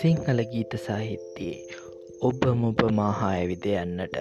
සිංහල 0.00 0.40
ගීත 0.42 0.72
සාහිත්‍යයේ 0.86 1.78
ඔබ 2.20 2.44
මොබ 2.60 2.80
මාහා 2.98 3.30
ඇවිද 3.30 3.64
යන්නට. 3.70 4.16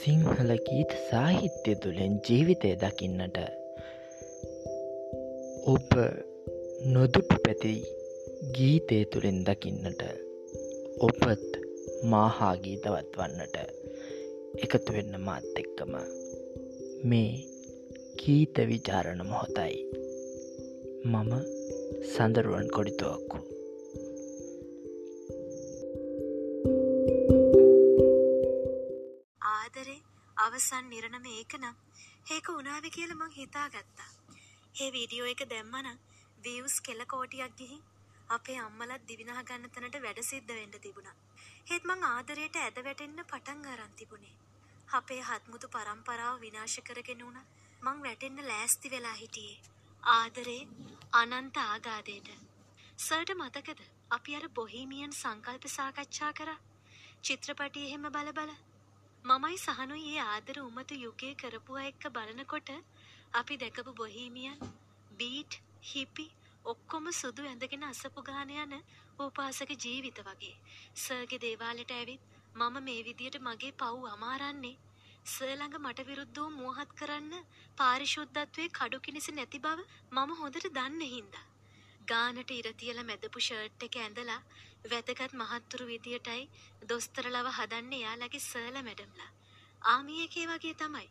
සිංහල 0.00 0.50
ගීත 0.66 0.92
සාහිත්‍ය 1.10 1.74
තුළින් 1.74 2.14
ජීවිතය 2.28 2.72
දකින්නට. 2.82 3.38
ඔබ 5.66 5.96
නොදුටු 6.94 7.40
පැති 7.44 7.72
ගීතය 8.54 8.98
තුළින් 9.04 9.38
දකින්නට. 9.44 10.02
ඔබත් 11.00 11.60
මාහා 12.04 12.54
ගීතවත් 12.56 13.18
වන්නට. 13.18 13.56
එකතු 14.64 14.92
වෙන්න 14.92 15.20
මාත් 15.20 15.62
එක්කම 15.62 15.94
මේ 17.04 17.32
කීත 18.16 18.64
විචාරණ 18.68 19.26
මොහොතයි. 19.26 19.76
මම 21.04 21.32
සඳරුවන් 22.16 22.68
කොඩිතුවක්කු. 22.68 23.57
අවසන් 30.58 30.88
නිරණම 30.90 31.26
ඒක 31.30 31.52
නම් 31.56 31.76
ඒක 32.28 32.46
උනාව 32.50 32.86
කියල 32.94 33.12
මං 33.14 33.32
හිතා 33.32 33.66
ගත්තා. 33.68 34.10
ඒ 34.74 34.88
වීඩියෝ 34.94 35.28
එක 35.32 35.42
දැම්මන 35.52 35.88
වියස් 36.44 36.76
කෙල 36.80 37.02
කෝටියක් 37.04 37.52
ගිහින් 37.60 37.82
අපේ 38.28 38.56
අම්මලත් 38.58 39.04
දිවිනහ 39.08 39.38
ගන්න 39.40 39.70
තැනට 39.74 39.98
වැඩ 40.04 40.20
සිද්ධ 40.22 40.50
වෙන්න 40.50 40.74
තිබුණා. 40.78 41.16
ඒත් 41.72 41.86
මං 41.88 42.02
ආදරයට 42.08 42.56
ඇද 42.56 42.80
වැටෙන්න 42.80 43.22
පටන් 43.24 43.70
අරන් 43.72 43.94
තිබුණේ. 43.96 44.34
අපේ 44.90 45.20
හත්මුතු 45.22 45.72
පරම්පරාව 45.74 46.40
විනාශ 46.40 46.78
කරගෙන 46.82 47.24
වුණ 47.24 47.40
මං 47.82 48.04
වැටෙන්න 48.06 48.46
ලෑස්ති 48.50 48.92
වෙලා 48.94 49.16
හිටියේ. 49.16 49.58
ආදරේ 50.02 50.62
අනන්ත 51.12 51.60
ආගාදයට. 51.64 52.32
සර්ට 52.98 53.36
මතකද 53.36 53.90
අපි 54.10 54.40
අර 54.40 54.48
බොහීමියන් 54.56 55.14
සංකල්ප 55.14 55.70
සාකච්ඡා 55.72 56.32
කර 56.32 56.50
චිත්‍රපටි 57.22 57.86
එහෙම 57.86 58.10
බල 58.10 58.32
බල 58.32 58.58
මමයි 59.24 59.58
සහනුයි 59.58 60.10
ඒ 60.10 60.24
ආදර 60.24 60.56
උමතු 60.60 60.94
යුගය 60.96 61.30
කරපුවා 61.34 61.86
එක්ක 61.86 62.04
බලනකොට 62.10 62.68
අපි 63.32 63.54
දැකපු 63.56 63.92
බොහීමියන් 63.94 64.58
බීට් 65.12 65.52
හිපි 65.84 66.26
ඔක්කොම 66.64 67.06
සුදු 67.12 67.42
ඇඳගෙන 67.44 67.84
අසපු 67.84 68.20
ගාන 68.22 68.50
යන 68.54 68.74
උපාසක 69.18 69.70
ජීවිත 69.76 70.18
වගේ. 70.20 70.54
සර්ගේ 70.96 71.40
දේවාලට 71.40 71.92
ඇවිත් 71.92 72.22
මම 72.54 72.76
මේ 72.80 73.02
විදියට 73.02 73.38
මගේ 73.40 73.72
පව් 73.74 74.06
අමාරන්නේ 74.08 74.76
සර්ළඟ 75.26 75.76
මට 75.78 76.06
විරුද්ධ 76.06 76.38
වූ 76.38 76.50
මුවහත් 76.52 76.90
කරන්න 76.94 77.34
පාරිශුද්ධත්වය 77.78 78.64
කඩු 78.70 78.98
කිනිසි 79.00 79.32
නැති 79.32 79.58
බව 79.58 79.78
මම 80.12 80.30
හොඳට 80.40 80.70
දන්න 80.70 81.02
හින්දා. 81.08 81.46
ගානට 82.06 82.50
ඉරතියල 82.52 83.00
මැදපු 83.02 83.38
ෂර්ට් 83.40 83.82
එක 83.82 83.96
ඇඳලා 83.98 84.40
වැදගත් 84.84 85.32
මහත්තුරු 85.34 85.86
විදියටයි 85.86 86.42
දොස්තරලව 86.86 87.48
හදන්න 87.52 87.94
එයාලගේ 87.94 88.40
සර්ල 88.40 88.76
මැඩම්ලා. 88.80 89.30
ආමිය 89.84 90.20
එකේ 90.24 90.46
වගේ 90.46 90.74
තමයි. 90.74 91.08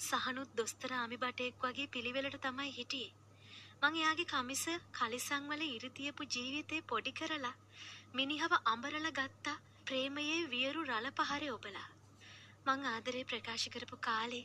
සහනුත් 0.00 0.54
දොස්තර 0.56 0.92
ආමි 0.92 1.16
බටෙක් 1.16 1.60
වගේ 1.62 1.88
පිළිවෙලට 1.88 2.38
තමයි 2.40 2.70
හිටියේ. 2.70 3.12
මං 3.82 3.96
එයාගේ 3.96 4.26
කමිස 4.26 4.64
කලිසංවල 4.92 5.62
ඉරිතියපු 5.66 6.22
ජීවිතේ 6.26 6.82
පොඩි 6.84 7.12
කරලා 7.12 7.54
මිනිහව 8.14 8.52
අඹරල 8.64 9.08
ගත්තා 9.12 9.60
ප්‍රේමයේ 9.86 10.40
වියරු 10.48 10.82
රළ 10.84 11.08
පහරය 11.12 11.48
ඔබලා. 11.50 11.88
මං 12.66 12.86
ආදරේ 12.86 13.24
ප්‍රකාශ 13.24 13.68
කරපු 13.68 13.96
කාලේ 14.00 14.44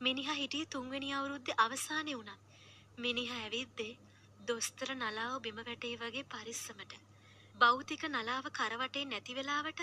මිනිහ 0.00 0.28
හිටිය 0.32 0.66
තුන්වෙනි 0.66 1.10
අවුරුද්ද 1.12 1.48
අවසානය 1.58 2.14
වුණත්. 2.14 2.40
මිනිහ 2.98 3.30
ඇවිද්දේ 3.34 3.98
දොස්තර 4.48 4.90
නලාව 4.94 5.42
බිම 5.42 5.58
වැටේ 5.60 5.96
වගේ 5.96 6.26
පරිස්සමට. 6.26 7.07
භෞතික 7.60 8.02
නලාව 8.06 8.46
කරවටේ 8.52 9.04
නැති 9.04 9.34
වෙලාවට 9.34 9.80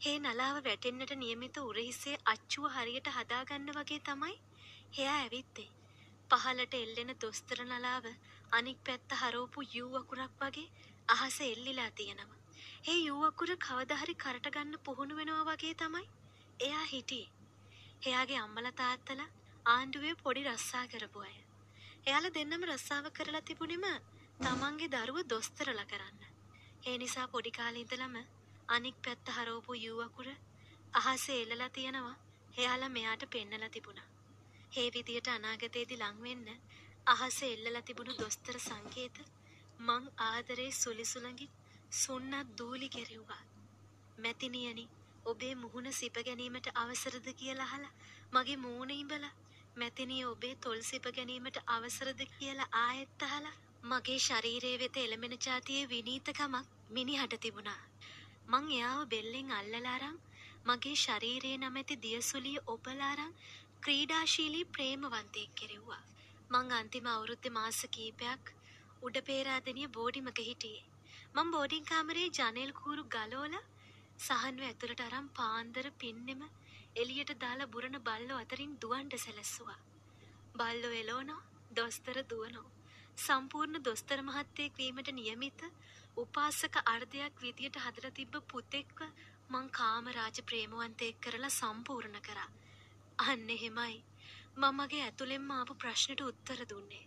හේ 0.00 0.16
නලාව 0.18 0.56
වැටෙන්නට 0.64 1.12
නියමිත 1.16 1.56
උරහිසේ 1.60 2.16
අච්චුව 2.24 2.64
හරියට 2.72 3.08
හදාගන්න 3.10 3.70
වගේ 3.70 4.00
තමයි 4.00 4.34
එයා 4.94 5.14
ඇවිත්තේ. 5.18 5.70
පහලට 6.30 6.74
එල්ලෙන 6.76 7.12
දොස්තර 7.18 7.62
නලාව 7.62 8.08
අනික් 8.52 8.82
පැත්ත 8.86 9.14
හරෝපු 9.20 9.64
යූ 9.74 9.92
අකුරක් 9.94 10.34
වගේ 10.42 10.72
අහස 11.08 11.38
එල්ලිලා 11.42 11.90
තියෙනවා. 11.92 12.42
ඒ 12.86 12.98
යූ 12.98 13.22
අකුර 13.22 13.54
කවදහරි 13.58 14.14
කරටගන්න 14.16 14.82
පුහුණු 14.82 15.16
වෙනවා 15.16 15.48
වගේ 15.48 15.74
තමයි 15.76 16.04
එයා 16.60 16.84
හිටියේ. 16.84 17.32
එයාගේ 18.02 18.38
අම්මල 18.38 18.70
තාත්තල 18.74 19.24
ආණ්ඩුවේ 19.66 20.14
පොඩි 20.16 20.46
රස්සා 20.46 20.84
කරපු 20.88 21.20
අය. 21.22 21.34
එයාල 22.06 22.30
දෙන්නම 22.30 22.68
රස්සාව 22.68 23.10
කරලා 23.12 23.42
තිබුණෙම 23.42 23.90
තමන්ගේ 24.40 24.92
දරුව 24.94 25.26
දොස්තරල 25.28 25.84
කරන්න. 25.86 26.33
ඒ 26.84 26.96
නිසා 26.98 27.28
පොඩි 27.28 27.50
කාලේ 27.50 27.82
ඉඳලම 27.82 28.16
අනික් 28.68 28.96
පැත්ත 29.04 29.28
හරවපු 29.28 29.72
යූ 29.76 30.00
අකුර 30.00 30.28
අහසේ 30.94 31.38
එල්ලලා 31.42 31.68
තියෙනවා 31.70 32.16
එයාලා 32.56 32.88
මෙයාට 32.88 33.24
පෙන්නලා 33.28 33.70
තිබුණා. 33.70 34.08
ඒ 34.72 34.88
විදියට 34.90 35.28
අනාගතයේදී 35.28 35.98
ලං 35.98 36.18
වෙන්න 36.22 36.48
අහසේ 37.06 37.50
එල්ලලා 37.52 37.82
තිබුණු 37.82 38.18
දොස්තර 38.18 38.58
සංකේත 38.58 39.16
මං 39.80 40.04
ආදරේ 40.20 40.70
සුලිසුලඟින් 40.72 41.56
සුන්නත් 41.92 42.52
දූලි 42.58 42.88
කෙරෙව්වා. 42.88 43.42
මැතිනියනි 44.18 44.84
ඔබේ 45.26 45.54
මුහුණ 45.56 45.92
සිප 45.92 46.16
ගැනීමට 46.22 46.68
අවසරද 46.74 47.26
කියලා 47.34 47.68
අහලා 47.68 47.94
මගේ 48.32 48.58
මූණ 48.58 48.90
ඉඹලා 48.92 49.36
මැතිනිය 49.76 50.24
ඔබේ 50.26 50.54
තොල් 50.58 50.80
සිප 50.82 51.06
ගැනීමට 51.12 51.56
අවසරද 51.68 52.20
කියලා 52.32 52.72
ආයෙත් 52.78 53.22
අහලා 53.22 53.60
මගේ 53.84 54.18
ශරීරයේ 54.18 54.76
වෙත 54.78 54.96
එළමෙන 54.96 55.34
જાතියේ 55.38 55.88
විනීතකමක් 55.88 56.68
මිනිහට 56.90 57.34
තිබුණා. 57.40 57.82
මං 58.50 58.64
එයාව 58.76 59.00
බෙල්ලෙන් 59.08 59.50
අල්ලලා 59.52 59.94
අරන් 59.96 60.16
මගේ 60.68 60.94
ශරීරයේ 60.96 61.58
නැමැති 61.58 61.96
දියසුලිය 62.04 62.62
ඔබලා 62.66 63.08
අරන් 63.08 63.34
ක්‍රීඩාශීලී 63.84 64.70
ප්‍රේමවන්තයෙක් 64.74 65.50
කෙරෙව්වා. 65.60 66.02
මං 66.52 66.72
අන්තිම 66.78 67.08
අවුරුද්දේ 67.14 67.56
මාස 67.58 67.80
කීපයක් 67.96 68.52
උඩ 69.02 69.18
පේරාදෙනිය 69.28 69.88
බෝඩිමක 69.96 70.40
හිටියේ. 70.40 70.84
මං 71.34 71.52
බෝඩින් 71.54 71.84
කාමරේ 71.84 72.28
ජනෙල් 72.38 72.72
කූරු 72.72 73.04
ගලෝලා 73.14 73.64
සහන්ව 74.18 74.62
ඇතුළට 74.62 75.02
අරන් 75.08 75.28
පාන්දර 75.38 75.86
පින්නෙම 76.00 76.42
එළියට 76.96 77.34
දාලා 77.38 77.72
බුරණ 77.74 77.98
බල්ලෝ 78.08 78.38
අතරින් 78.38 78.72
දුවන්ට 78.82 79.18
සැලැස්සුවා. 79.18 79.80
බල්ලෝ 80.56 80.94
එලෝනෝ 81.02 81.42
දොස්තර 81.76 82.18
දුවනෝ. 82.32 82.66
සම්පූර්ණ 83.18 83.82
දොස්තර 83.82 84.20
මහත්තයෙක් 84.22 84.72
වීමට 84.78 85.08
නියමිත 85.12 85.60
උපාසක 86.16 86.74
අර්ධයක් 86.84 87.34
විදියට 87.40 87.76
හදලා 87.78 88.10
තිබ්බ 88.10 88.34
පුතෙක්ව 88.48 88.98
මං 89.50 89.68
කාමරාජ 89.70 90.38
ප්‍රේමවන්තයෙක් 90.42 91.20
කරලා 91.20 91.50
සම්පූර්ණ 91.50 92.18
කරා. 92.20 92.50
අන්න 93.20 93.50
එහෙමයි. 93.50 93.96
මමගේ 94.56 95.02
ඇතුළෙන්ම 95.04 95.48
ආපු 95.50 95.74
ප්‍රශ්නෙට 95.76 96.20
උත්තර 96.22 96.60
දුන්නේ. 96.68 97.06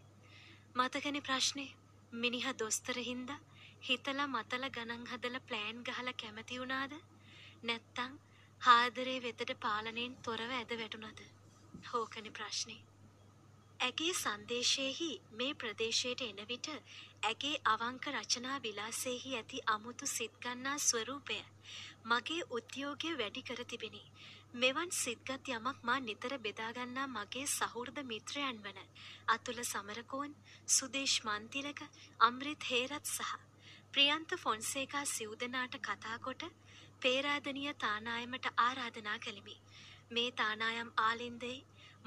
මතකනේ 0.76 1.22
ප්‍රශ්නේ 1.22 1.70
මිනිහා 2.14 2.58
දොස්තර 2.60 2.98
හින්දා 3.02 3.40
හිතලා 3.82 4.28
මතලා 4.30 4.70
ගණන් 4.70 5.08
හදලා 5.08 5.46
ප්ලෑන් 5.48 5.84
ගහලා 5.84 6.20
කැමති 6.22 6.60
වුණාද? 6.60 6.94
නැත්තම් 7.64 8.12
ආදරේ 8.62 9.20
වෙතට 9.22 9.58
පාලනයෙන් 9.60 10.22
තොරව 10.24 10.52
ඇද 10.52 10.72
වැටුණද? 10.78 11.20
හෝකනේ 11.90 12.32
ප්‍රශ්නේ. 12.32 12.82
ඇගේ 13.80 14.14
සංදේශයෙහි 14.14 15.10
මේ 15.34 15.56
ප්‍රදේශයට 15.56 16.22
එන 16.24 16.40
විට 16.46 16.68
ඇගේ 17.24 17.60
අවංක 17.66 18.08
රචනා 18.12 18.56
විලාසයෙහි 18.60 19.36
ඇති 19.36 19.60
අමුතු 19.68 20.08
සිත්ගන්නා 20.08 20.78
ස්වරූපය 20.80 21.38
මගේ 22.06 22.48
උද්‍යෝගය 22.52 23.12
වැඩි 23.16 23.44
කර 23.44 23.62
තිබෙනි. 23.66 24.04
මෙවන් 24.56 24.92
සිත්ගත් 24.94 25.52
යමක් 25.52 25.80
මා 25.84 26.00
නිතර 26.00 26.34
බෙදාගන්නා 26.40 27.08
මගේ 27.10 27.46
සහෘද 27.50 28.02
මිත්‍රයන් 28.06 28.64
වන 28.64 28.80
අතුල 29.28 29.64
සමරකෝන් 29.64 30.36
සුදේශ් 30.70 31.18
මන්තිලක 31.24 31.82
අම්රිත් 32.22 32.70
හේරත් 32.72 33.06
සහ 33.08 33.32
ප්‍රියන්ත 33.94 34.38
ෆොන්සේකා 34.38 35.06
සිව්දනාට 35.08 35.82
කතාකොට 35.82 36.50
පේරාදනිය 37.02 37.74
තානායමට 37.78 38.54
ආරාධනා 38.58 39.18
කළෙමි. 39.20 39.58
මේ 40.12 40.30
තානායම් 40.34 40.90
ආලින්දේ 41.00 41.58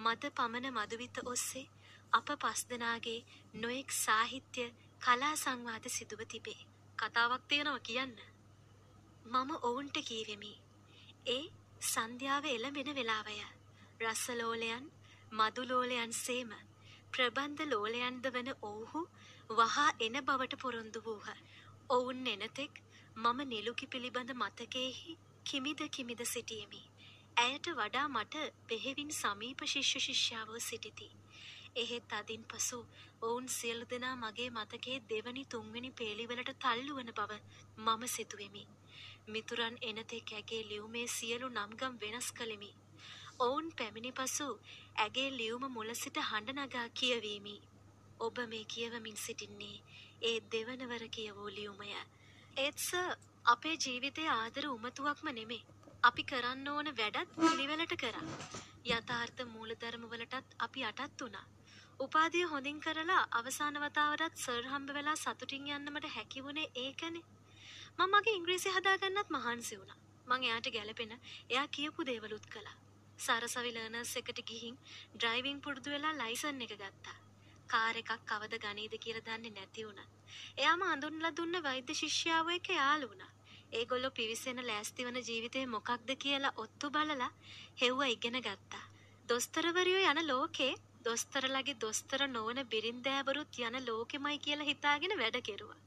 මද 0.01 0.23
පමණ 0.31 0.75
මදුවිත 0.75 1.17
ඔස්සේ 1.25 1.71
අප 2.13 2.29
පස්දනාගේ 2.43 3.21
නොයෙක් 3.55 3.91
සාහිත්‍ය 3.97 4.65
කලා 5.01 5.35
සංවාද 5.37 5.85
සිදුව 5.89 6.21
තිබේ. 6.25 6.61
කතාවක් 6.99 7.43
තියෙනවා 7.49 7.81
කියන්න. 7.81 8.17
මම 9.27 9.51
ඔවුන්ට 9.63 9.97
කීවෙමි. 10.05 10.53
ඒ 11.27 11.45
සන්ධ්‍යාව 11.83 12.45
එළඹෙන 12.47 12.91
වෙලාවය. 12.95 13.37
රස්සලෝලයන් 14.01 14.85
මදුලෝලයන් 15.33 16.13
සේම 16.17 16.53
ප්‍රබන්ධ 17.13 17.63
ලෝලයන්ද 17.65 18.25
වන 18.27 18.51
ඔවුහු 18.63 19.01
වහා 19.51 19.89
එන 20.01 20.17
බවට 20.23 20.61
පොරොන්දු 20.63 21.01
වූහ. 21.01 21.29
ඔවුන් 21.91 22.27
එනතෙක් 22.27 22.75
මම 23.17 23.39
නිලුකි 23.47 23.87
පිළිබඳ 23.87 24.31
මතකයෙහි 24.35 25.19
කිමිද 25.45 25.81
කිමිද 25.89 26.21
සිටියමි. 26.25 26.83
ඇයට 27.37 27.69
වඩා 27.75 28.09
මට 28.09 28.43
බෙහෙවින් 28.69 29.13
සමීප 29.13 29.63
ශිෂ්‍ය 29.67 30.01
ශිෂ්‍යාවෝ 30.01 30.61
සිටිති. 30.61 31.09
එහෙත් 31.77 32.13
අදින් 32.13 32.43
පසු 32.45 32.79
ඔවුන් 33.23 33.49
සියලු 33.49 33.85
දෙනා 33.91 34.17
මගේ 34.17 34.51
මතකයේ 34.51 34.99
දෙවනි 35.11 35.45
තුන්වෙනි 35.47 35.91
පේලිවලට 35.93 36.53
තල්ලු 36.59 36.97
වන 36.97 37.13
බව 37.13 37.33
මම 37.79 38.03
සිතුවෙමි. 38.09 38.65
මිතුරන් 39.29 39.77
එනතෙක් 39.83 40.33
ඇගේ 40.33 40.63
ලියුමේ 40.65 41.07
සියලු 41.09 41.49
නම්ගම් 41.51 41.95
වෙනස් 42.01 42.29
කළෙමි. 42.33 42.71
ඔවුන් 43.41 43.73
පැමිණි 43.73 44.13
පසු 44.13 44.49
ඇගේ 44.99 45.29
ලියුම 45.31 45.65
මුල 45.71 45.95
සිට 45.95 46.23
හඬ 46.23 46.59
නගා 46.59 46.89
කියවීමි. 46.95 47.57
ඔබ 48.21 48.37
මේ 48.49 48.65
කියවමින් 48.67 49.17
සිටින්නේ 49.17 49.83
ඒ 50.23 50.39
දෙවනවර 50.53 51.05
කියවූ 51.09 51.51
ලියුමය. 51.51 51.91
ඒත් 52.57 52.79
සර් 52.81 53.11
අපේ 53.45 53.77
ජීවිතයේ 53.79 54.33
ආදර 54.33 54.65
උමතුවක්ම 54.69 55.29
නෙමේ. 55.33 55.65
අපි 56.03 56.23
කරන්න 56.25 56.69
ඕන 56.69 56.89
වැඩත් 56.99 57.33
පිළිවෙලට 57.35 57.95
කරා. 58.03 58.23
යථාර්ථ 58.89 59.41
මූලධර්මවලටත් 59.47 60.55
අපි 60.59 60.85
යටත් 60.89 61.21
වුණා. 61.21 61.45
උපාධිය 62.01 62.47
හොඳින් 62.53 62.79
කරලා 62.81 63.25
අවසාන 63.33 63.77
වතාවටත් 63.83 64.39
සර් 64.39 64.69
හම්බ 64.71 64.95
වෙලා 64.97 65.17
සතුටින් 65.17 65.67
යන්න 65.69 65.91
මට 65.93 66.13
හැකි 66.15 66.45
වුණේ 66.45 66.71
ඒකනේ. 66.77 67.25
මම 67.99 68.15
මගේ 68.15 68.37
ඉංග්‍රීසි 68.39 68.73
හදාගන්නත් 68.77 69.35
මහන්සි 69.37 69.79
වුණා. 69.81 69.99
මං 70.29 70.47
එයාට 70.47 70.71
ගැළපෙන 70.77 71.13
එයා 71.51 71.67
කියපු 71.69 72.07
දේවලුත් 72.07 72.47
කළා. 72.47 72.77
සරසවි 73.19 73.73
ලර්නර්ස් 73.73 74.15
එකට 74.17 74.41
ගිහින් 74.51 74.79
ඩ්‍රයිවිං 75.15 75.61
පුරුදු 75.61 75.91
වෙලා 75.91 76.15
ලයිසන් 76.15 76.65
එක 76.67 76.73
ගත්තා. 76.75 77.19
කාර් 77.69 77.97
එකක් 77.97 78.15
කවද 78.25 78.63
ගනීද 78.65 78.97
කියලා 78.99 79.27
දන්නේ 79.29 79.53
නැති 79.53 79.87
වුණා. 79.89 80.09
එයාම 80.59 80.87
හඳුන්ලා 80.87 81.37
දුන්න 81.37 81.63
වෛද්‍ය 81.63 81.95
ශිෂ්‍යාව 81.95 82.55
එක්ක 82.57 82.73
යාළු 82.75 83.11
වුණා. 83.13 83.31
ඒගොල්ලෝ 83.73 84.11
පිවිසෙන 84.11 84.61
ලෑස්ති 84.67 85.07
වන 85.07 85.19
ජීවිතේ 85.29 85.67
මොකක්ද 85.75 86.11
කියලා 86.19 86.57
ඔත්තු 86.65 86.91
බලලා 86.91 87.31
හෙව්ව 87.81 88.01
ඉගෙන 88.09 88.39
ගත්තා. 88.47 88.85
දොස්තරවරියෝ 89.29 90.07
යන 90.13 90.21
ලෝකේ 90.27 90.73
දොස්තරලගේ 91.05 91.77
දොස්තර 91.83 92.23
නොවන 92.29 92.59
බිරින්දෑවරුත් 92.73 93.59
යන 93.61 93.79
ලෝකෙමයි 93.87 94.39
කියලා 94.39 94.71
හිතාගෙන 94.71 95.15
වැඩ 95.21 95.39
කෙරුවා. 95.49 95.81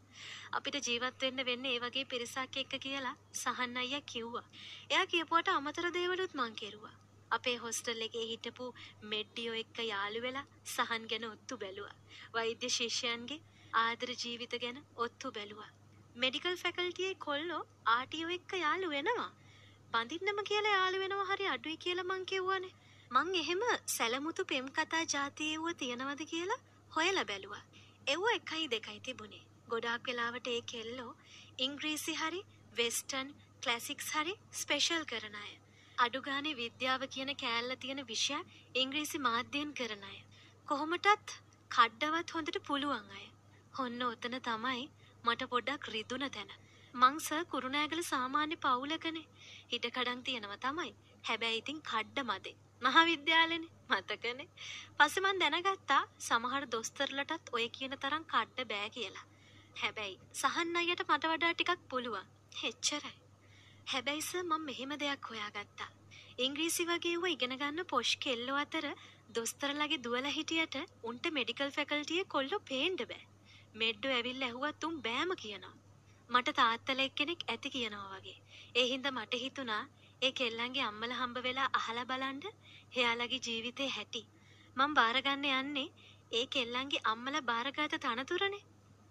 අපිට 0.57 0.88
ජීවත් 0.88 1.25
වෙන්න 1.25 1.45
වෙන්නේ 1.45 1.75
ඒ 1.75 1.83
වගේ 1.83 2.06
පිරිසක් 2.06 2.57
එක්ක 2.62 2.74
කියලා 2.85 3.15
සහන් 3.41 3.77
අයියා 3.83 4.09
කිව්වා. 4.13 4.45
එයා 4.91 5.06
කියපුවට 5.13 5.53
අමතර 5.56 5.88
දේවලුත් 5.97 6.33
මං 6.39 6.56
කෙරුවා. 6.62 6.95
අපේ 7.31 7.57
හොස්ටල් 7.57 8.01
එකේ 8.07 8.25
හිටපු 8.31 8.65
මෙඩ්ඩියෝ 9.12 9.62
එක්ක 9.62 9.77
යාළු 9.91 10.25
වෙලා 10.25 10.50
සහන් 10.65 11.07
ගැන 11.12 11.29
ඔත්තු 11.31 11.62
බැලුවා. 11.63 11.95
වෛද්‍ය 12.33 12.69
ශිෂ්‍යයන්ගේ 12.77 13.44
ආදර 13.83 14.12
ජීවිත 14.24 14.53
ගැන 14.63 14.83
ඔත්තු 15.06 15.31
බැලුවා. 15.31 15.71
මෙඩිකල් 16.15 16.56
ෆැකල්ටියේ 16.57 17.15
කොල්ලෝ 17.25 17.62
ආටියෝ 17.94 18.33
එක්ක 18.36 18.51
යාළු 18.60 18.89
වෙනවා. 18.89 19.31
බඳින්නම 19.94 20.42
කියලා 20.50 20.74
යාළු 20.74 21.00
වෙනවා 21.04 21.30
හරි 21.31 21.48
අඩුයි 21.54 21.77
කියලා 21.77 22.10
මං 22.10 22.25
කිව්වනේ. 22.25 22.74
මං 23.12 23.33
එහෙම 23.42 23.63
සැලමුතු 23.94 24.45
පෙම් 24.51 24.68
කතා 24.77 25.01
ජාතියව්ව 25.13 25.65
තියෙනවද 25.81 26.21
කියලා 26.31 26.60
හොයලා 26.92 27.25
බැලුවා. 27.31 27.63
එව්ව 28.07 28.25
එකයි 28.36 28.69
දෙකයි 28.71 29.00
තිබුණේ. 29.00 29.44
ගොඩාක් 29.68 30.07
වෙලාවට 30.07 30.48
ඒ 30.48 30.62
කෙල්ලෝ 30.71 31.12
ඉංග්‍රීසි 31.60 32.15
හරි 32.21 32.42
වෙස්ටර්න් 32.77 33.36
ක්ලාසික්ස් 33.63 34.07
හරි 34.15 34.33
ස්පෙෂල් 34.62 35.06
කරන 35.12 35.38
අය. 35.44 35.51
අඩු 35.98 36.21
ගානේ 36.21 36.56
විද්‍යාව 36.56 37.07
කියන 37.13 37.31
කෑල්ල 37.36 37.77
තියෙන 37.77 38.01
විෂය 38.07 38.39
ඉංග්‍රීසි 38.75 39.25
මාධ්‍යයෙන් 39.27 39.77
කරන 39.80 40.04
අය. 40.06 40.19
කොහොමටත් 40.68 41.38
කඩ්ඩවත් 41.71 42.36
හොඳට 42.36 42.65
පුළුවන් 42.68 43.15
අය. 43.19 43.27
හොන්න 43.74 44.04
ඔතන 44.07 44.44
තමයි 44.48 44.83
මට 45.23 45.49
පොඩ්ඩක් 45.51 45.89
රිදුන 45.93 46.25
තැන. 46.29 46.51
මං 46.93 47.15
සර් 47.19 47.45
කුරුණෑගල 47.51 48.01
සාමාන්‍ය 48.03 48.55
පවුලකනේ. 48.57 49.25
හිටකඩම් 49.71 50.19
තියෙනවා 50.23 50.57
තමයි. 50.57 50.91
හැබැයි 51.23 51.61
ඉතින් 51.61 51.79
කඩ්ඩ 51.81 52.27
මදේ. 52.29 52.55
මහාවිද්‍යාලෙනේ 52.81 53.71
මතකනේ. 53.91 54.47
පස්සේ 54.97 55.23
මං 55.23 55.41
දැනගත්තා 55.41 56.01
සමහර 56.19 56.65
දොස්තරලටත් 56.71 57.51
ඔය 57.51 57.65
කියන 57.69 57.97
තරම් 57.97 58.25
කඩ 58.33 58.67
බෑ 58.71 58.89
කියලා. 58.89 59.25
හැබැයි 59.75 60.19
සහන් 60.33 60.79
අයියට 60.81 61.03
මට 61.07 61.33
වඩා 61.33 61.53
ටිකක් 61.53 61.89
පුළුවන්. 61.89 62.31
එච්චරයි. 62.63 63.15
හැබැයි 63.87 64.21
සර් 64.21 64.43
මම 64.43 64.65
මෙහෙම 64.69 64.95
දෙයක් 64.99 65.29
හොයාගත්තා. 65.31 65.91
ඉංග්‍රීසි 66.37 66.83
වගේ 66.85 67.17
ඌ 67.17 67.33
ඉගෙන 67.35 67.57
ගන්න 67.57 67.89
පොෂ් 67.91 68.15
කෙල්ලෝ 68.17 68.57
අතර 68.57 68.85
දොස්තරලගේ 69.35 70.03
දුවලා 70.05 70.37
හිටියට 70.37 70.75
උන්ට 71.03 71.31
මෙඩිකල් 71.31 71.77
ෆැකල්ටියේ 71.77 72.31
කොල්ලෝ 72.33 72.65
පේන්න 72.69 72.95
බෑ. 73.03 73.23
මෙඩ්ඩෝ 73.75 74.11
ඇවිල්ලා 74.13 74.49
ඇහුවත් 74.49 74.83
උන් 74.87 74.97
බෑම 75.05 75.31
කියනවා. 75.41 75.75
මට 76.29 76.55
තාත්තලා 76.55 77.05
එක්කෙනෙක් 77.05 77.41
ඇති 77.47 77.69
කියනවා 77.69 78.09
වගේ. 78.15 78.37
ඒ 78.75 78.85
හින්දා 78.91 79.11
මට 79.11 79.39
හිතුණා 79.41 79.83
ඒ 80.21 80.31
කෙල්ලන්ගේ 80.31 80.83
අම්මලා 80.83 81.17
හම්බ 81.19 81.37
වෙලා 81.45 81.69
අහලා 81.79 82.05
බලන්න 82.05 82.43
එයාලගේ 82.97 83.41
ජීවිතේ 83.47 83.89
හැටි. 83.89 84.21
මං 84.77 84.93
බාරගන්න 84.99 85.47
යන්නේ 85.51 85.87
ඒ 86.31 86.45
කෙල්ලන්ගේ 86.47 87.01
අම්මලා 87.11 87.41
බාරගත 87.43 87.97
තනතුරනේ. 88.05 88.63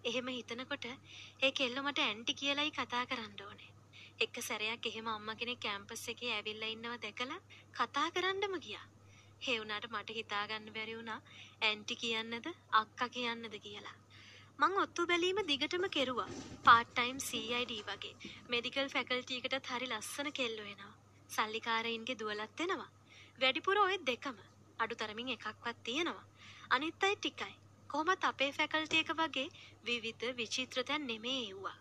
එහෙම 0.03 0.27
හිතනකොට 0.29 0.85
ඒ 0.87 1.51
කෙල්ල 1.51 1.77
මට 1.81 2.05
ඇන්ටි 2.05 2.39
කියලායි 2.41 2.71
කතා 2.71 3.03
කරන්න 3.05 3.43
ඕනේ. 3.47 3.71
එක 4.19 4.41
සැරයක් 4.41 4.85
එහෙම 4.85 5.07
අම්මා 5.07 5.35
කෙනෙක් 5.35 5.59
කැම්පස් 5.59 6.07
එකේ 6.07 6.31
ඇවිල්ලා 6.33 6.71
ඉන්නව 6.75 6.95
දැකලා 7.03 7.41
කතා 7.73 8.07
කරන්නම 8.11 8.55
ගියා. 8.65 8.87
ඒ 9.47 9.59
වුණාට 9.59 9.91
මට 9.91 10.17
හිතාගන්න 10.17 10.73
බැරි 10.75 10.97
වුණා 10.97 11.19
ඇන්ටි 11.61 12.01
කියන්නද 12.01 12.47
අක්කා 12.73 13.09
කියන්නද 13.09 13.55
කියලා. 13.59 13.97
මං 14.59 14.75
ඔත්තු 14.81 15.05
බැලීම 15.07 15.39
දිගටම 15.47 15.85
කෙරුවා. 15.89 16.27
පාර්ට් 16.63 16.91
ටයිම් 16.91 17.17
CID 17.19 17.71
වගේ. 17.87 18.15
මෙඩිකල් 18.49 18.89
ෆැකල්ටි 18.93 19.39
එකටත් 19.39 19.67
හරි 19.67 19.87
ලස්සන 19.87 20.29
කෙල්ලෝ 20.31 20.67
එනවා. 20.73 20.93
සල්ලිකාරයින්ගේ 21.29 22.19
දුවලත් 22.19 22.61
එනවා. 22.65 22.91
වැඩිපුර 23.41 23.77
ඔය 23.77 23.97
දෙකම 24.09 24.37
අඩු 24.79 24.95
තරමින් 24.95 25.29
එකක්වත් 25.29 25.83
තියෙනවා. 25.83 26.25
අනිත් 26.69 27.03
අයි 27.03 27.15
ටිකයි. 27.15 27.55
කොහොමත් 27.89 28.23
අපේ 28.23 28.51
ෆැකල්ටි 28.51 28.97
එක 28.97 29.09
වගේ 29.13 29.49
විවිධ 29.85 30.37
විචිත්‍ර 30.37 30.83
තැන් 30.83 31.07
නෙමේ 31.07 31.49
එව්වා. 31.49 31.77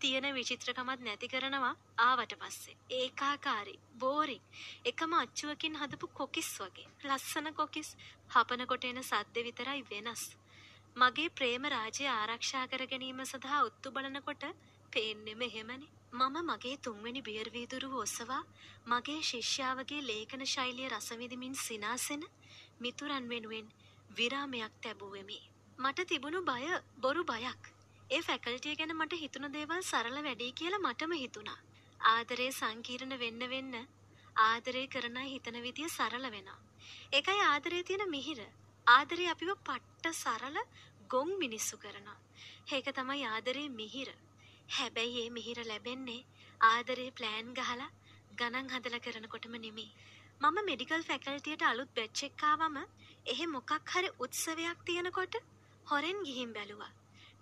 තියෙන 0.00 0.34
විචිත්‍රකමත් 0.34 1.00
නැති 1.00 1.28
කරනවා 1.28 1.74
ආවට 1.98 2.32
පස්සේ. 2.40 2.76
ඒකාකාරී, 2.90 3.78
බෝරිං. 3.98 4.42
එකම 4.84 5.12
අච්චුවකින් 5.12 5.76
හදපු 5.76 6.06
කොකිස් 6.14 6.50
වගේ. 6.60 6.88
ලස්සන 7.04 7.52
කොකිස් 7.54 7.96
හපනකොට 8.34 8.84
එන 8.84 9.02
සද්ද 9.02 9.44
විතරයි 9.44 9.84
වෙනස්. 9.90 10.24
මගේ 10.96 11.30
ප්‍රේම 11.30 11.64
රාජ්‍ය 11.66 12.04
ආරක්ෂා 12.08 12.64
කර 12.66 12.82
ගැනීම 12.86 13.20
සඳහා 13.22 13.62
ඔත්තු 13.64 13.90
බලනකොට 13.90 14.44
පේන්නෙම 14.92 15.40
එහෙමනේ. 15.42 15.90
මම 16.12 16.36
මගේ 16.50 16.74
තුන්වෙනි 16.78 17.22
බියර් 17.22 17.48
වීදුරුව 17.50 17.94
ඔසවා 17.96 18.42
මගේ 18.86 19.22
ශිෂ්‍යාවගේ 19.22 20.02
ලේඛන 20.02 20.44
ශෛලිය 20.46 20.88
රසවිඳමින් 20.90 21.58
සිනාසෙන 21.58 22.22
මිතුරන් 22.80 23.28
වෙනුවෙන් 23.28 23.66
විරාමයක් 24.10 24.74
තැබුවෙමි. 24.82 25.38
මට 25.78 26.06
තිබුණු 26.06 26.40
බය 26.42 26.64
බොරු 26.98 27.24
බයක්. 27.24 27.62
ඒ 28.10 28.22
ෆැකල්ටිය 28.22 28.76
ගැන 28.76 28.96
මට 28.96 29.22
හිතුණු 29.22 29.48
දේවල් 29.50 29.82
සරල 29.82 30.18
වැඩි 30.22 30.52
කියලා 30.54 30.84
මටම 30.84 31.14
හිතුණා. 31.16 31.60
ආදරේ 32.00 32.50
සංකීර්ණ 32.52 33.14
වෙන්න 33.18 33.50
වෙන්න 33.50 33.74
ආදරේ 34.42 34.86
කරන 34.88 35.18
හිතන 35.26 35.58
විදිය 35.62 35.88
සරල 35.90 36.26
වෙනවා. 36.30 36.60
ඒකයි 37.12 37.42
ආදරේ 37.44 37.82
තියෙන 37.82 38.10
මිහිර. 38.10 38.40
ආදරේ 38.86 39.28
අපිව 39.28 39.50
පට්ට 39.66 40.06
සරල 40.14 40.56
ගොන් 41.08 41.30
මිනිස්සු 41.38 41.76
කරනවා. 41.76 42.18
ඒක 42.72 42.88
තමයි 42.90 43.24
ආදරේ 43.26 43.68
මිහිර. 43.70 44.10
හැබැයි 44.68 45.22
ඒ 45.22 45.30
මිහිර 45.30 45.58
ලැබෙන්නේ 45.64 46.26
ආදරේ 46.60 47.10
ප්ලෑන් 47.10 47.48
ගහලා 47.54 47.88
ගණන් 48.38 48.68
හදලා 48.68 49.00
කරනකොටම 49.00 49.56
නෙමෙයි. 49.58 49.88
මම 50.42 50.58
මෙඩිකල් 50.68 51.02
ෆැකල්ටියට 51.02 51.62
අලුත් 51.62 51.90
බැච් 51.96 52.22
එකක් 52.28 52.44
ආවම 52.44 52.76
එහෙ 53.26 53.46
මොකක් 53.46 53.72
හරි 53.92 54.10
උත්සවයක් 54.18 54.78
තියෙනකොට 54.84 55.34
හොරෙන් 55.86 56.18
ගිහින් 56.22 56.52
බැලුවා. 56.52 56.92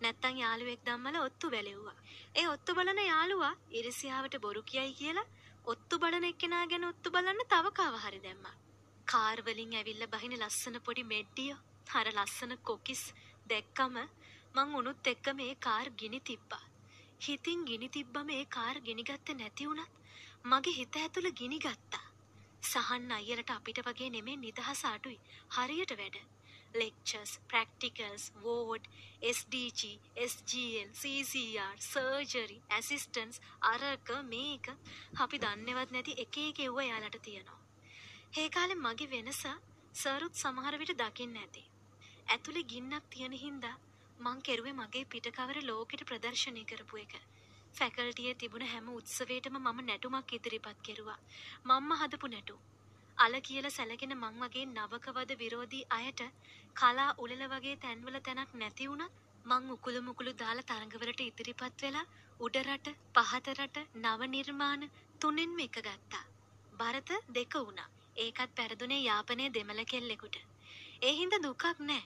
නැත්තම් 0.01 0.37
යාළුවෙක් 0.37 0.81
ධම්මලා 0.87 1.27
ඔත්තු 1.29 1.47
බැලෙව්වා. 1.51 1.99
ඒ 2.35 2.47
ඔත්තු 2.49 2.77
බලන 2.77 3.01
යාළුවා 3.05 3.55
ඉරිසියාවට 3.73 4.43
බොරු 4.45 4.63
කියයි 4.65 4.99
කියලා 5.01 5.31
ඔත්තු 5.67 5.99
බලන 5.99 6.25
එක්කෙනා 6.25 6.67
ගැන 6.67 6.85
ඔත්තු 6.85 7.09
බලන්න 7.11 7.49
තව 7.49 7.67
කාව 7.73 7.95
හරි 8.05 8.21
දැම්මා. 8.21 8.57
කාර් 9.07 9.39
වලින් 9.47 9.73
ඇවිල්ලා 9.79 10.13
බහින 10.15 10.35
ලස්සන 10.39 10.77
පොඩි 10.87 11.05
මෙඩ්ඩිය, 11.05 11.55
අර 11.95 12.07
ලස්සන 12.13 12.53
කොකිස් 12.69 13.03
දැක්කම 13.51 13.97
මං 14.55 14.75
උනුත් 14.81 15.11
එක්ක 15.13 15.27
මේ 15.35 15.55
කාර් 15.67 15.87
ගිනි 16.01 16.21
තිබ්බා. 16.21 16.65
හිතින් 17.21 17.65
ගිනි 17.65 17.89
තිබ්බම 17.89 18.29
ඒ 18.31 18.45
කාර් 18.57 18.77
ගෙනිගත්තේ 18.81 19.39
නැති 19.41 19.69
වුණත් 19.69 19.93
මගේ 20.45 20.77
හිත 20.79 20.97
ඇතුළ 20.97 21.31
ගිනි 21.41 21.59
ගත්තා. 21.59 22.07
සහන් 22.63 23.11
අයියලට 23.13 23.51
අපිට 23.51 23.83
වගේ 23.87 24.11
නෙමේ 24.11 24.37
නිදහස 24.37 24.85
අඩුයි. 24.85 25.19
හරියට 25.57 25.99
වැඩ. 26.01 26.23
lectures, 26.75 27.39
practicals, 27.49 28.31
ward, 28.43 28.81
SDG, 29.23 29.99
SGL, 30.19 30.89
CCR, 30.95 31.75
surgery, 31.79 32.61
assistance, 32.79 33.41
අරක 33.63 34.09
මේක 34.25 34.71
අපි 35.21 35.37
දන්නේවත් 35.39 35.93
නැති 35.93 36.13
එක 36.19 36.39
එක 36.45 36.65
එව්ව 36.67 36.79
යාලට 36.83 37.19
තියෙනවා. 37.23 37.62
ඒ 38.33 38.49
කාලේ 38.49 38.77
මගේ 38.77 39.07
වෙනස 39.09 39.41
සරුත් 39.95 40.39
සමහර 40.43 40.77
විට 40.81 40.93
දකින්න 41.01 41.35
ඇති. 41.37 41.63
ඇතුලේ 42.29 42.63
ගින්නක් 42.65 43.11
තියෙන 43.11 43.35
හින්දා 43.35 43.73
මං 44.21 44.39
කෙරුවේ 44.41 44.73
මගේ 44.73 45.03
පිටකවර 45.07 45.59
ලෝකෙට 45.63 46.05
ප්‍රදර්ශනය 46.11 46.63
කරපු 46.65 47.01
එක. 47.03 47.13
ෆැකල්ටියේ 47.75 48.35
තිබුණ 48.35 48.65
හැම 48.67 48.89
උත්සවයටම 48.95 49.61
මම 49.61 49.85
නැටුමක් 49.85 50.33
ඉදිරිපත් 50.33 50.81
කෙරුවා. 50.83 51.19
මම්ම 51.65 51.93
හදපු 52.01 52.27
නැටුම්. 52.29 52.65
අල 53.19 53.41
කියල 53.41 53.71
සැලගෙන 53.71 54.17
මං 54.17 54.43
වගේ 54.43 54.67
නවකවද 54.69 55.39
විරෝධී 55.39 55.89
අයට 55.91 56.23
කලා 56.75 57.09
උලල 57.19 57.47
වගේ 57.47 57.79
තැන්වල 57.79 58.21
තැනක් 58.23 58.55
නැති 58.57 58.91
වුණත් 58.91 59.23
මං 59.47 59.73
උකුළු 59.77 60.07
මුකුළු 60.09 60.39
දාලා 60.39 60.69
තරඟවලට 60.69 61.21
ඉදිරිපත් 61.23 61.83
වෙලා 61.83 62.11
උඩරට 62.41 62.95
පහතරට 63.17 63.77
නව 63.97 64.21
නිර්මාණ 64.29 64.93
තුනෙන්ම 65.21 65.59
එක 65.67 65.83
ගත්තා. 65.83 66.29
භරත 66.75 67.11
දෙක 67.31 67.55
වුණා. 67.61 67.93
ඒකත් 68.17 68.57
පැරදුනේ 68.57 69.03
යාපනය 69.03 69.45
දෙමළ 69.51 69.85
කෙල්ලෙකුට. 69.87 70.37
ඒ 71.03 71.13
හින්දා 71.13 71.43
දුකක් 71.43 71.65
නෑ. 71.83 72.03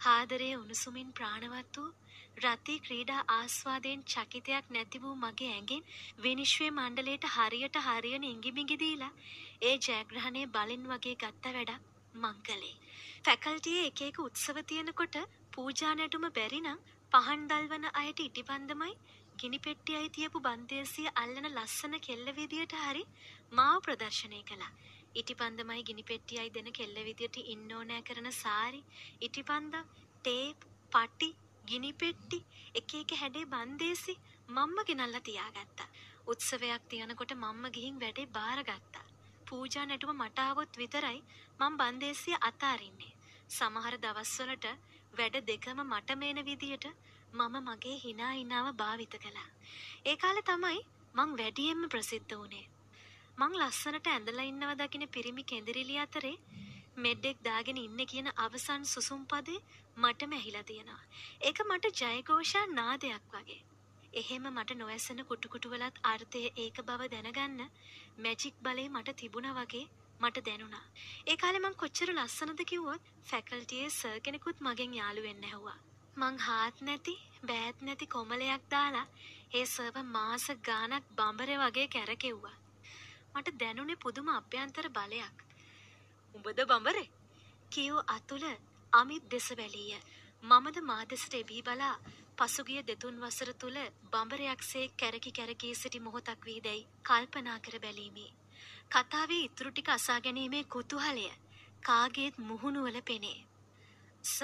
හාදරයේ 0.00 0.56
උණුසුමින් 0.56 1.12
ප්‍රාණවත් 1.12 1.76
වූ 1.76 1.90
රති 2.44 2.74
ක්‍රීඩා 2.80 3.22
ආස්වාදයෙන් 3.30 4.00
චකිතයක් 4.04 4.70
නැති 4.70 5.02
වූ 5.02 5.14
මගේ 5.16 5.50
ඇඟෙන් 5.50 5.84
විනිශ්වය 6.18 6.70
මණ්ඩලයට 6.70 7.26
හරියට 7.30 7.76
හරියන 7.80 8.24
ඉඟිබිඟි 8.24 8.78
දීලා 8.78 9.12
ඒ 9.62 9.76
ජයග්‍රහණය 9.78 10.42
බලින් 10.48 10.88
වගේ 10.90 11.16
ගත්ත 11.16 11.52
වැඩක් 11.52 11.82
මං 12.14 12.40
කළේ. 12.42 12.74
ෆැකල්ටියේ 13.24 13.86
එක 13.86 14.00
එක 14.02 14.18
උත්සව 14.20 14.58
තියෙනකොට 14.64 15.16
පූජා 15.52 15.94
නැටුම 15.94 16.26
බැරි 16.32 16.60
නම් 16.60 16.80
පහන් 17.12 17.46
දල්වන 17.46 17.86
අයට 17.94 18.20
ඉටිපන්දමයි 18.20 18.94
ගිනි 19.38 19.58
පෙට්ටියයි 19.60 20.10
තියපු 20.10 20.40
බන්දේසිය 20.40 21.08
අල්ලන 21.16 21.46
ලස්සන 21.48 21.94
කෙල්ල 22.00 22.28
විදියට 22.32 22.74
හරි 22.80 23.04
මාව 23.52 23.78
ප්‍රදර්ශනය 23.80 24.42
කළා. 24.42 24.72
ඉටිපන්දමයි 25.14 25.82
ගිනි 25.88 26.04
පෙට්ටියයි 26.04 26.50
දෙන 26.50 26.70
කෙල්ල 26.72 26.96
විදියට 27.08 27.36
ඉන්න 27.44 27.72
ඕනෑ 27.72 28.02
කරන 28.02 28.28
සාරි, 28.34 28.80
ඉටිපන්දම්, 29.20 29.90
ටේප්, 30.24 30.64
පටි, 30.92 31.28
ගිනි 31.66 31.92
පෙට්ටි, 31.94 32.38
එක 32.74 32.94
එක 33.00 33.14
හැඩේ 33.20 33.46
බන්දේසි 33.46 34.14
මම්ම 34.48 34.78
ගෙනල්ලා 34.88 35.22
තියාගත්තා. 35.22 35.88
උත්සවයක් 36.26 36.82
තියනකොට 36.90 37.32
මම්ම 37.34 37.64
ගිහින් 37.70 38.00
වැඩේ 38.00 38.32
බාරගත්තා. 38.34 39.06
පූජා 39.46 39.86
නැටුම 39.86 40.16
මට 40.16 40.38
ආවොත් 40.40 40.76
විතරයි 40.76 41.20
මම 41.60 41.78
බන්දේසිය 41.80 42.36
අතාරින්නේ. 42.40 43.12
සමහර 43.48 43.96
දවස්වලට 43.98 44.66
වැඩ 45.14 45.36
දෙකම 45.46 45.80
මට 45.84 46.16
මේන 46.16 46.44
විදියට 46.44 46.86
මම 47.32 47.56
මගේ 47.64 47.96
හිනා 47.98 48.32
හිනාව 48.32 48.66
භාවිත 48.76 49.14
කළා. 49.22 49.50
ඒ 50.04 50.16
කාලේ 50.16 50.44
තමයි 50.44 50.80
මං 51.14 51.36
වැඩියෙන්ම 51.38 51.88
ප්‍රසිද්ධ 51.88 52.34
වුණේ. 52.34 52.66
මං 53.38 53.54
ලස්සනට 53.58 54.08
ඇඳලා 54.08 54.44
ඉන්නව 54.48 54.72
දකින 54.80 55.04
පිරිමි 55.08 55.42
කෙඳිරිලි 55.44 55.96
අතරේ 55.98 56.36
මෙඩ්ඩෙක් 56.98 57.38
දාගෙන 57.42 57.78
ඉන්න 57.78 58.02
කියන 58.06 58.28
අවසන් 58.36 58.84
සුසුම් 58.86 59.22
පදේ 59.26 59.64
මටම 59.96 60.32
ඇහිලා 60.32 60.62
තියෙනවා. 60.62 61.02
ඒක 61.40 61.58
මට 61.64 61.90
ජයഘോഷා 62.00 62.62
නාදයක් 62.72 63.24
වගේ. 63.32 63.58
එහෙම 64.12 64.46
මට 64.50 64.76
නොඇසෙන 64.76 65.24
කුටුකුටුවලත් 65.24 66.00
අර්ථය 66.04 66.44
ඒක 66.56 66.80
බව 66.84 67.10
දැනගන්න 67.10 67.60
මැජික් 68.18 68.62
බලේ 68.62 68.88
මට 68.90 69.16
තිබුණා 69.16 69.54
වගේ 69.54 69.84
මට 70.20 70.46
දැනුණා. 70.46 70.86
ඒ 71.26 71.36
කාලේ 71.36 71.64
මං 71.64 71.78
කොච්චර 71.82 72.10
ලස්සනද 72.14 72.64
කිව්වොත් 72.64 73.14
ෆැකල්ටියේ 73.26 73.92
සර් 73.92 74.18
කෙනෙකුත් 74.20 74.62
මගෙන් 74.62 74.94
යාළු 74.94 75.22
වෙන්න 75.22 75.44
ඇහුවා. 75.44 75.78
මං 76.16 76.36
හාත් 76.40 76.76
නැති 76.82 77.20
බෑත් 77.46 77.82
නැති 77.82 78.06
කොමලයක් 78.08 78.68
දාලා 78.70 79.06
ඒ 79.52 79.64
සර්ව 79.68 79.96
මාස 80.10 80.46
ගානක් 80.68 81.16
බඹරේ 81.16 81.58
වගේ 81.62 81.88
කැරකෙව්වා. 81.88 82.58
මට 83.34 83.56
දැනුනේ 83.56 83.96
පුදුම 83.98 84.28
අභ්‍යන්තර 84.30 84.88
බලයක්. 84.90 85.36
උඹද 86.34 86.60
බඹරේ? 86.64 87.08
කියෝ 87.70 88.02
අතුල 88.08 88.44
අමිත් 88.92 89.24
දෙස 89.30 89.48
බැලීය. 89.52 90.02
මමද 90.42 90.76
මා 90.82 91.02
දෙසට 91.04 91.34
එබී 91.34 91.62
බලා 91.62 91.94
පසුගිය 92.36 92.82
දෙතුන් 92.82 93.20
වසර 93.20 93.50
තුල 93.54 93.76
බඹරයක්සේ 94.12 94.86
කැරකි 94.94 95.30
කැරකී 95.30 95.74
සිටි 95.74 96.00
මොහොතක් 96.00 96.40
වී 96.44 96.60
දැයි 96.60 96.88
කල්පනා 97.02 97.58
කර 97.60 97.76
බැලීමේ. 97.78 98.30
කතාවේ 98.90 99.42
ඉතුරු 99.44 99.70
ටික 99.70 99.88
අසා 99.88 100.20
ගැනීමේ 100.20 100.64
කුතුහලය 100.66 101.26
කාගේත් 101.82 102.36
මුහුණුවල 102.40 102.98
පෙනේ. 103.02 103.38
ස 104.24 104.36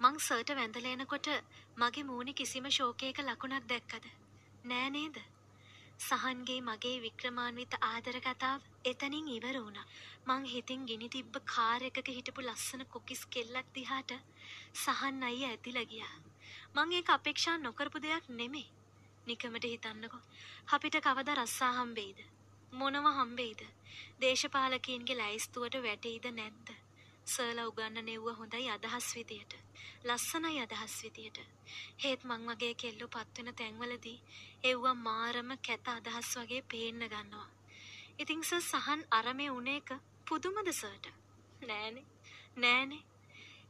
මං 0.00 0.16
සර්ට 0.18 0.50
වැඳලා 0.52 0.92
එනකොට 0.92 1.28
මගේ 1.76 2.04
මූණේ 2.04 2.34
කිසිම 2.34 2.66
ශෝකයක 2.70 3.18
ලකුණක් 3.20 3.68
දැක්කද? 3.68 4.04
නෑ 4.64 4.88
නේද? 4.90 5.16
සහන්ගේ 6.00 6.60
මගේ 6.60 6.98
වික්‍රමාන්විත 7.00 7.74
ආදර 7.82 8.16
කතාව 8.20 8.60
එතනින් 8.84 9.26
ඉවර 9.28 9.56
වුණා. 9.64 9.86
මං 10.26 10.44
හිතින් 10.44 10.86
ගිනි 10.86 11.08
තිබ්බ 11.08 11.34
කාර් 11.44 11.82
එකක 11.82 12.08
හිටපු 12.08 12.40
ලස්සන 12.42 12.84
කොකිස් 12.84 13.22
කෙල්ලක් 13.26 13.68
දිහාට 13.74 14.12
සහන් 14.74 15.22
අයියා 15.22 15.50
ඇදිලා 15.50 15.84
ගියා. 15.84 16.16
මං 16.74 16.92
ඒක 16.92 17.10
අපේක්ෂා 17.10 17.56
නොකරපු 17.58 18.02
දෙයක් 18.02 18.28
නෙමෙයි. 18.28 18.68
නිකමට 19.26 19.64
හිතන්නකෝ. 19.64 20.22
අපිට 20.72 20.96
කවදා 21.06 21.34
රස්සා 21.34 21.72
හම්බෙයිද? 21.72 22.20
මොනව 22.72 23.06
හම්බෙයිද? 23.18 23.60
දේශපාලකීන්ගේ 24.20 25.16
ලැයිස්තුවට 25.16 25.82
වැටෙයිද 25.82 26.26
නැද්ද? 26.32 26.68
සර්ලා 27.26 27.66
උගන්න 27.66 27.98
නෙව්ව 28.04 28.26
හොඳයි 28.38 28.68
අදහස් 28.68 29.08
විදියට. 29.16 29.52
ලස්සනයි 30.04 30.60
අදහස් 30.60 30.94
විදියට. 31.02 31.38
හේත් 32.02 32.24
මං 32.24 32.46
වගේ 32.48 32.74
කෙල්ලෝ 32.74 33.08
පත්වෙන 33.08 33.50
තැන්වලදී 33.54 34.22
එව්වා 34.64 34.94
මාරම 35.00 35.50
කැත 35.62 35.88
අදහස් 35.88 36.30
වගේ 36.36 36.62
පේන්න 36.64 37.06
ගන්නවා. 37.06 37.48
ඉතිං 38.18 38.42
සර් 38.42 38.62
සහන් 38.62 39.04
අරමේ 39.10 39.50
උන 39.50 39.68
එක 39.68 39.94
පුදුමද 40.26 40.72
සර්ට? 40.72 41.06
නෑනේ. 41.62 42.06
නෑනේ. 42.56 43.02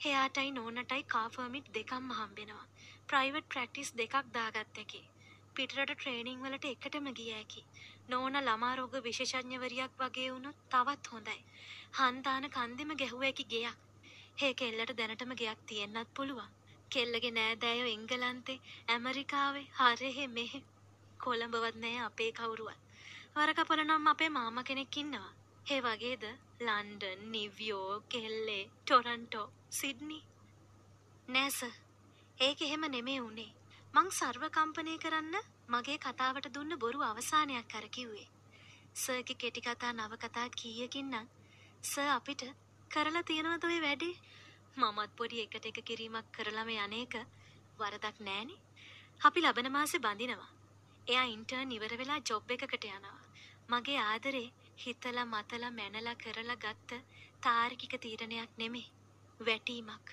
එයාටයි 0.06 0.50
නෝනටයි 0.50 1.02
කාෆර්මිට් 1.04 1.72
දෙකක්ම 1.74 2.10
හම්බෙනවා. 2.12 2.66
ප්‍රයිවට් 3.06 3.48
ප්‍රැක්ටිස් 3.48 3.90
දෙකක් 3.94 4.14
දාගත්ත 4.32 4.78
එකේ. 4.78 5.06
පිටරට 5.54 5.92
ට්‍රේනිං 5.92 6.42
වලට 6.42 6.66
එකටම 6.66 7.06
ගිය 7.12 7.32
හැකි. 7.32 7.62
නෝන 8.10 8.38
ළමා 8.38 8.74
රෝග 8.76 8.94
විශේෂඥවරියක් 9.04 9.92
වගේ 10.00 10.30
වුණොත් 10.32 10.58
තවත් 10.72 11.12
හොඳයි. 11.12 11.40
හන්තාන 11.98 12.44
කන්දෙම 12.50 12.90
ගැහුව 13.00 13.22
හැකි 13.22 13.44
ගෙයක්. 13.46 13.78
ඒ 14.38 14.52
කෙල්ලට 14.54 14.92
දැනටම 14.98 15.32
ගෙයක් 15.40 15.60
තියෙන්නත් 15.68 16.14
පුළුවන්. 16.16 16.50
කෙල්ලගේ 16.92 17.30
නෑදෑයෝ 17.30 17.90
එංගලන්තේ 17.90 18.62
ඇමරිකාවේ 18.88 19.66
හරහෙ 19.78 20.26
මෙහෙ 20.28 20.60
කොළඹවත් 21.20 21.76
නෑ 21.76 21.98
අපේ 22.06 22.32
කවුරුවත්. 22.32 22.80
වරකපොල 23.34 23.82
නම් 23.84 24.06
අපේ 24.06 24.30
මාම 24.30 24.58
කෙනෙක් 24.64 24.96
ඉන්නවා. 24.96 25.30
ඒ 25.66 25.80
වගේද 25.80 26.24
ලන්ඩන්, 26.60 27.20
නිව්යෝර්ක්, 27.32 28.08
කෙල්ලේ, 28.08 28.64
ටොරන්ටෝ, 28.80 29.46
සිඩ්නි. 29.70 30.20
නෑ 31.28 31.50
සර්. 31.50 31.74
ඒක 32.38 32.62
එහෙම 32.62 32.84
නෙමෙයි 32.90 33.20
උනේ. 33.20 33.52
මං 33.94 34.08
සර්ව 34.10 34.42
කම්පනය 34.50 34.94
කරන්න 34.98 35.36
මගේ 35.70 35.98
කතාවට 35.98 36.46
දුන්න 36.54 36.78
බොරු 36.78 37.00
අවසානයක් 37.02 37.66
කර 37.68 37.86
කිව්වේ. 37.88 38.28
සර්ගේ 38.94 39.36
කෙටි 39.36 39.60
කතා 39.60 39.92
නවකතා 39.92 40.48
කීයකින් 40.52 41.10
නම් 41.10 41.26
සර් 41.84 42.08
අපිට 42.10 42.42
කරලා 42.90 43.22
තියෙනවද 43.22 43.64
ඔය 43.64 43.78
වැඩේ? 43.80 44.14
මමත් 44.76 45.10
පොඩි 45.16 45.42
එකට 45.42 45.66
එක 45.66 45.78
කිරීමක් 45.88 46.26
කරලම 46.32 46.70
යන්නේක 46.76 47.14
වරදක් 47.78 48.16
නෑනේ. 48.20 48.60
අපි 49.20 49.40
ලබන 49.40 49.68
මාසේ 49.72 50.00
බඳිනවා. 50.00 50.50
එයා 51.06 51.26
ඉන්ටර්න් 51.26 51.74
ඉවර 51.76 51.94
වෙලා 52.00 52.20
ජොබ් 52.28 52.50
එකකට 52.50 52.84
යනවා. 52.86 53.18
මගේ 53.70 54.00
ආදරේ 54.02 54.48
හිතලා 54.78 55.26
මතලා 55.26 55.70
මැනලා 55.70 56.16
කරලා 56.16 56.56
ගත්ත 56.56 56.90
තාර්කික 57.42 57.94
තීරණයක් 58.00 58.50
නෙමෙයි. 58.56 58.92
වැටීමක්. 59.40 60.08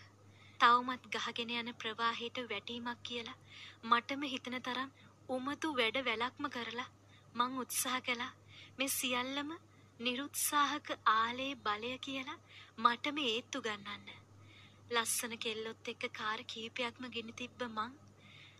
තවමත් 0.59 1.03
ගහගෙන 1.15 1.51
යන 1.55 1.73
ප්‍රවාහයට 1.75 2.37
වැටීමක් 2.49 3.03
කියලා 3.03 3.37
මටම 3.83 4.21
හිතන 4.27 4.57
තරම් 4.61 4.89
උමතු 5.29 5.69
වැඩ 5.73 5.97
වැලක්ම 6.05 6.45
කරලා 6.49 6.89
මං 7.35 7.57
උත්සාහ 7.59 7.99
කළා 8.01 8.33
මේ 8.77 8.91
සියල්ලම 8.91 9.49
නිරුත්සාහක 9.99 10.87
ආලේ 11.11 11.53
බලය 11.57 11.91
කියලා 11.99 12.43
මටම 12.77 13.17
ඒත්තු 13.23 13.61
ගන්නන්න. 13.61 14.07
ලස්සන 14.91 15.33
කෙල්ලොත් 15.37 15.87
එක්ක 15.87 16.03
කාර් 16.11 16.39
කීපයක්ම 16.45 17.03
ගෙන 17.09 17.31
තිබ්බ 17.33 17.61
මං 17.67 17.93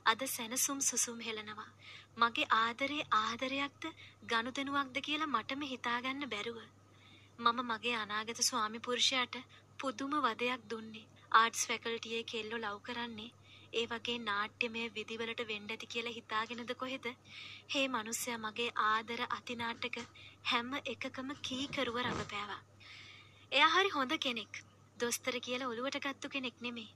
අද 0.05 0.21
සැනසුම් 0.27 0.79
සුසුම් 0.81 1.19
හෙලනවා. 1.21 1.71
මගේ 2.17 2.51
ආදරේ 2.55 3.09
ආදරයක්ද 3.15 3.83
ගනුදෙනුවක්ද 4.25 4.97
කියලා 5.01 5.29
මටම 5.29 5.61
හිතාගන්න 5.65 6.29
බැරුව. 6.29 6.59
මම 7.39 7.59
මගේ 7.65 7.97
අනාගත 7.97 8.39
ස්වාමි 8.43 8.79
පුරුෂයාට 8.81 9.35
පුදුම 9.79 10.13
වදයක් 10.21 10.61
දුන්නේ. 10.69 11.09
ආර්ට්ස් 11.33 11.67
ෆැකල්ටියේ 11.67 12.23
කෙල්ලෝ 12.25 12.59
ලව් 12.59 12.77
කරන්නේ 12.83 13.31
ඒ 13.73 13.85
වගේ 13.85 14.17
නාට්‍යමය 14.19 14.83
විදිවලට 14.89 15.41
වෙන්න 15.47 15.69
ඇති 15.69 15.87
කියලා 15.87 16.13
හිතාගෙනද 16.13 16.73
කොහෙද? 16.75 17.05
හේ 17.73 17.87
මිනිස්සයා 17.87 18.37
මගේ 18.37 18.69
ආදර 18.85 19.21
අතිනාටක 19.29 19.97
හැම 20.43 20.71
එකකම 20.85 21.29
කීකරුව 21.41 21.99
රඟපෑවා. 22.03 22.61
එයා 23.51 23.69
හරි 23.69 23.89
හොඳ 23.89 24.17
කෙනෙක්. 24.19 24.63
දොස්තර 24.99 25.35
කියලා 25.39 25.67
ඔලුවට 25.67 25.99
ගත්තු 25.99 26.29
කෙනෙක් 26.29 26.61
නෙමෙයි. 26.61 26.89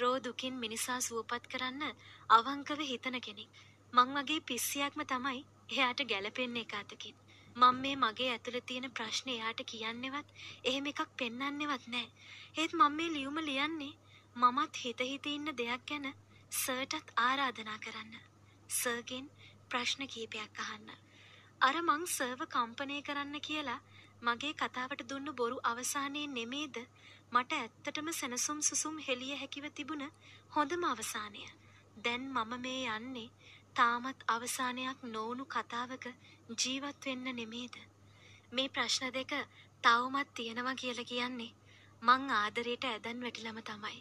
රෝ 0.00 0.16
දුකින් 0.24 0.54
මිනිසා 0.54 1.00
සුවපත් 1.00 1.46
කරන්න 1.46 1.96
අවංකව 2.30 2.80
හිතන 2.90 3.20
කෙනෙක්. 3.20 3.50
මං 3.92 4.14
වගේ 4.16 4.40
පිස්සියක්ම 4.40 5.00
තමයි 5.04 5.40
එයාට 5.68 6.00
ගැලපෙන්නේ 6.10 6.62
එක 6.62 6.74
අතකින්. 6.74 7.16
මම 7.56 7.80
මේ 7.82 7.96
මගේ 7.96 8.30
ඇතුළේ 8.30 8.60
තියෙන 8.60 8.90
ප්‍රශ්නේ 8.90 9.34
එයාට 9.34 9.60
කියන්නෙවත් 9.66 10.28
එහෙම 10.64 10.86
එකක් 10.86 11.00
පෙන්වන්නෙවත් 11.18 11.84
නැහැ. 11.86 12.10
ඒත් 12.58 12.72
මම 12.72 12.92
මේ 12.96 13.12
ලියුම 13.16 13.38
ලියන්නේ 13.38 13.94
මමත් 14.36 14.76
හිත 14.76 15.00
හිත 15.02 15.26
ඉන්න 15.26 15.50
දෙයක් 15.54 15.82
ගැන 15.86 16.06
සර්ටත් 16.52 17.08
ආරාධනා 17.18 17.78
කරන්න. 17.78 18.12
සර්ගෙන් 18.70 19.26
ප්‍රශ්න 19.68 20.02
කීපයක් 20.06 20.60
අහන්න. 20.60 20.90
අර 21.60 21.76
මං 21.80 22.06
සර්ව 22.08 22.40
කම්පණය 22.48 22.98
කරන්න 23.02 23.40
කියලා 23.40 23.80
මගේ 24.22 24.52
කතාවට 24.54 25.02
දුන්නු 25.08 25.32
බොරු 25.34 25.56
අවසානයේ 25.64 26.26
නෙමේද 26.28 26.76
මට 27.32 27.52
ඇත්තටම 27.54 28.08
සැනසුම් 28.12 28.60
සුසුම් 28.62 28.96
හෙළිය 29.00 29.36
හැකිව 29.36 29.66
තිබුණ 29.72 30.04
හොඳම 30.50 30.84
අවසානය. 30.84 31.42
දැන් 31.96 32.22
මම 32.28 32.52
මේ 32.58 32.84
යන්නේ 32.90 33.30
තාමත් 33.74 34.20
අවසානයක් 34.28 34.98
නොවුණු 35.06 35.44
කතාවක 35.46 36.04
ජීවත් 36.56 37.00
වෙන්න 37.04 37.26
නෙමේද. 37.32 37.74
මේ 38.52 38.68
ප්‍රශ්න 38.68 39.12
දෙක 39.12 39.32
තවමත් 39.84 40.28
තියෙනවා 40.34 40.74
කියලා 40.74 41.04
කියන්නේ 41.04 41.52
මං 42.02 42.22
ආදරයට 42.32 42.84
ඇදන් 42.86 43.22
වැටිලම 43.22 43.60
තමයි. 43.64 44.00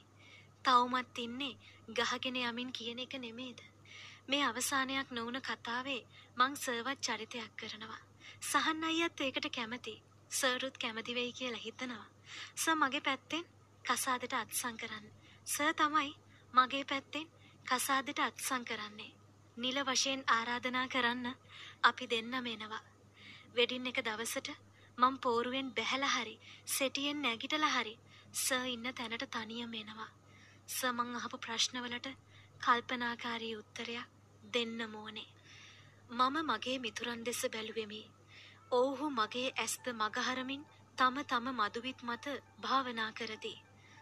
තවමත් 0.66 1.18
ඉන්නේ 1.18 1.58
ගහගෙන 1.90 2.38
යමින් 2.42 2.72
කියන 2.72 3.00
එක 3.00 3.14
නෙමේද. 3.16 3.60
මේ 4.28 4.44
අවසානයක් 4.46 5.12
නොවුන 5.12 5.42
කතාවේ 5.42 6.02
මං 6.38 6.56
සර්වත් 6.56 7.00
චරිතයක් 7.02 7.52
කරනවා. 7.56 8.02
සහන් 8.42 8.84
අයියත් 8.84 9.22
ඒකට 9.22 9.48
කැමති. 9.52 9.96
සර්රුත් 10.32 10.76
කැමති 10.78 11.16
වෙයි 11.16 11.34
කියලා 11.34 11.60
හිතනවා. 11.60 12.08
සර් 12.56 12.76
මගේ 12.76 13.02
පැත්තෙන් 13.02 13.46
කසාදට 13.86 14.34
අත්සන් 14.34 14.76
කරන්න. 14.78 15.06
සර් 15.46 15.74
තමයි 15.74 16.12
මගේ 16.54 16.86
පැත්තෙන් 16.86 17.28
කසාදට 17.66 18.20
අත්සන් 18.20 18.64
කරන්නේ. 18.66 19.12
නිල 19.58 19.78
වශයෙන් 19.84 20.22
ආරාධනා 20.28 20.88
කරන්න 20.88 21.28
අපි 21.84 22.06
දෙන්නම 22.08 22.48
එනවා. 22.48 22.84
වෙඩින් 23.56 23.88
එක 23.88 24.00
දවසට 24.02 24.50
මං 24.98 25.16
පෝරුවෙන් 25.18 25.74
බැහැලා 25.74 26.14
හරි 26.16 26.36
සෙටියෙන් 26.68 27.22
නැගිටලා 27.22 27.76
හරි 27.76 27.96
සර් 28.36 28.66
ඉන්න 28.68 28.88
තැනට 28.94 29.26
තනියම 29.32 29.74
එනවා. 29.76 30.10
සර් 30.70 30.90
මං 30.90 31.16
අහපු 31.18 31.38
ප්‍රශ්නවලට 31.40 32.08
කල්පනාකාරී 32.62 33.56
උත්තරයක් 33.56 34.10
දෙන්න 34.54 34.82
ඕනේ. 34.96 35.30
මම 36.12 36.36
මගේ 36.50 36.76
මිතුරන් 36.80 37.24
දෙස 37.24 37.42
බැලුවෙමි. 37.48 38.02
ඔවුහු 38.72 39.08
මගේ 39.12 39.50
ඇස්ත 39.56 39.90
මගහරමින් 39.94 40.68
තම 40.98 41.18
තම 41.24 41.48
මදුවිත් 41.54 42.00
මත 42.04 42.36
භාවනා 42.60 43.10
කරති. 43.14 43.54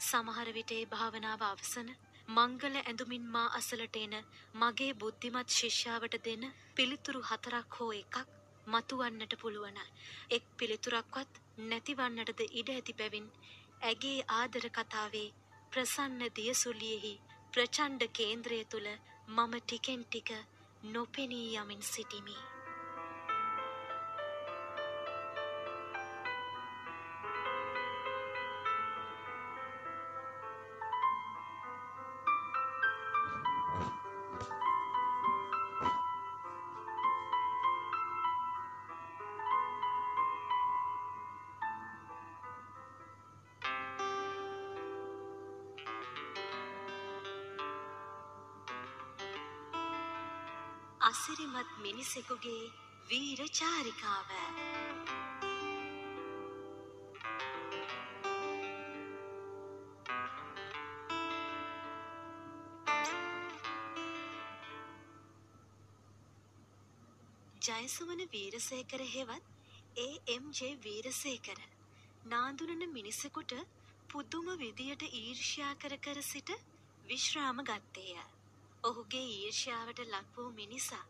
සමහර 0.02 0.50
විට 0.52 0.72
ඒ 0.72 0.84
භාවනාව 0.88 1.42
අවසන 1.44 1.90
මංගල 2.30 2.76
ඇඳුමින් 2.80 3.26
මා 3.30 3.48
අසලට 3.54 3.98
එන 3.98 4.16
මගේ 4.56 4.92
බුද්ධිමත් 4.96 5.50
ශිෂ්‍යාවට 5.52 6.20
දෙන 6.26 6.46
පිළිතුරු 6.76 7.22
හතරක් 7.22 7.72
හෝ 7.76 7.92
එකක් 7.94 8.16
මතුවන්නට 8.68 9.34
පුළුවන. 9.38 9.80
එක් 10.32 10.46
පිළිතුරක්වත් 10.58 11.44
නැතිවන්නටද 11.66 12.48
ඉඩ 12.52 12.70
ඇති 12.72 12.94
බැවින් 12.94 13.28
ඇගේ 13.84 14.18
ආදර 14.36 14.66
කතාවේ 14.74 15.28
ප්‍රසන්න 15.72 16.22
දියසුලියෙහි 16.36 17.14
ප්‍රචණ්ඩ 17.54 18.04
කේන්ද්‍රය 18.12 18.60
තුළ 18.66 18.88
මම 19.28 19.54
ටිකෙන් 19.60 20.02
ටික 20.06 20.30
නොපෙනී 20.86 21.58
යමින් 21.58 21.82
සිටිමි. 21.84 22.38
මිනිසෙකුගේ 52.18 52.72
වීර 53.10 53.40
චාරිකාව 53.50 54.30
ජයසුමන 67.62 68.24
වීරසේකර 68.28 69.04
හෙවත් 69.06 69.44
ඒ.එම්.ජේ 69.98 70.72
වීරසේකර 70.80 71.62
නාඳුනන 72.26 72.88
මිනිසෙකුට 72.92 73.54
පුදුම 74.10 74.50
විදියට 74.58 75.06
ඊර්ෂ්‍යා 75.12 75.76
කර 75.76 75.98
කර 76.00 76.24
සිට 76.24 76.50
විශ්‍රාම 77.06 77.62
ගත්තේය. 77.64 78.18
ඔහුගේ 78.84 79.28
ඊර්ෂ්‍යාවට 79.28 80.04
ලක් 80.08 80.36
වූ 80.36 80.50
මිනිසා 80.54 81.06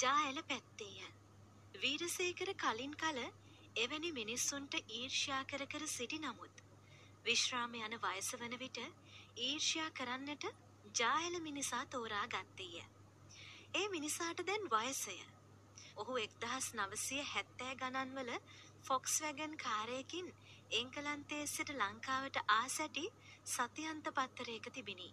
ජාඇල 0.00 0.38
පැත්තේය. 0.44 1.06
වීරසේකර 1.74 2.50
කලින් 2.56 2.92
කල 2.94 3.18
එවැනි 3.76 4.10
මිනිස්සුන්ට 4.12 4.74
ඊර්ෂ්‍යා 4.76 5.40
කර 5.44 5.64
කර 5.66 5.86
සිටි 5.88 6.18
නමුත්. 6.18 6.62
විශ්‍රාම 7.24 7.74
යන 7.78 7.96
වයස 7.98 8.30
වන 8.34 8.56
විට 8.58 8.78
ඊර්ෂ්‍යා 9.38 9.90
කරන්නට 9.92 10.46
ජාඇල 10.94 11.36
මිනිසා 11.40 11.82
තෝරා 11.86 12.26
ගත්තේය. 12.26 12.84
ඒ 13.74 13.86
මිනිසාට 13.88 14.40
දැන් 14.44 14.64
වයසය. 14.68 15.16
ඔහු 15.96 16.16
එක්දහස් 16.18 16.70
නවසය 16.74 17.18
හැත්තෑ 17.26 17.74
ගණන්වල 17.76 18.32
ෆොක්ස් 18.84 19.18
වැගන් 19.22 19.58
කාරයකින් 19.58 20.32
එංකලන්තයේ 20.72 21.46
සිට 21.46 21.74
ලංකාවට 21.74 22.40
ආසැටි 22.50 23.04
සතියන්ත 23.46 24.08
පත්තරයක 24.12 24.72
තිබිණි. 24.72 25.10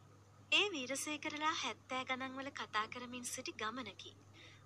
ඒ 0.51 0.65
වීරසේකරලා 0.71 1.53
හැත්තෑ 1.57 2.05
ගණන්වල 2.05 2.51
කතා 2.53 2.87
කරමින් 2.87 3.25
සිටි 3.25 3.57
ගමනකි. 3.57 4.15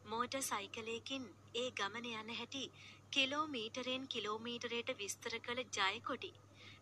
මෝට 0.05 0.35
සයිකලයකින් 0.43 1.25
ඒ 1.55 1.69
ගමන 1.71 2.07
යන 2.11 2.29
හැටි 2.33 2.63
කිලෝමීටරෙන් 3.11 4.07
කිලෝමීටරයට 4.07 4.89
විස්තර 4.97 5.35
කළ 5.39 5.61
ජයකොඩි. 5.71 6.31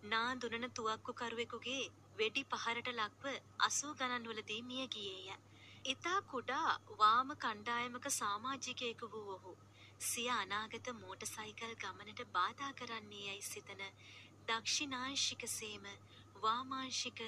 නා 0.03 0.29
දුනන 0.37 0.67
තුවක්කුකරුවෙකුගේ 0.71 1.83
වෙඩි 2.19 2.43
පහරට 2.45 2.91
ලක්ව 2.93 3.33
අසූ 3.59 3.93
ගණන්වලදී 3.95 4.61
මිය 4.63 4.87
ගියේය. 4.89 5.37
ඉතා 5.85 6.21
කුඩා 6.23 6.79
වාම 6.99 7.35
කණ්ඩායමක 7.37 8.09
සාමාජිකයෙකු 8.11 9.11
වූ 9.11 9.27
ඔහු. 9.31 9.53
සිය 10.01 10.29
අනාගත 10.31 10.89
මෝට 10.95 11.23
සයිකල් 11.27 11.73
ගමනට 11.75 12.25
බාධා 12.31 12.73
කරන්නේ 12.73 13.23
යැයි 13.25 13.41
සිතන 13.43 13.81
දක්ෂිනාංශිකසේම 14.47 15.87
වාමාංශික 16.41 17.19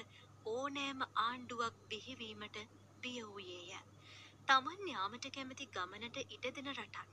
ඕනෑම 0.46 1.02
ආණ්ඩුවක් 1.20 1.74
බිහිවීමට 1.88 2.56
බිය 3.02 3.20
වූයේය. 3.24 3.82
තමන් 4.48 4.88
යාමට 4.88 5.26
කැමති 5.34 5.66
ගමනට 5.74 6.16
ඉඩ 6.26 6.46
දෙන 6.54 6.68
රටක් 6.72 7.10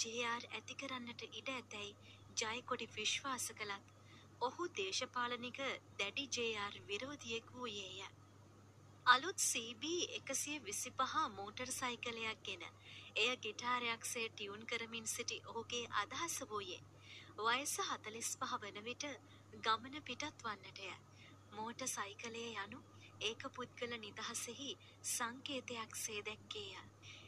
ජR 0.00 0.46
ඇති 0.50 0.74
කරන්නට 0.80 1.22
ඉඩ 1.30 1.50
ඇතැයි 1.50 1.92
ජයකොඩි 2.40 2.88
විශ්වාස 2.94 3.46
කළත් 3.58 3.92
ඔහු 4.40 4.66
දේශපාලනික 4.78 5.60
දැඩි 6.00 6.24
ජR 6.36 6.78
විරෝධියෙක් 6.88 7.52
වූයේය. 7.52 8.08
අලුත් 9.06 9.38
CB 9.40 9.92
එකසිය 10.18 10.58
විසිපහ 10.60 11.14
මෝටර් 11.36 11.70
සයිකලයක් 11.72 12.42
ගෙන 12.42 12.64
එය 13.16 13.30
ගිටාරයක්සේ 13.44 14.26
ටියුන් 14.30 14.66
කරමින් 14.66 15.06
සිටි 15.06 15.38
ඔහුගේ 15.44 15.84
අදහස 16.02 16.38
වූයේ. 16.50 16.80
වයස 17.38 17.76
හතලිස් 17.88 18.32
පහ 18.38 18.58
වන 18.62 18.84
විට 18.84 19.06
ගමන 19.60 20.02
පිටත් 20.02 20.44
වන්නටය. 20.44 20.90
මෝට 21.52 21.86
සයිකලය 21.88 22.44
යනු 22.56 22.82
ඒක 23.22 23.42
පුද්ගල 23.50 23.92
නිදහසෙහි 23.98 24.70
සංකේතයක් 25.08 25.96
සේ 25.96 26.20
දැක්කේය. 26.22 26.72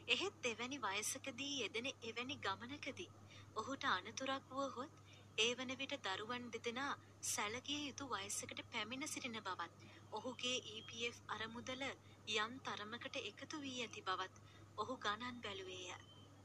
එහෙත් 0.09 0.47
එවැනි 0.47 0.79
වයසකදී 0.81 1.53
යෙදෙන 1.57 1.89
එවැනි 2.03 2.37
ගමනකදී 2.39 3.11
ඔහුට 3.57 3.85
අනතුරක් 3.87 4.51
වුවහොත් 4.51 5.03
ඒ 5.39 5.53
වන 5.55 5.73
විට 5.77 5.95
දරුවන් 6.05 6.45
දෙදෙනා 6.51 6.91
සැලකිය 7.25 7.81
යුතු 7.83 8.09
වයසකට 8.09 8.61
පැමිණ 8.69 9.09
සිටින 9.09 9.39
බවත් 9.41 9.73
ඔහුගේ 10.13 10.59
EPF 10.73 11.17
අරමුදල 11.29 11.87
යම් 12.35 12.53
තරමකට 12.63 13.17
එකතු 13.23 13.61
වී 13.61 13.81
ඇති 13.81 14.03
බවත් 14.03 14.43
ඔහු 14.77 14.95
ගණන් 14.99 15.41
බැලුවේය. 15.41 15.97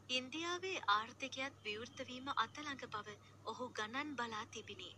ඉන්දියාවේ 0.09 0.85
ආර්ථිකයත් 0.89 1.59
විවෘතවීම 1.63 2.31
අතළඟ 2.37 2.87
බව 2.87 3.17
ඔහු 3.45 3.69
ගණන් 3.73 4.15
බලා 4.15 4.45
තිබිණි. 4.47 4.89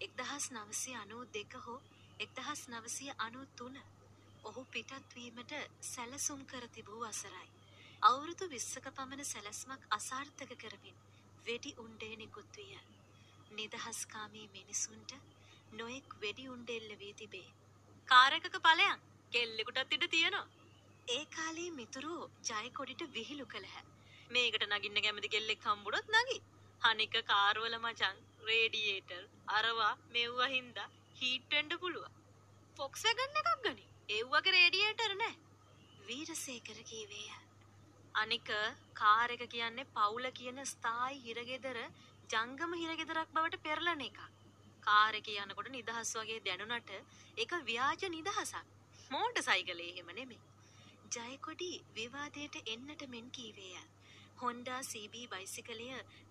එක්දහස් 0.00 0.46
නවසය 0.52 0.94
අනූ 0.96 1.22
දෙක 1.32 1.58
හෝ 1.60 1.80
එක්දහස් 2.20 2.60
නවසය 2.68 3.06
අනු 3.18 3.40
තුන 3.56 3.76
ඔහු 4.44 4.62
පිටත්වීමට 4.66 5.52
සැලසුම් 5.82 6.40
කර 6.44 6.64
තිබූ 6.68 7.02
අසරයි. 7.04 7.48
අවුරුදු 8.02 8.44
විස්සක 8.48 8.86
පමණ 8.90 9.24
සැලස්මක් 9.24 9.82
අසාර්ථක 9.90 10.52
කරමින් 10.56 11.00
වෙඩි 11.46 11.72
උන්ඩේ 11.76 12.14
නිකුත් 12.16 12.56
විය. 12.56 12.78
නිදහස්කාමී 13.50 14.46
මිනිසුන්ට 14.48 15.12
නොෙක් 15.72 16.08
වෙඩි 16.20 16.48
උන්ඩෙල්ල 16.48 16.90
වී 16.96 17.14
තිබේ. 17.14 17.54
කාරකක 18.08 18.56
පලයන් 18.60 19.04
කෙල්ලෙකුටත් 19.32 19.92
ඉට 19.92 20.08
තියෙනවා. 20.08 20.46
ඒ 21.08 21.24
කාලේ 21.28 21.70
මිතුරෝ 21.72 22.30
ජයකොඩිට 22.48 23.02
විහිළු 23.12 23.46
කළහැ. 23.46 23.84
මේකට 24.30 24.66
නගින්න 24.68 25.04
කැමති 25.04 25.28
කෙල්ලෙක් 25.28 25.66
හම්බුඩොත් 25.66 26.06
නගි. 26.16 26.38
හනික 26.82 27.14
කාර්වල 27.26 27.74
මචං 27.76 28.16
රේඩියේටර් 28.44 29.24
අරවා 29.52 29.94
මෙව්ව 30.10 30.40
හින්දා 30.50 30.92
හීට්ටෙන්ඩ 31.24 31.78
පුළුව 31.78 32.06
ෆොක්ස් 32.76 33.08
වැගන්න 33.08 33.42
එකක් 33.42 33.56
ගනි 33.64 33.88
එව්වගේ 34.14 34.54
රේඩියේටර් 34.54 35.16
නෑ 35.16 35.34
වීරසේකර 36.06 36.80
කීවේය 36.84 37.44
අනික 38.14 38.50
කාර 38.94 39.28
එක 39.30 39.44
කියන්නේ 39.48 39.90
පවුල 39.92 40.26
කියන 40.32 40.58
ස්ථායි 40.66 41.22
හිරගෙදර 41.22 41.78
ජංගම 42.30 42.74
හිරගෙදරක් 42.74 43.30
බවට 43.30 43.58
පෙරලන 43.60 44.00
එක. 44.00 44.18
කාර් 44.82 45.14
එකේ 45.14 45.40
යනකොට 45.40 45.70
නිදහස් 45.70 46.12
වගේ 46.16 46.40
දැනුණට 46.40 46.92
ඒක 47.36 47.52
ව්‍යාජ 47.62 48.04
නිදහසක්. 48.08 48.54
මෝටර් 49.10 49.42
සයිකලේ 49.42 49.88
එහෙම 49.88 50.08
නෙමෙයි. 50.10 50.40
ජයකොඩි 51.10 51.72
විවාදයට 51.92 52.56
එන්නට 52.66 53.02
මෙන් 53.08 53.30
කීවේය. 53.30 53.82
හොන්ඩා 54.36 54.80
CB 54.82 55.26
බයිසිකලය 55.28 55.90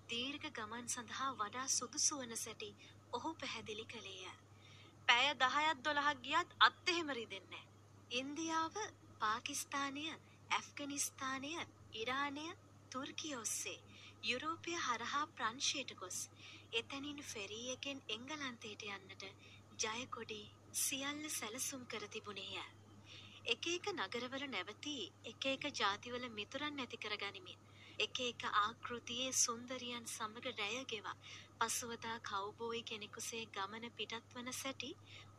දීර්ඝ 0.10 0.47
ගමන් 0.51 0.88
සඳහා 0.89 1.32
වඩා 1.36 1.67
සුදුසු 1.69 2.17
වන 2.17 2.36
සැටි 2.38 2.71
ඔහු 3.13 3.36
පැහැදිලි 3.36 3.86
කළේය. 3.88 4.34
පැය 5.07 5.29
10ක් 5.37 5.75
12ක් 5.81 6.17
ගියත් 6.21 6.49
අත් 6.59 6.89
එහෙම 6.89 7.09
රිදෙන්නේ 7.11 7.63
ඉන්දියාව, 8.11 8.75
පාකිස්තානය, 9.19 10.05
ඇෆ්ගනිස්තානය, 10.49 11.53
ඉරානය, 11.93 12.45
තුර්කිය 12.91 13.35
ඔස්සේ 13.35 13.79
යුරෝපය 14.23 14.75
හරහා 14.79 15.23
ප්‍රංශයට 15.33 15.93
ගොස් 15.95 16.19
එතැනින් 16.73 17.19
ෆෙරී 17.23 17.71
එකෙන් 17.71 18.03
එංගලන්තයට 18.09 18.85
යන්නට 18.89 19.25
ජයකොඩි 19.79 20.41
සියල්ල 20.75 21.25
සැලසුම් 21.31 21.83
කර 21.87 22.05
තිබුණේය. 22.09 22.63
එක 23.45 23.65
එක 23.69 23.89
නගරවල 23.91 24.45
නැවතී 24.47 25.11
එක 25.25 25.45
එක 25.47 25.65
ජාතිවල 25.73 26.29
මිතුරන් 26.31 26.75
නැති 26.75 26.97
කර 26.97 27.17
ගනිමින් 27.17 27.65
එක 27.99 28.19
එක 28.21 28.45
ආකෘතියේ 28.51 29.33
සුන්දරියන් 29.35 30.05
සමග 30.07 30.53
රැය 30.53 30.85
ගෙවා 30.87 31.17
පසුවදා 31.63 32.15
කව්බෝයි 32.21 32.80
කෙනෙකුසේ 32.84 33.41
ගමන 33.47 33.86
පිටත් 33.91 34.34
වන 34.34 34.49
සැටි 34.54 34.89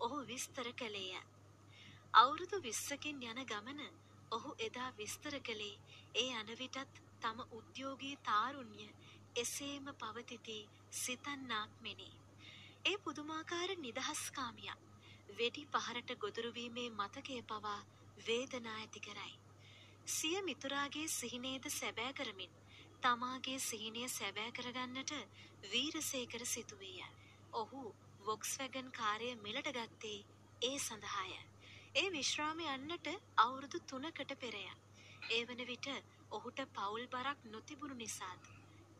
ඔහු 0.01 0.19
විස්තර 0.23 0.69
කළේය. 0.75 1.19
අවුරුදු 2.15 2.61
විස්සකින් 2.63 3.21
යන 3.23 3.41
ගමන 3.45 3.83
ඔහු 4.31 4.55
එදා 4.59 4.87
විස්තර 4.93 5.37
කළේ 5.41 5.99
ඒ 6.15 6.31
අනවිටත් 6.35 7.03
තම 7.21 7.45
උද්‍යෝගී 7.53 8.15
තාරුණ්‍ය 8.23 8.89
එසේම 9.37 9.93
පවතිති 9.95 10.59
සිතන්නාක් 10.95 11.77
මෙනි. 11.81 12.11
ඒ 12.85 12.97
පුදුමාකාර 12.99 13.77
නිදහස්කාමියක් 13.79 14.81
වෙඩි 15.37 15.69
පහරට 15.69 16.19
ගොදුරුවීමේ 16.19 16.91
මතකය 16.93 17.41
පවා 17.45 17.79
වේදනා 18.27 18.77
ඇති 18.77 19.01
කරයි. 19.01 19.35
සිය 20.09 20.37
මිතුරාගේ 20.43 21.09
සිහිනේද 21.11 21.73
සැබෑ 21.73 22.13
කරමින් 22.15 22.61
තමාගේ 23.05 23.59
සිහිනය 23.61 24.05
සැබෑ 24.11 24.53
කරගන්නට 24.53 25.11
වීරසේකර 25.67 26.43
සිතුවේය. 26.47 27.09
ඔහු 27.53 27.83
වොක්ස්වැගන් 28.23 28.89
කාරය 28.93 29.29
මිලට 29.39 29.69
ගත්තේ 29.71 30.19
ඒ 30.63 30.79
සඳහාය. 30.79 31.35
ඒ 31.95 32.07
විශ්‍රාම 32.11 32.63
යන්නට 32.67 33.11
අවුරුදු 33.39 33.81
තුනකට 33.87 34.33
පෙරය. 34.39 34.65
ඒ 35.31 35.43
වන 35.45 35.61
විට 35.67 35.91
ඔහුට 36.31 36.65
පවුල් 36.73 37.05
බරක් 37.09 37.45
නොතිබුණු 37.47 37.97
නිසාත්. 37.97 38.49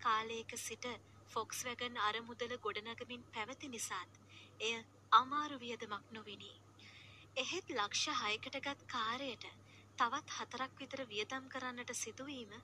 කාලයක 0.01 0.53
සිට 0.59 0.91
ෆොක්ස්වැගන් 1.29 1.99
අරමුදල 2.03 2.55
ගොඩනගමින් 2.61 3.27
පැවති 3.33 3.69
නිසාත්. 3.71 4.21
එය 4.61 4.75
අමාරු 5.13 5.59
වියදමක් 5.59 6.13
නොවිනි. 6.13 6.53
එහෙත් 7.37 7.73
ලක්ෂ 7.73 8.23
හයකටගත් 8.23 8.87
කාරයට 8.89 9.51
තවත් 9.99 10.39
හතරක් 10.39 10.79
විතර 10.79 11.07
වියදම් 11.09 11.49
කරන්නට 11.49 11.97
සිදුවීම 11.97 12.55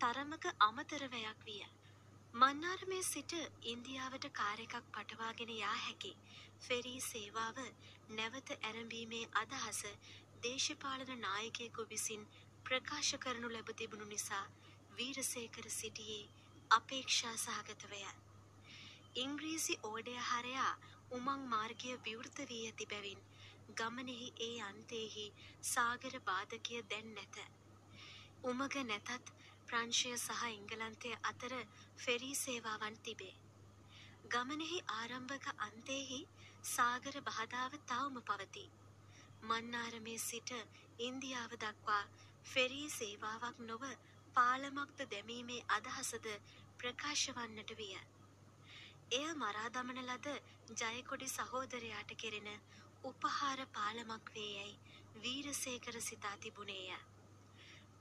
තරමක 0.00 0.44
අමතර 0.60 1.04
වැයක් 1.08 1.40
විය. 1.44 1.62
මන්නාරමේ 2.34 3.02
සිට 3.04 3.32
ඉන්දියාවට 3.64 4.26
කාර් 4.32 4.60
එකක් 4.60 4.74
පටවාගෙන 4.90 5.52
යා 5.54 5.76
හැකි 5.78 6.10
ෆෙරී 6.60 7.00
සේවාව 7.02 7.58
නැවත 8.10 8.52
ඇරඹීමේ 8.58 9.24
අදහස 9.34 9.80
දේශපාලන 10.42 11.10
නායකයෙකු 11.20 11.86
විසින් 11.90 12.22
ප්‍රකාශ 12.64 13.12
කරනු 13.18 13.50
ලැබ 13.50 13.72
තිබුණු 13.74 14.06
නිසා 14.06 14.44
වීරසේකර 14.92 15.66
සිටියේ 15.70 16.28
අපේක්ෂා 16.70 17.34
සහගතවය. 17.38 18.02
ඉංග්‍රීසි 19.16 19.78
ඕඩය 19.84 20.16
හරයා 20.24 20.72
උමං 21.12 21.48
මාර්ගය 21.48 21.96
විවෘත 22.04 22.44
වී 22.44 22.60
ඇති 22.64 22.86
බැවින් 22.86 23.26
ගමනෙහි 23.74 24.28
ඒ 24.42 24.54
අන්තයෙහි 24.62 25.26
සාගර 25.66 26.20
බාධකය 26.26 26.84
දැන් 26.86 27.10
නැත. 27.14 27.42
උමග 28.44 28.80
නැතත් 28.84 29.34
ප්‍රංශය 29.68 30.12
සහ 30.16 30.42
එංගලන්තය 30.48 31.10
අතර 31.24 31.54
ෆෙරී 31.98 32.36
සේවාවන් 32.36 32.98
තිබේ. 33.02 33.34
ගමනෙහි 34.28 34.78
ආරම්භක 34.92 35.48
අන්තයෙහි 35.60 36.20
සාගර 36.66 37.16
බාධාව 37.22 37.74
තවම 37.84 38.16
පවතී. 38.24 38.70
මන්නාරමේ 39.44 40.18
සිට 40.20 40.52
ඉන්දියාව 41.00 41.52
දක්වා 41.58 42.04
ෆෙරී 42.46 42.88
සේවාවක් 42.90 43.58
නොව 43.64 43.84
පාලමක්ද 44.36 45.04
දැමීමේ 45.08 45.66
අදහසද 45.70 46.30
ප්‍රකාශ 46.78 47.26
වන්නට 47.30 47.76
විය. 47.76 47.94
එය 49.12 49.28
මරා 49.36 49.68
දමන 49.70 50.02
ලද 50.04 50.34
ජයකොඩි 50.78 51.28
සහෝදරයාට 51.28 52.16
කෙරෙන 52.16 52.50
උපහාර 53.04 53.60
පාලමක් 53.72 54.34
වේ 54.34 54.50
යැයි 54.50 54.80
වීරසේකර 55.22 56.02
සිතා 56.02 56.36
තිබුණේය. 56.38 56.98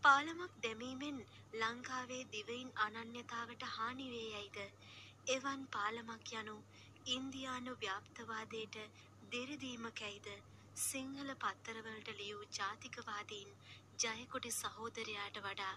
පාලමක් 0.03 0.53
දැමීමෙන් 0.63 1.17
ලංකාවේ 1.55 2.23
දිවයින් 2.31 2.69
අනන්‍යතාවට 2.81 3.63
හානිවේ 3.71 4.27
යැයිද 4.27 4.59
එවන් 5.27 5.63
පාලමක් 5.69 6.31
යනු 6.35 6.55
ඉන්දියානු 7.07 7.73
ව්‍යාප්තවාදයට 7.81 8.77
දිරිදීමකැයිද 9.31 10.29
සිංහල 10.81 11.33
පත්තරවලට 11.37 12.11
ලියූ 12.15 12.43
ජාතිකවාදීන් 12.53 13.51
ජයකොටි 13.99 14.51
සහෝදරයාට 14.53 15.41
වඩා 15.41 15.73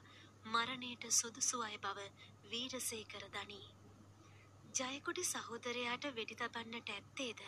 මරණයට 0.47 1.07
සුදුසු 1.13 1.63
අය 1.63 1.79
බව 1.79 2.07
වීරසේකර 2.51 3.25
දනී. 3.31 3.67
ජයකොටි 4.75 5.25
සහෝදරයාට 5.27 6.07
වෙඩි 6.15 6.37
තබන්නට 6.37 6.91
ඇත්තේද 6.91 7.41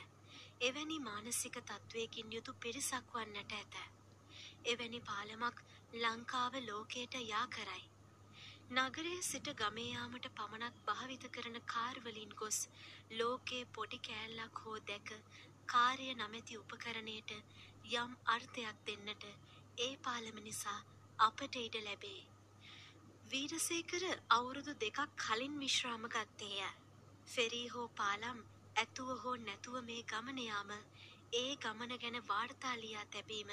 එවැනි 0.62 0.98
මානසික 1.00 1.60
තත්ත්වයකින් 1.62 2.32
යුතු 2.32 2.56
පිරිසක් 2.56 3.14
වන්නට 3.14 3.54
ඇත. 3.54 3.78
එවැනි 4.66 5.00
පාලමක් 5.02 5.62
ලංකාව 5.94 6.54
ලෝකයට 6.62 7.14
යා 7.22 7.46
කරයි. 7.48 7.82
නගරයේ 8.72 9.22
සිට 9.22 9.48
ගමේ 9.54 9.88
යාමට 9.88 10.26
පමණක් 10.30 10.76
භාවිත 10.86 11.24
කරන 11.30 11.58
කාර්වලින් 11.66 12.32
ගොස් 12.34 12.58
ලෝකයේ 13.12 13.66
පොඩි 13.70 13.98
කෑල්ලක් 14.00 14.62
හෝ 14.64 14.76
දැක 14.82 15.12
කාර්ය 15.66 16.06
නමැති 16.14 16.56
උපකරණයට 16.56 17.34
යම් 17.94 18.14
අර්ථයක් 18.26 18.78
දෙන්නට 18.86 19.26
ඒ 19.78 19.90
පාලම 19.98 20.38
නිසා 20.40 20.78
අපට 21.18 21.56
ඉඩ 21.56 21.76
ලැබේ. 21.82 22.22
වීරසේකර 23.30 24.08
අවුරුදු 24.30 24.78
දෙකක් 24.80 25.04
කලින් 25.18 25.60
විශ්‍රාම 25.60 26.08
ගත්තේය. 26.08 26.72
ෆෙරී 27.26 27.68
හෝ 27.68 27.86
පාලම් 27.96 28.42
ඇතුව 28.76 29.12
හෝ 29.18 29.36
නැතුව 29.42 29.76
මේ 29.82 30.02
ගමන 30.06 30.42
යාම 30.42 30.72
ඒ 31.34 31.52
ගමන 31.58 31.94
ගැන 31.98 32.18
වාර්තා 32.26 32.74
ලියා 32.76 33.06
තැබීම 33.08 33.52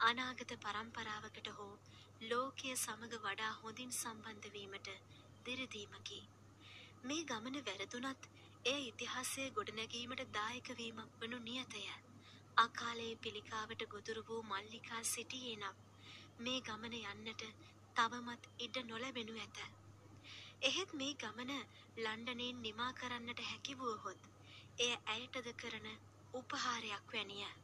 අනාගත 0.00 0.52
පරම්පරාවකට 0.56 1.48
හෝ 1.50 1.74
ලෝකය 2.22 2.70
සමග 2.74 3.12
වඩා 3.18 3.52
හොඳින් 3.54 3.92
සම්බන්ධ 3.92 4.48
වීමට 4.52 4.88
දිරදීමකි. 5.46 6.18
මේ 7.04 7.22
ගමන 7.24 7.56
වැරදුනත් 7.62 8.28
එය 8.64 8.82
ඉතිහාසය 8.82 9.44
ගොඩනැගීමට 9.50 10.24
දායක 10.32 10.68
වීමක් 10.76 11.16
වනු 11.20 11.38
නියතය. 11.40 11.84
අකාලයේ 12.56 13.16
පිළිකාවට 13.16 13.86
ගොදුරු 13.88 14.26
වූ 14.28 14.42
මල්ලිකා 14.42 15.02
සිටියේ 15.04 15.56
නම් 15.56 15.76
මේ 16.38 16.60
ගමන 16.60 16.94
යන්නට 17.02 17.44
තවමත් 17.96 18.52
ඉඩ 18.58 18.76
නොලැබෙනු 18.84 19.34
ඇත. 19.38 19.58
එහෙත් 20.62 20.94
මේ 20.94 21.14
ගමන 21.16 21.52
ලන්ඩනයෙන් 21.98 22.62
නිමා 22.62 22.92
කරන්නට 22.94 23.40
හැකිවුවහොත් 23.42 24.32
එය 24.78 24.92
ඇයටද 25.08 25.52
කරන 25.56 25.86
උපහාරයක් 26.34 27.12
වැනිය. 27.12 27.63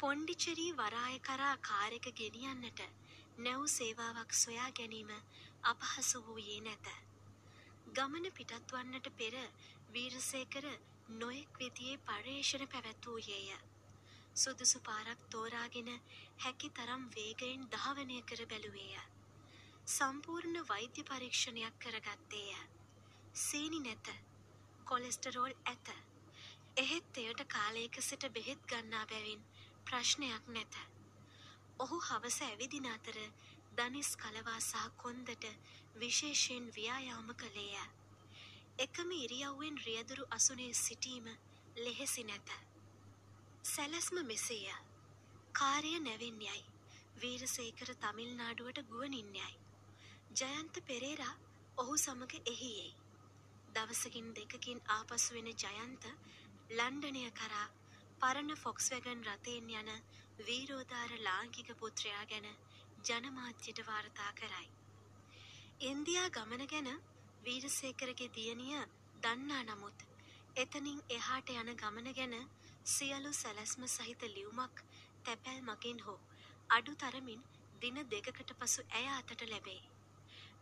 පොන්ඩිචරී 0.00 0.72
වරාය 0.74 1.18
කරා 1.20 1.56
කාරෙක 1.58 2.06
ගෙනියන්නට 2.14 2.80
නැව් 3.38 3.62
සේවාවක් 3.68 4.34
සොයා 4.34 4.66
ගැනීම 4.70 5.12
අපහසු 5.64 6.20
වූයේ 6.22 6.60
නැත. 6.60 6.90
ගමන 7.94 8.26
පිටත්වන්නට 8.32 9.08
පෙර 9.14 9.36
වීරසේකර 9.94 10.66
නොයෙක් 11.14 11.58
විදියේ 11.58 12.02
පර්යේෂණ 12.04 12.66
පැවැත්වූයේය. 12.68 13.56
සුදුසු 14.36 14.80
පාරක් 14.80 15.26
තෝරාගෙන 15.30 15.90
හැකි 16.38 16.70
තරම් 16.70 17.08
වේගයෙන් 17.10 17.68
ධාවනය 17.70 18.22
කර 18.24 18.44
බැලුවේය. 18.46 19.02
සම්පූර්ණ 19.88 20.62
වෛද්‍ය 20.68 21.02
පරීක්ෂණයක් 21.04 21.78
කරගත්තේය. 21.78 22.56
සීනි 23.36 23.80
නැත. 23.80 24.16
කොලෙස්ටරෝල් 24.84 25.54
ඇත. 25.66 25.88
එහෙත් 26.76 27.18
එයට 27.18 27.46
කාලයක 27.48 28.02
සිට 28.02 28.32
බෙහෙත් 28.32 28.66
ගන්නා 28.66 29.06
බැවින් 29.06 29.46
ප්‍රශ්නයක් 29.86 30.44
නැත. 30.48 30.74
ඔහු 31.78 31.98
හවස 32.00 32.38
ඇවිදින 32.42 32.86
අතර 32.88 33.18
දනිස් 33.78 34.10
කලවා 34.16 34.60
සහ 34.60 34.84
කොන්දට 34.96 35.44
විශේෂයෙන් 35.96 36.66
ව්‍යායාම 36.72 37.28
කළේය. 37.34 37.76
එකම 38.78 39.10
ඉරියව්වෙන් 39.14 39.76
රියදුරු 39.86 40.24
අසුනේ 40.30 40.72
සිටීම 40.76 41.26
ලෙහෙසි 41.76 42.24
නැත. 42.24 42.48
සැලැස්ම 43.64 44.18
මෙසේය. 44.24 44.66
කාර්ය 45.52 45.92
නැවෙන් 46.00 46.40
යයි. 46.42 46.62
වීරසේකර 47.20 47.90
තමිල්නාඩුවට 47.96 48.82
ගුවනින් 48.90 49.30
යයි. 49.34 49.54
ජයන්ත 50.32 50.74
පෙරේරා 50.86 51.34
ඔහු 51.78 51.94
සමග 51.98 52.32
එහි 52.46 52.70
යයි. 52.72 52.92
දවසකින් 53.74 54.28
දෙකකින් 54.34 54.78
ආපසු 54.90 55.34
වෙන 55.34 55.48
ජයන්ත 55.54 56.04
ලන්ඩනය 56.70 57.24
කරා 57.32 57.66
පරණ 58.20 58.56
ෆොක්ස්වැගන් 58.56 59.24
රථයෙන් 59.24 59.70
යන 59.72 59.90
වීරෝදාර 60.40 61.12
ලාංකික 61.20 61.70
පුත්‍රයා 61.76 62.24
ගැන 62.26 62.46
ජනමාධ්‍යයට 63.04 63.80
වාර්තා 63.84 64.30
කරයි. 64.32 64.68
ඉන්දියා 65.82 66.28
ගමන 66.30 66.64
ගැන 66.66 66.88
වීරසේකරගේ 67.44 68.30
දියණිය 68.30 68.78
දන්නා 69.22 69.62
නමුත් 69.64 70.06
එතනින් 70.56 71.02
එහාට 71.10 71.52
යන 71.54 71.72
ගමන 71.76 72.08
ගැන 72.14 72.36
සියලු 72.86 73.32
සැලැස්ම 73.34 73.84
සහිත 73.88 74.26
ලියුමක් 74.30 74.82
තැපැල් 75.24 75.60
මගින් 75.64 76.00
හෝ 76.00 76.18
අඩු 76.70 76.94
තරමින් 76.96 77.44
දින 77.82 78.02
දෙකකට 78.08 78.54
පසු 78.56 78.86
ඇය 78.92 79.06
අතට 79.10 79.44
ලැබේ. 79.46 79.82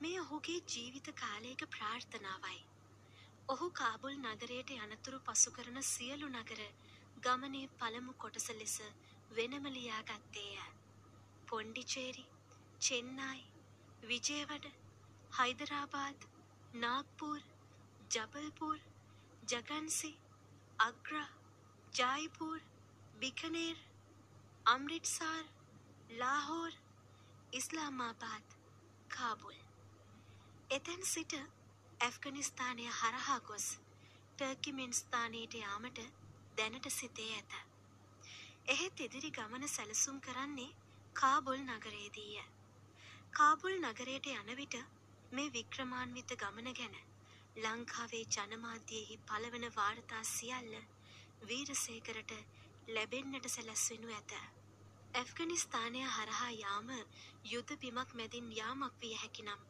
මේ 0.00 0.20
ඔහුගේ 0.20 0.60
ජීවිත 0.68 1.12
කාලයක 1.16 1.62
ප්‍රාර්ථනාවයි. 1.70 2.60
ඔහු 3.48 3.70
කාබුල් 3.72 4.14
නගරයට 4.24 4.70
යනතුරු 4.76 5.18
පසු 5.22 5.50
කරන 5.52 5.80
සියලු 5.84 6.28
නගර 6.30 6.60
ගමනේ 7.24 7.68
පළමු 7.78 8.12
කොටස 8.18 8.48
ලෙස 8.52 8.76
වෙනම 9.30 9.66
ලියා 9.68 10.02
ගත්තේය. 10.02 10.58
පොන්ඩිචේරි, 11.48 12.24
චෙන්නයි, 12.80 13.40
විජයවඩ, 14.02 14.66
හයිදරාබාද්, 15.32 16.26
නාග්පුර්, 16.74 17.40
ජබල්පුර්, 18.10 18.78
ජගන්සි, 19.48 20.12
අග්‍රා, 20.78 21.28
ජයිපුර්, 21.92 22.60
බිකනේර්, 23.16 23.78
අම්රිට්සාර්, 24.66 25.44
ලාහෝර්, 26.12 26.72
ඉස්ලාමාබාද්, 27.52 28.58
කාබුල්. 29.10 29.58
එතැන් 30.70 31.06
සිට 31.06 31.34
ඇෆ්ගනිස්ථානය 32.00 32.87
හරහා 32.92 33.40
ගොස් 33.42 33.66
ටර්කිමෙන්ස්ථානයට 34.38 35.54
යාමට 35.56 35.98
දැනට 36.56 36.90
සිතේ 36.90 37.30
ඇත. 37.32 37.52
එහෙත් 38.68 39.00
ඉදිරි 39.00 39.30
ගමන 39.30 39.68
සැලසුම් 39.68 40.20
කරන්නේ 40.20 40.70
කාබුල් 41.14 41.60
නගරේදීය. 41.68 42.44
කාබුල් 43.32 43.76
නගරයට 43.82 44.26
යන 44.32 44.50
විට 44.56 44.76
මේ 45.32 45.52
වික්‍රමාන්විත 45.52 46.34
ගමන 46.36 46.70
ගැන 46.74 46.96
ලංකාවේ 47.56 48.24
ජනමාධ්‍යයෙහි 48.28 49.16
පළවන 49.24 49.66
වාර්තා 49.72 50.22
සියල්ල 50.26 50.74
වීරසේකරට 51.44 52.32
ලැබෙන්නට 52.88 53.48
සැලැස්වෙනු 53.48 54.12
ඇත. 54.12 54.34
ඇෆ්ගනිස්ථානය 55.14 56.02
හරහා 56.08 56.50
යාම 56.54 56.90
යුද 57.44 57.78
බිමක් 57.80 58.14
මැදින් 58.14 58.52
යාමක් 58.54 59.00
විය 59.00 59.14
හැකිනම් 59.16 59.64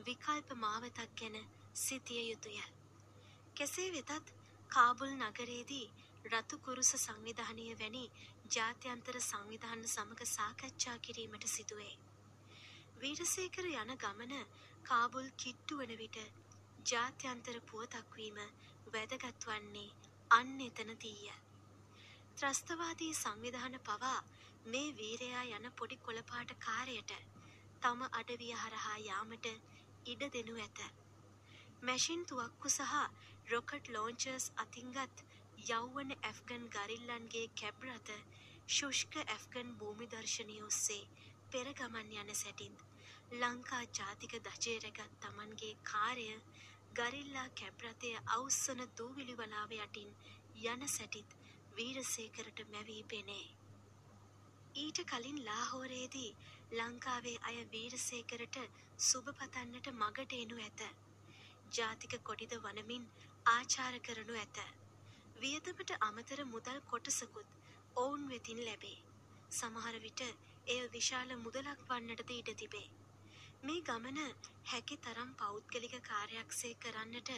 විකල්ප 0.00 0.54
මාවතක් 0.56 1.18
ගැන 1.18 1.36
සිතිය 1.76 2.22
යුතුය. 2.24 2.60
කෙසේ 3.56 3.88
වෙතත් 3.92 4.32
කාබුල් 4.70 5.12
නගරේදී 5.20 5.86
රතුකුරුස 6.24 6.90
සංවිධානය 6.96 7.66
වැනි 7.76 8.02
ජාත්‍යන්තර 8.48 9.16
සංවිධාන 9.20 9.82
සමග 9.86 10.26
සාකච්ඡා 10.28 10.96
කිරීමට 10.98 11.46
සිදුවේ. 11.48 11.94
වීරසේකර 13.00 13.66
යන 13.72 13.90
ගමන 13.96 14.34
කාබුල් 14.84 15.28
කිට්ටු 15.36 15.78
වන 15.78 15.94
විට 15.98 16.18
ජාත්‍යන්තර 16.86 17.58
පුවතක්වීම 17.62 18.38
වැදගත් 18.88 19.46
වන්නේ 19.46 19.90
අන්න 20.30 20.60
එතනදීය. 20.60 21.32
ත්‍රස්තවාදී 22.36 23.12
සංවිධාන 23.14 23.76
පවා 23.82 24.18
මේ 24.66 24.94
වීරයා 24.94 25.44
යන 25.50 25.68
පොඩි 25.72 25.96
කොළපාට 25.98 26.54
කාරයට 26.60 27.12
තම 27.82 28.06
අඩවිය 28.12 28.54
හරහා 28.54 28.98
යාමට 29.00 29.46
ඉඩ 30.06 30.22
දෙනු 30.30 30.54
ඇත. 30.58 30.80
මැෂින් 31.82 32.24
තුවක්කු 32.26 32.68
සහ 32.70 32.94
රොකට් 33.50 33.88
ලෝංචර්ස් 33.88 34.46
අතින්ගත් 34.56 35.24
යෞවන 35.62 36.14
ඇෆ්ගන් 36.20 36.64
ගරිල්ලන්ගේ 36.70 37.48
කැබ්රත 37.56 38.08
ශුෂ්ක 38.68 39.18
ඇෆ්ගන් 39.24 39.68
භූමි 39.76 40.06
දර්ශනය 40.08 40.56
ඔස්සේ 40.62 41.28
පෙරගමන් 41.50 42.16
යන 42.16 42.34
සැටින්ද 42.36 42.88
ලංකා 43.34 43.82
ජාතික 43.92 44.34
දජයරගත් 44.40 45.12
තමන්ගේ 45.20 45.74
කාරය 45.84 46.26
ගරිල්ලා 46.94 47.46
කැබ්රතය 47.54 48.10
අවස්සන 48.30 48.82
දූවිලි 48.94 49.36
වලාව 49.36 49.70
යටින් 49.76 50.10
යන 50.64 50.82
සැටිත් 50.88 51.36
වීරසේකරට 51.76 52.64
මැවී 52.68 53.04
පෙනේ. 53.06 53.46
ඊට 54.76 55.00
කලින් 55.06 55.40
ලාහෝරේදී 55.44 56.36
ලංකාවේ 56.72 57.38
අය 57.42 57.56
වීරසේකරට 57.70 58.60
සුබ 59.02 59.32
පතන්නට 59.34 59.92
මගට 59.94 60.38
එනු 60.38 60.60
ඇත. 60.60 60.86
ජාතික 61.72 62.20
කොඩිද 62.22 62.54
වනමින් 62.60 63.10
ආචාර 63.48 64.00
කරනු 64.00 64.38
ඇත. 64.38 64.81
වියදමට 65.42 65.92
අමතර 66.00 66.40
මුදල් 66.46 66.78
කොටසකුත් 66.86 67.48
ඔවුන් 67.96 68.22
වෙතින් 68.28 68.60
ලැබේ. 68.60 68.98
සමහර 69.52 69.96
විට 69.98 70.20
එය 70.66 70.82
විශාල 70.88 71.30
මුදලක් 71.38 71.80
වන්නටද 71.88 72.30
ඉඩ 72.32 72.50
තිබේ. 72.56 72.88
මේ 73.62 73.80
ගමන 73.82 74.18
හැකි 74.66 74.96
තරම් 74.98 75.30
පෞද්ගලික 75.36 75.94
කාර්යක්ෂය 76.02 76.70
කරන්නට 76.76 77.30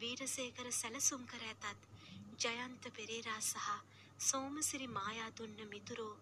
වීරසේකර 0.00 0.68
සැලසුම් 0.72 1.22
කර 1.26 1.44
ඇතත් 1.44 1.86
ජයන්ත 2.42 2.88
පෙරේරා 2.92 3.40
සහ 3.42 3.68
සෝමසිරි 4.20 4.88
මායාදුන්න 4.88 5.60
මිතුරෝ 5.68 6.14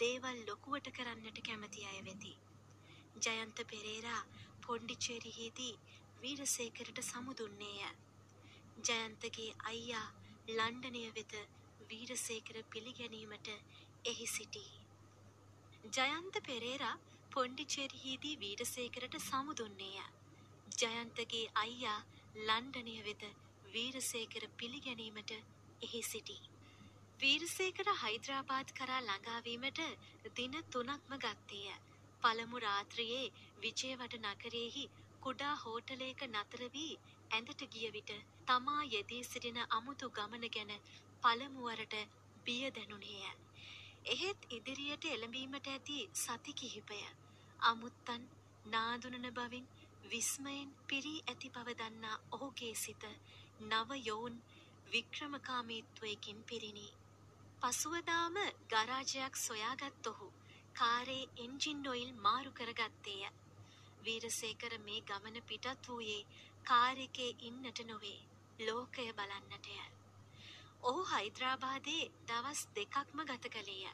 දේවල් 0.00 0.38
ලොකුවට 0.46 0.90
කරන්නට 0.90 1.38
කැමති 1.42 1.86
අය 1.86 2.00
වෙති. 2.02 2.34
ජයන්ත 3.18 3.64
පෙරේරා 3.66 4.20
පොන්ඩිචේරිහිදී 4.62 5.74
වීරසේකරට 6.20 7.00
සමුදුන්නේය. 7.04 7.90
ජයන්තගේ 8.86 9.50
අයියා 9.64 10.06
ලන්ඩනය 10.48 11.04
වෙත 11.10 11.34
වීරසේකර 11.90 12.56
පිළිගැනීමට 12.70 13.48
එහි 14.04 14.26
සිටී. 14.28 14.72
ජයන්ත 15.90 16.36
පෙරේරා 16.42 16.96
පොන්ඩිචේරිහිදී 17.32 18.34
වීරසේකරට 18.38 19.16
සමුදුන්නේය. 19.20 20.02
ජයන්තගේ 20.78 21.46
අයියා 21.56 22.00
ලන්ඩනය 22.40 22.96
වෙත 23.02 23.24
වීරසේකර 23.72 24.44
පිළිගැනීමට 24.58 25.32
එහි 25.82 26.02
සිටී. 26.02 26.42
වීරසේකර 27.20 27.90
හයිද්‍රාබාද් 27.96 28.74
කරා 28.74 29.00
ළඟාවීමට 29.02 29.80
දින 30.36 30.60
තුනක්ම 30.70 31.18
ගත්තේය. 31.18 31.74
පළමු 32.22 32.60
රාත්‍රියේ 32.60 33.32
විජයවඩ 33.58 34.20
නගරයෙහි 34.24 34.84
කුඩා 35.22 35.54
හෝටලයක 35.56 36.22
නතර 36.26 36.62
වී 36.72 36.94
ඇඳට 37.30 37.62
ගිය 37.70 37.88
විට 37.90 38.12
තමා 38.46 38.82
යෙදී 38.86 39.22
සිටින 39.24 39.58
අමුතු 39.70 40.10
ගමන 40.10 40.46
ගැන 40.50 40.72
පළමුවරට 41.22 41.94
බිය 42.46 42.64
දැනුනේය. 42.70 43.34
එහෙත් 44.06 44.40
ඉදිරියට 44.50 45.04
එළඹීමට 45.06 45.68
ඇති 45.68 45.98
සති 46.14 46.52
කිහිපය 46.54 47.00
අමුත්තන් 47.62 48.26
නාදුනන 48.66 49.28
බවින් 49.32 49.70
විස්මයෙන් 50.06 50.74
පිරී 50.86 51.22
ඇති 51.24 51.48
බව 51.50 51.76
දන්නා 51.76 52.18
ඔහුගේ 52.32 52.74
සිත 52.76 53.04
නව 53.62 53.98
යොවුන් 54.02 54.36
වික්‍රමකාමීත්වයකින් 54.92 56.44
පිරිණි. 56.44 56.88
පසුවදාම 57.62 58.36
ගරාජයක් 58.68 59.36
සොයාගත් 59.38 60.06
ඔහු 60.06 60.28
කාරේ 60.74 61.24
එන්ජින් 61.38 61.88
ඔයිල් 61.88 62.10
මාරු 62.18 62.50
කරගත්තේය. 62.52 63.22
වීරසේකර 64.04 64.72
මේ 64.80 65.00
ගමන 65.02 65.36
පිටත් 65.44 65.88
වූයේ 65.88 66.26
කාර් 66.64 66.96
එකේ 66.98 67.30
ඉන්නට 67.42 67.80
නොවේ 67.84 68.18
ලෝකය 68.60 69.06
බලන්නටය. 69.12 69.76
ඔහු 70.82 71.02
හයිද්‍රාබාදේ 71.06 72.02
දවස් 72.26 72.62
දෙකක්ම 72.74 73.20
ගත 73.24 73.50
කළේය. 73.50 73.92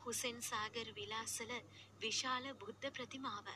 හුසෙන් 0.00 0.38
සාගර් 0.42 0.88
විලාසල 0.94 1.52
විශාල 2.00 2.46
බුද්ධ 2.56 2.86
ප්‍රතිමාව 2.90 3.48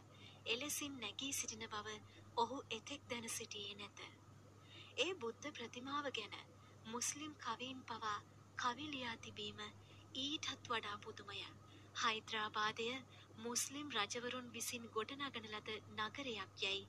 එලෙසින් 0.46 0.94
නැගී 1.00 1.32
සිටින 1.32 1.64
බව 1.66 1.96
ඔහු 2.36 2.58
එතෙක් 2.70 3.02
දැන 3.10 3.28
සිටියේ 3.30 3.76
නැත. 3.76 4.00
ඒ 4.98 5.10
බුද්ධ 5.16 5.48
ප්‍රතිමාව 5.52 6.10
ගැන 6.12 6.36
මුස්ලිම් 6.86 7.32
කවීන් 7.38 7.80
පවා 7.84 8.18
කවි 8.58 8.86
ලියා 8.88 9.16
තිබීම 9.18 9.60
ඊටත් 10.16 10.64
වඩා 10.66 10.96
පුදුමය. 10.98 11.42
හයිද්‍රාබාදය 11.96 12.88
මුස්ලිම් 13.40 13.90
රජවරුන් 13.92 14.52
විසින් 14.52 14.90
ගොඩනගන 14.90 15.46
ලද 15.50 15.68
නගරයක් 15.98 16.62
යැයි 16.62 16.86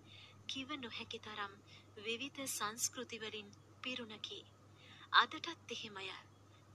කිව 0.50 0.70
නොහැකි 0.78 1.20
තරම් 1.22 1.54
විවිධ 2.00 2.40
සංස්කෘතිවලින් 2.48 3.50
පිරුණකි. 3.84 4.40
අදටත් 5.14 5.72
එහෙමය. 5.72 6.08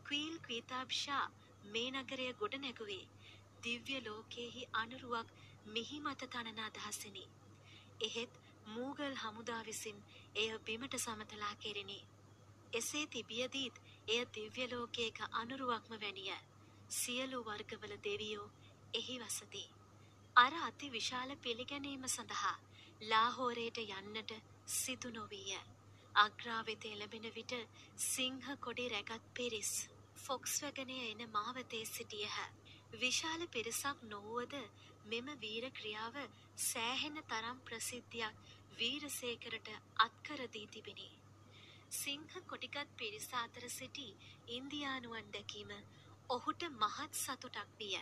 ක්වීල් 0.06 0.36
කීතාබ්ෂා 0.40 1.24
මේ 1.66 1.90
නගරය 1.92 2.26
ගොඩ 2.34 2.54
නැගුවේ 2.58 3.04
දිව්‍ය 3.62 3.96
ලෝකයෙහි 4.00 4.64
අනුරුවක් 4.74 5.28
මිහි 5.68 5.98
මත 6.00 6.28
තනන 6.28 6.60
අදහසිනි. 6.62 7.24
එහෙත් 8.00 8.32
මූගල් 8.68 9.14
හමුදා 9.16 9.62
විසින් 9.62 9.98
එය 10.34 10.50
බිමට 10.60 10.98
සමතලා 10.98 11.54
කෙරිණි. 11.56 12.00
එසේ 12.72 13.06
තිබියදීත් 13.08 13.80
එය 14.08 14.20
දිව්‍ය 14.34 14.68
ලෝකයක 14.68 15.18
අනුරුවක්ම 15.32 15.94
වැනිය. 15.96 16.36
සියලු 16.90 17.38
වර්ගවල 17.44 17.96
දෙවියෝ 18.02 18.52
එහි 18.94 19.16
වසති. 19.20 19.64
අර 20.36 20.54
අති 20.62 20.86
විශාල 20.90 21.36
පිළිගැනීම 21.38 22.06
සඳහා 22.08 22.56
ලාහෝරයට 23.04 23.78
යන්නට 23.80 24.32
සිදු 24.72 25.10
නොවීය. 25.10 25.58
අග්‍රාවෙත 26.14 26.84
එළඹෙන 26.86 27.26
විට 27.32 27.54
සිංහ 28.04 28.44
කොඩි 28.60 28.86
රැගත් 28.88 29.24
පිරිස් 29.34 29.72
ෆොක්ස් 30.18 30.54
වැගනය 30.62 30.98
එන 31.02 31.24
මාවතේ 31.30 31.84
සිටියහ. 31.86 32.38
විශාල 32.94 33.42
පිරිසක් 33.48 34.04
නොවුවද 34.04 34.54
මෙම 35.06 35.28
වීර 35.40 35.66
ක්‍රියාව 35.72 36.16
සෑහෙන 36.62 37.20
තරම් 37.24 37.58
ප්‍රසිද්ධියක් 37.62 38.40
වීරසේකරට 38.78 39.68
අත්කරදී 39.98 40.66
තිබිණි. 40.68 41.10
සිංහ 41.92 42.30
කොටිගත් 42.46 42.96
පිරිස 42.96 43.28
අතර 43.36 43.68
සිටි 43.70 44.08
ඉන්දියානුවන් 44.50 45.32
දැකීම 45.32 45.74
ඔහුට 46.28 46.62
මහත් 46.72 47.12
සතුටක් 47.16 47.74
විය. 47.78 47.98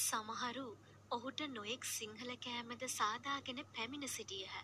සමහරු 0.00 0.68
ඔහුට 1.12 1.40
නොයෙක් 1.48 1.84
සිංහල 1.86 2.30
කෑමද 2.38 2.82
සාදාගෙන 2.90 3.58
පැමිණ 3.70 4.08
සිටියහ. 4.08 4.54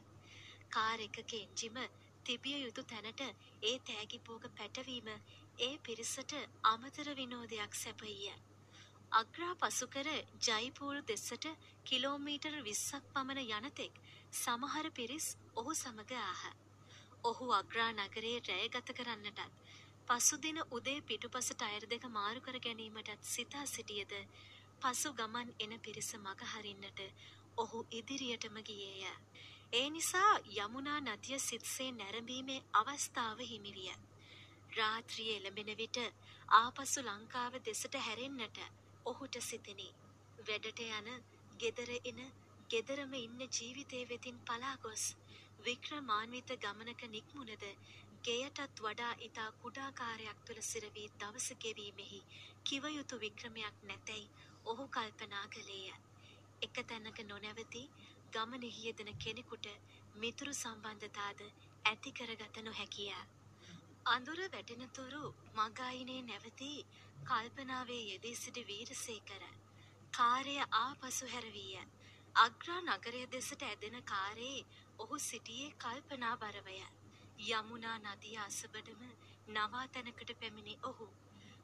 කාර් 0.70 1.00
එකක 1.00 1.34
එන්ජිම 1.34 1.76
තිබිය 2.24 2.58
යුතු 2.58 2.84
තැනට 2.84 3.20
ඒ 3.62 3.74
තෑගිපෝග 3.82 4.46
පැටවීම 4.54 5.10
ඒ 5.58 5.74
පිරිසට 5.80 6.32
අමතර 6.64 7.12
විනෝදයක් 7.14 7.76
සැපයිය. 7.76 8.32
අග්‍රා 9.12 9.52
පසුකර 9.56 10.08
ජයිපූර් 10.40 11.02
දෙසට 11.04 11.46
කිලෝමීටර් 11.84 12.56
විස්සක් 12.62 13.12
පමණ 13.14 13.54
යනතෙක් 13.58 14.02
සමහර 14.34 14.90
පිරිස් 14.92 15.26
ඔහු 15.54 15.74
සමග 15.74 16.12
ආහ. 16.22 16.42
ඔහු 17.24 17.54
අග්‍රා 17.54 17.92
නගරයේ 17.94 18.44
රැය 18.44 18.68
ගත 18.70 18.94
කරන්නටත් 18.94 19.48
පසුදින 20.08 20.58
උදේ 20.70 21.00
පිටුපසට 21.02 21.62
අයර 21.64 21.84
දෙක 21.88 22.04
මාරු 22.10 22.40
කර 22.42 22.58
ගැනීමටත් 22.60 23.26
සිතා 23.28 23.66
සිටියද 23.68 24.22
පසු 24.80 25.10
ගමන් 25.14 25.48
එන 25.58 25.72
පිරිස 25.80 26.10
මග 26.16 26.40
හරින්නට 26.48 27.00
ඔහු 27.58 27.78
ඉදිරියටම 27.92 28.56
ගියේය. 28.62 29.04
ඒ 29.72 29.86
නිසා 29.90 30.32
යමුනා 30.56 31.00
නදිය 31.02 31.38
සිත්සේ 31.40 31.90
නැරඹීමේ 31.92 32.60
අවස්ථාව 32.74 33.38
හිමිවිය. 33.44 33.94
රාත්‍රිය 34.72 35.30
එළඹෙන 35.34 35.70
විට 35.76 35.98
ආපසු 36.54 37.00
ලංකාව 37.02 37.54
දෙසට 37.62 37.94
හැරෙන්නට 38.00 38.58
ඔහුට 39.06 39.40
සිතිනි. 39.42 39.88
වැඩට 40.40 40.80
යන 40.90 41.08
ගෙදර 41.58 41.90
එන 42.02 42.20
ගෙදරම 42.70 43.12
ඉන්න 43.16 43.40
ජීවිතය 43.50 44.00
වෙතින් 44.06 44.38
පලා 44.42 44.74
ගොස් 44.78 45.04
වික්‍රමාන්විත 45.60 46.50
ගමනක 46.58 47.02
නික්මුණද 47.08 47.64
ගෙයටත් 48.24 48.80
වඩා 48.80 49.14
ඉතා 49.22 49.48
කුඩාකාරයක් 49.58 50.38
තුළ 50.46 50.60
සිරවී 50.62 51.08
දවස 51.16 51.48
ගෙවීමෙහි 51.58 52.20
කිවයුතු 52.64 53.20
වික්‍රමයක් 53.20 53.76
නැතැයි 53.82 54.30
ඔහු 54.64 54.84
කල්පනා 54.88 55.46
කළේය. 55.48 55.92
එක 56.62 56.76
තැනක 56.84 57.18
නොනැවති 57.24 57.82
ගමනෙහි 58.32 58.84
යෙදෙන 58.84 59.10
කෙනෙකුට 59.18 59.66
මිතුරු 60.16 60.52
සම්බන්ධතාද 60.54 61.40
ඇති 61.84 62.10
කරගත 62.12 62.56
නොහැකිය. 62.62 63.12
අඳුර 64.06 64.40
වැටෙනතුරු 64.46 65.22
මගායිනේ 65.56 66.22
නැවති 66.22 66.72
කල්පනාවේ 67.24 68.02
යෙදී 68.04 68.36
සිටි 68.36 68.66
වීරසේකර. 68.66 69.42
කාරය 70.12 70.56
ආපසු 70.76 71.26
හැරවීය. 71.28 71.86
අග්‍රා 72.36 72.80
නගරය 72.88 73.22
දෙසට 73.28 73.62
ඇදෙන 73.62 73.96
කාරයේ 74.04 74.66
ඔහු 74.98 75.18
සිටියේ 75.20 75.76
කල්පනා 75.76 76.36
බරවය. 76.38 76.78
යමුනා 77.48 77.98
නදිය 78.00 78.36
අසබඩම 78.38 79.02
නවාතැනකට 79.48 80.30
පැමිණි 80.40 80.78
ඔහු. 80.84 81.08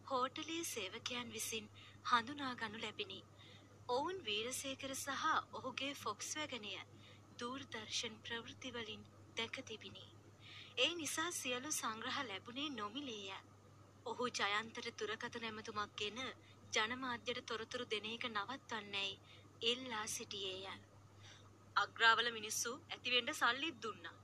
හෝටලයේ 0.07 0.64
සේවකයන් 0.67 1.29
විසින් 1.33 1.67
හඳුනාගනු 2.05 2.79
ලැබිණි. 2.81 3.21
ඔවුන් 3.88 4.19
වීරසේකර 4.25 4.93
සහ 4.95 5.25
ඔහුගේ 5.53 5.93
ෆොක්ස් 5.95 6.29
වැගනය 6.37 6.73
දූර්දර්ශන් 7.38 8.17
ප්‍රවෘතිවලින් 8.25 9.07
දැක 9.37 9.57
තිබිණි. 9.62 10.05
ඒ 10.79 10.90
නිසා 10.95 11.31
සියලු 11.33 11.71
සංග්‍රහ 11.73 12.19
ලැබුණේ 12.23 12.69
නොමිලේය. 12.71 13.31
ඔහු 14.07 14.27
ජයන්තර 14.31 14.88
තුරකත 14.95 15.37
නැමතුමක් 15.37 15.95
ගෙන 15.97 16.21
ජනමාධ්‍යයට 16.73 17.47
තොරතුරු 17.47 17.87
දෙන 17.87 18.07
එක 18.07 18.27
නවත්වන්නැයි 18.29 19.21
ඉල්ලා 19.62 20.07
සිටියේය. 20.09 20.67
අග්‍රාවල 21.77 22.29
මිනිස්සු 22.31 22.75
ඇතිවෙන්ඩ 22.88 23.33
සල්ලිත් 23.35 23.81
දුන්නා. 23.83 24.19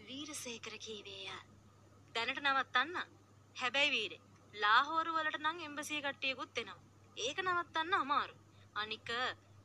වීරසේකර 0.00 0.78
කීවේය. 0.78 1.26
දැනට 2.14 2.40
නවත්තන්න 2.40 2.96
හැබැයි 3.56 3.90
වීරේ 3.90 4.33
ලාහෝරු 4.54 5.12
වලට 5.12 5.38
නං 5.40 5.60
එම්බසිය 5.60 6.00
කට්ටියකුත් 6.00 6.58
එනවා. 6.58 6.82
ඒක 7.16 7.38
නවත්තන්න 7.42 7.94
අමාරු. 7.94 8.34
අනික 8.74 9.08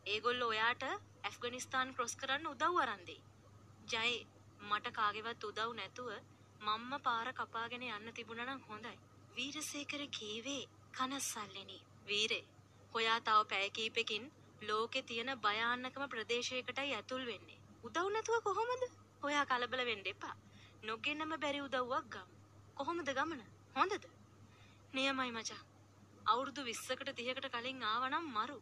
ඒගොල්ලෝ 0.05 0.47
ඔයාට 0.47 0.83
ඇෆ්ගනිස්තාන් 1.23 1.93
ක්‍රොස් 1.95 2.13
කරන්න 2.15 2.47
උදව් 2.47 2.79
අරන්දේ. 2.83 3.21
ජයි 3.87 4.15
මට 4.61 4.91
කාගෙවත් 4.91 5.43
උදව් 5.43 5.69
නැතුව 5.73 6.09
මම්ම 6.61 6.93
පාර 7.01 7.27
කපාගෙන 7.33 7.85
යන්න 7.89 8.13
තිබුණනම් 8.13 8.65
හොඳයි. 8.69 8.95
වීරසේකර 9.37 10.03
කීවේ 10.09 10.63
කනස්සල්ලෙනි. 10.93 11.79
වීරේ 12.07 12.43
හොයා 12.93 13.19
තව 13.21 13.47
පැය 13.47 13.69
කීපෙකින් 13.71 14.25
ලෝකෙ 14.61 15.01
තියෙන 15.03 15.31
භයානකම 15.39 16.03
ප්‍රදේශයකටයි 16.07 16.93
ඇතුල් 16.93 17.25
වෙන්නේ. 17.25 17.59
උදව් 17.83 18.07
නැතුව 18.09 18.43
කොහොමද? 18.43 18.83
ඔයා 19.23 19.45
කලබල 19.45 19.85
වෙන්න 19.85 20.07
එපා. 20.07 20.35
නොගෙන්නම 20.83 21.33
බැරි 21.39 21.61
උදව්වක් 21.61 22.09
ගමු. 22.13 22.33
කොහොමද 22.75 23.09
ගමන? 23.11 23.43
හොඳද? 23.75 24.15
නියමයි 24.93 25.31
මචං. 25.31 25.59
අවුරුදු 26.25 26.61
20කට 26.63 27.11
30කට 27.17 27.49
කලින් 27.55 27.83
ආවනම් 27.83 28.25
මරු. 28.35 28.57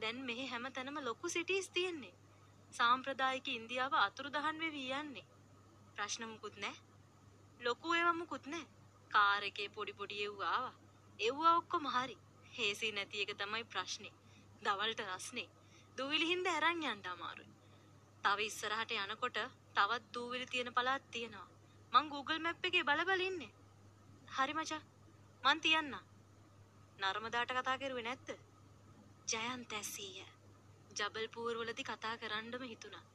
දැන් 0.00 0.18
මෙහි 0.28 0.46
හැම 0.46 0.64
තැනම 0.72 0.96
ලොකු 1.04 1.28
සිටිස් 1.28 1.68
තියෙන්නේ. 1.68 2.14
සාම්ප්‍රදායික 2.72 3.48
ඉන්දියාව 3.48 3.94
අතුරුදහන් 3.96 4.58
වෙවි 4.58 4.82
යන්නේ. 5.00 5.26
ප්‍රශ්න 5.94 6.24
මුකුත් 6.26 6.56
නැහැ. 6.56 6.82
ලොකු 7.60 7.94
ඒවා 7.94 8.12
මුකුත් 8.12 8.46
නැහැ. 8.46 8.70
කාර් 9.10 9.42
එකේ 9.44 9.68
පොඩි 9.68 9.92
පොඩි 9.92 10.24
එව්වා 10.24 10.50
ආවා. 10.50 10.74
එව්වා 11.20 11.56
ඔක්කොම 11.56 11.86
හරි. 11.86 12.16
හේසි 12.58 12.92
නැති 12.92 13.22
එක 13.22 13.32
තමයි 13.40 13.64
ප්‍රශ්නේ. 13.64 14.14
දවල්ට 14.64 15.02
රස්නේ. 15.08 15.48
දූවිලි 15.98 16.26
හින්දා 16.26 16.56
අරන් 16.60 16.82
යන්න 16.84 17.10
අමාරුයි. 17.12 17.52
තව 18.24 18.38
ඉස්සරහට 18.48 18.96
යනකොට 18.96 19.38
තවත් 19.76 20.02
දූවිලි 20.14 20.46
තියෙන 20.46 20.74
පළාත් 20.74 21.04
තියෙනවා. 21.10 21.48
මං 21.92 22.08
Google 22.08 22.38
Map 22.38 22.64
එකේ 22.64 22.84
බල 22.84 23.04
බල 23.04 23.20
ඉන්නේ. 23.20 23.52
හරි 24.36 24.54
මචං. 24.54 24.82
මං 25.44 25.60
තියන්න. 25.60 25.94
නර්මදාට 26.98 27.52
කතා 27.52 27.78
කරුවේ 27.78 28.02
නැද්ද? 28.02 28.28
ජයන්ත 29.28 29.72
ඇසීය. 29.72 30.26
ජබල්පූර් 30.96 31.56
වලදී 31.56 31.86
කතා 31.86 32.14
කරන්නම 32.18 32.64
හිතුණා. 32.64 33.06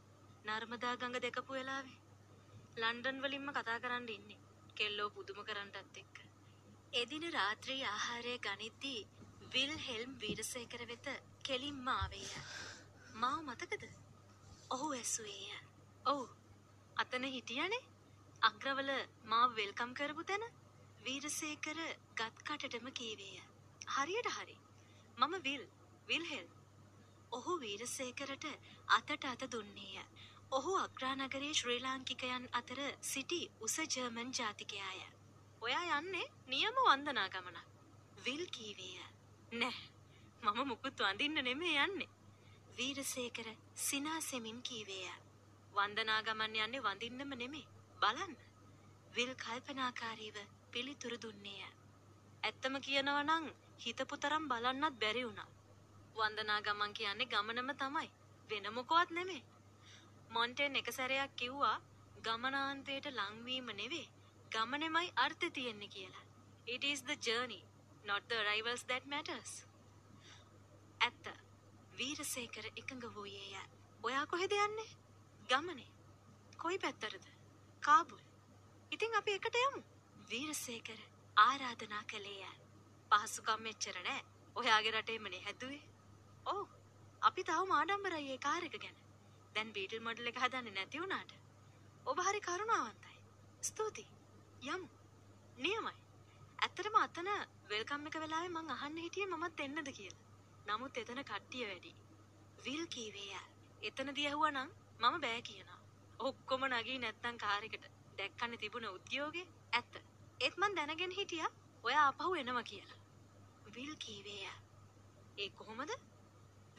නර්මදා 0.46 0.96
ගඟ 0.96 1.18
දැකපු 1.18 1.54
වෙලාවේ. 1.54 1.98
ලන්ඩන් 2.78 3.22
වලින්ම 3.22 3.48
කතා 3.52 3.78
කරන්න 3.80 4.10
ඉන්නේ. 4.10 4.44
කෙල්ලෝ 4.76 5.10
පුදුම 5.10 5.40
කරන්නටත් 5.44 5.98
එක්ක. 5.98 6.16
එදින 6.94 7.26
රාත්‍රී 7.34 7.82
ආහාරය 7.86 8.36
ගනිද්දී 8.40 9.08
විල්හෙල්ම් 9.54 10.20
වීරසේකර 10.20 10.84
වෙත 10.86 11.08
කෙලින්ම 11.44 11.88
ආවේය. 11.90 12.30
මාව 13.16 13.42
මතකද? 13.44 13.84
ඔහු 14.72 14.94
ඇසුවේය. 14.94 15.60
ඔව්. 16.06 16.24
අතන 16.96 17.32
හිටියනේ. 17.32 17.84
අග්‍රවල 18.42 18.90
මාව 19.26 19.50
වෙල්කම් 19.56 19.92
කරපු 19.94 20.24
තැන 20.24 20.50
වීරසේකර 21.08 21.78
ගත් 22.16 22.38
කටටම 22.40 22.88
කීවේය. 22.92 23.42
හරියට 23.88 24.30
හරි. 24.30 24.56
මම 25.18 25.36
විල් 25.44 25.64
විල්හෙල්. 26.08 26.48
ඔහු 27.32 27.54
වීරසේකරට 27.60 28.46
අතට 28.90 29.26
අත 29.26 29.46
දුන්නේය. 29.52 30.02
ඔහු 30.52 30.74
අග්‍රානගරයේ 30.78 31.54
ශ්‍රී 31.54 31.80
ලාංකිකයන් 31.80 32.50
අතර 32.52 32.80
සිටි 33.04 33.40
උස 33.60 33.76
ජර්මන් 33.86 34.34
ජාතිකයාය. 34.34 35.00
ඔයා 35.62 36.00
යන්නේ 36.00 36.28
නියම 36.48 36.82
වන්දනා 36.82 37.30
ගමනක්. 37.30 37.68
විල් 38.26 38.44
කීවේය. 38.50 39.08
නෑ 39.54 39.80
මම 40.44 40.68
මුකුත් 40.68 41.00
වඳින්න 41.02 41.44
නෙමේ 41.44 41.78
යන්නේ. 41.86 42.10
වීරසේකර 42.78 43.48
සිනාසෙමින් 43.78 44.60
කීවේය. 44.62 45.16
වන්දනා 45.74 46.22
ගමන් 46.24 46.56
යන්නේ 46.58 46.84
වඳින්නම 46.84 47.34
නෙමේ. 47.36 47.66
බලන්න. 48.02 48.47
විල් 49.18 49.34
කල්පනාකාරීව 49.36 50.36
පිළිතුරු 50.72 51.18
දුන්නේය. 51.22 51.62
ඇත්තම 52.44 52.76
කියනවා 52.86 53.24
නම් 53.24 53.46
හිතපු 53.84 54.16
තරම් 54.18 54.44
බලන්නත් 54.52 55.00
බැරි 55.02 55.24
වුණා. 55.28 55.48
වන්දනා 56.18 56.60
ගමන් 56.62 56.94
කියන්නේ 56.94 57.32
ගමනම 57.34 57.72
තමයි. 57.82 58.10
වෙන 58.50 58.68
මොකවත් 58.74 59.10
නෙමේ. 59.10 59.44
මොන්ටෙන් 60.30 60.76
එක 60.76 60.92
සැරයක් 60.92 61.34
කිව්වා 61.36 61.78
ගමනාන්තයට 62.26 63.08
ලංවීම 63.12 63.74
නෙවේ. 63.82 64.08
ගමනෙමයි 64.52 65.10
අර්ථ 65.16 65.46
තියෙන්නේ 65.54 65.88
කියලා. 65.88 66.26
It 66.68 66.84
is 66.84 67.02
the 67.02 67.18
journey, 67.28 67.64
not 68.06 68.30
the 68.30 68.40
arrivals 68.44 68.84
that 68.84 69.06
matters. 69.06 69.52
ඇත්ත. 71.02 71.26
වීරසේකර 71.98 72.66
එකඟ 72.76 73.10
වූයේය. 73.16 73.66
ඔයා 74.04 74.26
කොහෙද 74.26 74.52
යන්නේ? 74.52 74.90
ගමනේ. 75.50 75.92
කොයි 76.58 76.80
පැත්තටද? 76.80 77.28
කාබුල්. 77.82 78.27
ඉතින් 78.92 79.16
අපි 79.16 79.32
එකට 79.34 79.58
යමු. 79.58 79.82
වීරසේකර 80.30 81.00
ආරාධනා 81.38 82.04
කළේය. 82.04 82.54
පහසුකම් 83.12 83.62
මෙච්චර 83.62 83.98
නෑ. 84.00 84.22
ඔයාගේ 84.56 84.94
රටේමනේ 84.94 85.42
හැදුවේ. 85.42 85.84
ඔව්. 86.46 86.68
අපි 87.22 87.44
තවම 87.44 87.72
ආඩම්බරයි 87.72 88.32
ඒ 88.32 88.38
කාර් 88.38 88.64
එක 88.64 88.78
ගැන. 88.80 88.98
දැන් 89.56 89.74
බීටල් 89.74 90.06
මොඩල් 90.08 90.30
එක 90.32 90.40
හදන්නේ 90.44 90.74
නැති 90.74 91.02
වුණාට. 91.02 91.32
ඔබ 92.06 92.20
හරි 92.20 92.42
කරුණාවන්තයි. 92.42 93.18
ස්තුතියි. 93.62 94.08
යමු. 94.66 94.88
නියමයි. 95.58 95.94
ඇත්තටම 96.60 96.98
අතන 96.98 97.30
වෙල්කම් 97.70 98.08
එක 98.10 98.18
වෙලාවේ 98.18 98.52
මං 98.52 98.74
අහන්න 98.76 98.98
හිටියේ 98.98 99.30
මමත් 99.30 99.60
එන්නද 99.60 99.92
කියලා. 99.92 100.26
නමුත් 100.68 100.98
එතන 100.98 101.24
කට්ටිය 101.24 101.68
වැඩි. 101.68 101.94
විල් 102.60 102.88
කීවේ 102.88 103.28
යා. 103.28 103.46
එතනදී 103.84 104.28
ඇහුවා 104.28 104.52
නම් 104.52 104.74
මම 105.02 105.22
බෑ 105.22 105.42
කියනවා. 105.42 105.80
ඔක්කොම 106.20 106.68
නගී 106.70 107.00
නැත්තම් 107.00 107.38
කාර් 107.38 107.64
එකට. 107.64 107.97
දැක්කන්නේ 108.18 108.58
තිබුණ 108.58 108.90
උද්‍යෝගේ 108.90 109.48
ඇත්ත. 109.74 109.94
ඒත් 110.42 110.58
මං 110.58 110.76
දැනගෙන 110.76 111.12
හිටියා 111.12 111.52
ඔයා 111.84 112.06
ආපහු 112.06 112.36
එනවා 112.36 112.64
කියලා. 112.64 112.98
විල් 113.76 113.96
කීවේ 113.96 114.42
යා. 114.44 114.58
ඒ 115.38 115.50
කොහොමද? 115.52 115.92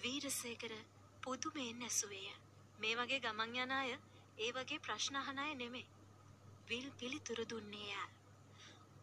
වීරසේකර 0.02 0.74
පුදුමයෙන් 1.22 1.82
ඇසුවේය. 1.82 2.34
මේ 2.78 2.94
වගේ 2.96 3.20
ගමන් 3.20 3.56
යන 3.56 3.72
අය 3.72 3.90
ඒ 4.38 4.50
වගේ 4.52 4.78
ප්‍රශ්න 4.78 5.16
අහන 5.16 5.38
අය 5.38 5.54
නෙමෙයි. 5.54 5.86
විල් 6.68 6.90
පිළිතුරු 6.92 7.44
දුන්නේ 7.50 7.88
යා. 7.88 8.08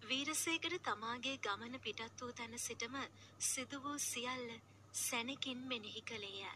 වීරසේකර 0.04 0.78
තමාගේ 0.82 1.38
ගමන 1.40 1.80
පිටත් 1.80 2.22
වූ 2.22 2.32
තැන 2.34 2.60
සිටම 2.60 2.96
සිදු 3.40 3.84
වූ 3.84 3.98
සියල්ල 4.02 4.50
සැනකින් 4.94 5.68
මෙනෙහි 5.68 6.02
කළේය. 6.02 6.54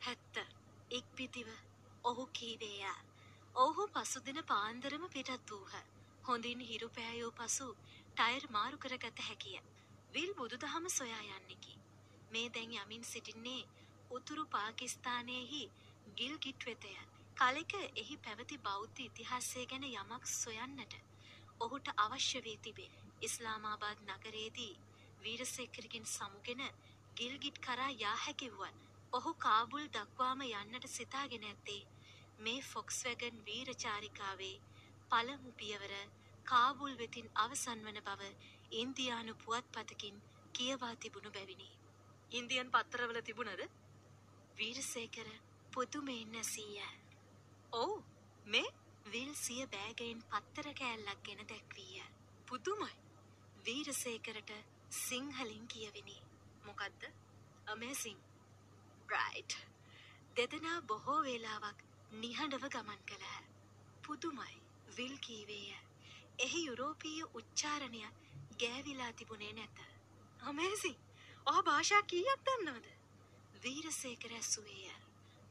හැත්ත 0.00 0.36
ඉක්පිතිව 0.90 1.48
ඔහු 2.04 2.26
කීවේය. 2.32 3.11
ඔහු 3.54 3.84
පසුදින 3.88 4.38
පාන්දරම 4.44 5.02
පිටත් 5.08 5.50
වූහ. 5.50 5.72
හොඳින් 6.24 6.60
හිරු 6.62 6.88
පෑයූ 6.90 7.32
පසු 7.32 7.66
ටයර් 8.10 8.44
මාරු 8.50 8.78
කරගත 8.78 9.18
හැකිය. 9.20 9.60
විල් 10.12 10.32
බුදුදහම 10.34 10.86
සොයා 10.90 11.22
යන්නෙකි. 11.28 11.74
මේ 12.30 12.48
දැන් 12.48 12.72
යමින් 12.74 13.04
සිටින්නේ 13.04 13.68
උතුරු 14.10 14.44
පාකිස්තානයෙහි 14.46 15.62
ගිල්ගිට් 16.16 16.66
වෙතය. 16.66 16.94
කලෙක 17.36 17.72
එහි 17.94 18.16
පැවති 18.18 18.56
බෞද්ධ 18.60 19.00
ඉතිහාසය 19.00 19.66
ගැන 19.66 19.84
යමක් 19.84 20.24
සොයන්නට 20.34 20.94
ඔහුට 21.60 21.86
අවශ්‍ය 21.98 22.38
වී 22.40 22.58
තිබේ. 22.58 22.90
ඉස්ලාමාබාද් 23.22 23.98
නගරයේදී 24.08 24.80
වීරසේකරගෙන් 25.22 26.06
සමුගෙන 26.08 26.62
ගිල්ගිට් 27.16 27.58
කරා 27.60 27.92
යා 27.98 28.16
හැකිවුවත් 28.18 28.76
ඔහු 29.12 29.30
කාබුල් 29.38 29.86
දක්වාම 29.90 30.40
යන්නට 30.44 30.86
සිතාගෙන 30.90 31.44
ඇත්තේ 31.44 31.82
මේ 32.42 32.60
ෆොක්ස් 32.64 32.98
වැගන් 33.04 33.36
වීරචාරිකාවේ 33.46 34.54
පළමු 35.10 35.50
පියවර 35.54 35.92
කාබුල් 36.46 36.94
වෙතින් 36.96 37.28
අවසන් 37.36 37.84
වන 37.84 38.00
බව 38.02 38.30
ඉන්දියානු 38.74 39.34
පුවත්පතකින් 39.36 40.16
කියවා 40.54 40.94
තිබුණු 40.96 41.30
බැවිනි. 41.30 41.68
ඉන්දියන් 42.32 42.70
පත්තරවල 42.70 43.20
තිබුණද? 43.22 43.62
වීරසේකර 44.58 45.28
පුදුමයෙන් 45.72 46.34
ඇසීය. 46.34 46.88
ඔව් 47.72 47.92
මේ 48.46 48.74
විල් 49.06 49.32
සිය 49.36 49.66
බෑගයෙන් 49.68 50.24
පත්තර 50.30 50.68
කෑල්ලක් 50.74 51.22
ගෙන 51.22 51.44
දැක්වීය. 51.46 52.04
පුදුමයි. 52.48 52.94
වීරසේකරට 53.64 54.52
සිංහලින් 54.98 55.68
කියවිනි. 55.68 56.18
මොකද්ද? 56.64 57.02
අමේසිං. 57.66 58.18
රයිට්. 59.08 59.56
දෙදෙනා 60.36 60.78
බොහෝ 60.82 61.20
වේලාවක් 61.22 61.88
නිහඬව 62.12 62.64
ගමන් 62.68 63.04
කළහ. 63.06 63.36
පුදුමයි. 64.02 64.56
විල් 64.96 65.14
කීවේය. 65.18 65.78
එහි 66.38 66.60
යුරෝපීය 66.66 67.22
උච්චාරණය 67.34 68.02
ගෑවිලා 68.60 69.12
තිබුණේ 69.12 69.52
නැත. 69.52 69.78
අමේසිං. 70.42 70.98
ඔහ 71.46 71.62
භාෂා 71.62 72.02
කීයක් 72.04 72.44
දන්නවද? 72.46 72.86
Weerasekara 73.62 74.32
ඇසුවේය. 74.32 74.92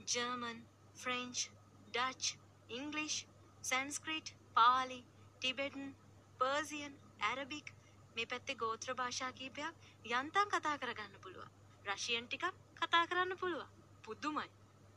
German, 0.06 0.62
French, 0.96 1.44
Dutch, 1.90 2.38
English, 2.70 3.18
Sanskrit, 3.64 4.34
Pali, 4.54 5.04
Tibetan, 5.36 5.94
Persian, 6.40 6.98
Arabic 7.22 7.74
මේ 8.16 8.26
පැත්තේ 8.28 8.56
ගෝත්‍ර 8.56 8.96
භාෂා 8.96 9.32
කීපයක් 9.34 10.12
යන්තම් 10.12 10.50
කතා 10.50 10.78
කරගන්න 10.78 11.22
පුළුවන්. 11.22 11.54
රෂියන් 11.86 12.28
ටිකක් 12.28 12.52
කතා 12.80 13.08
කරන්න 13.08 13.38
පුළුවන්. 13.38 13.72
පුදුමයි. 14.04 14.50